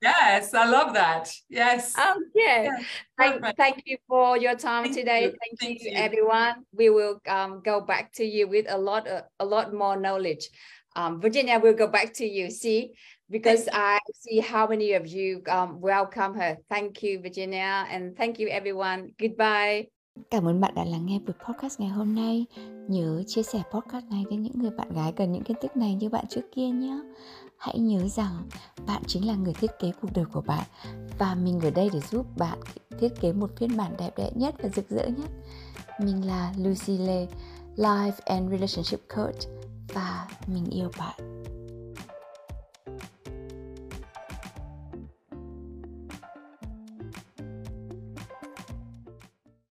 yes, 0.00 0.54
I 0.54 0.66
love 0.68 0.94
that. 0.94 1.32
Yes. 1.48 1.94
okay 1.96 2.64
Yeah, 2.64 2.78
thank, 3.18 3.56
thank 3.56 3.82
you 3.86 3.96
for 4.08 4.36
your 4.36 4.56
time 4.56 4.84
Thank 4.84 4.94
today 4.96 5.22
you. 5.24 5.36
thank, 5.40 5.60
Thank 5.60 5.80
you, 5.82 5.90
you. 5.92 5.96
everyone 5.96 6.64
we 6.72 6.90
will 6.90 7.20
um 7.28 7.60
go 7.64 7.80
back 7.80 8.12
to 8.14 8.24
you 8.24 8.48
with 8.48 8.66
a 8.68 8.78
lot 8.78 9.06
of, 9.06 9.22
a 9.38 9.44
lot 9.44 9.72
more 9.72 9.96
knowledge 9.96 10.48
um 10.96 11.20
virginie 11.20 11.56
will 11.58 11.74
go 11.74 11.86
back 11.86 12.12
to 12.14 12.24
you 12.26 12.50
see 12.50 12.92
because 13.32 13.68
I 13.72 13.98
see 14.20 14.40
how 14.40 14.66
many 14.66 14.92
of 14.92 15.06
you 15.06 15.40
um, 15.48 15.80
welcome 15.80 16.34
her. 16.34 16.56
Thank 16.68 17.02
you, 17.02 17.20
Virginia, 17.22 17.86
and 17.90 18.16
thank 18.16 18.38
you, 18.38 18.48
everyone. 18.48 19.08
Goodbye. 19.18 19.84
Cảm 20.30 20.48
ơn 20.48 20.60
bạn 20.60 20.74
đã 20.74 20.84
lắng 20.84 21.06
nghe 21.06 21.18
buổi 21.18 21.34
podcast 21.48 21.80
ngày 21.80 21.88
hôm 21.88 22.14
nay. 22.14 22.46
Nhớ 22.88 23.22
chia 23.26 23.42
sẻ 23.42 23.62
podcast 23.70 24.04
này 24.10 24.24
đến 24.30 24.42
những 24.42 24.52
người 24.54 24.70
bạn 24.70 24.92
gái 24.94 25.12
cần 25.12 25.32
những 25.32 25.42
kiến 25.42 25.56
thức 25.62 25.76
này 25.76 25.94
như 25.94 26.08
bạn 26.08 26.24
trước 26.28 26.40
kia 26.54 26.68
nhé. 26.68 26.98
Hãy 27.58 27.78
nhớ 27.78 28.08
rằng 28.08 28.48
bạn 28.86 29.02
chính 29.06 29.26
là 29.26 29.34
người 29.34 29.54
thiết 29.54 29.70
kế 29.78 29.92
cuộc 30.00 30.08
đời 30.14 30.24
của 30.32 30.40
bạn 30.40 30.64
và 31.18 31.34
mình 31.34 31.60
ở 31.60 31.70
đây 31.70 31.90
để 31.92 32.00
giúp 32.10 32.26
bạn 32.38 32.58
thiết 32.98 33.08
kế 33.20 33.32
một 33.32 33.50
phiên 33.56 33.76
bản 33.76 33.92
đẹp 33.98 34.10
đẽ 34.16 34.30
nhất 34.34 34.54
và 34.62 34.68
rực 34.68 34.88
rỡ 34.88 35.06
nhất. 35.06 35.30
Mình 36.00 36.26
là 36.26 36.52
Lucy 36.58 36.98
Lê, 36.98 37.26
Life 37.76 38.12
and 38.24 38.50
Relationship 38.50 39.00
Coach 39.16 39.40
và 39.94 40.28
mình 40.46 40.66
yêu 40.70 40.90
bạn. 40.98 41.42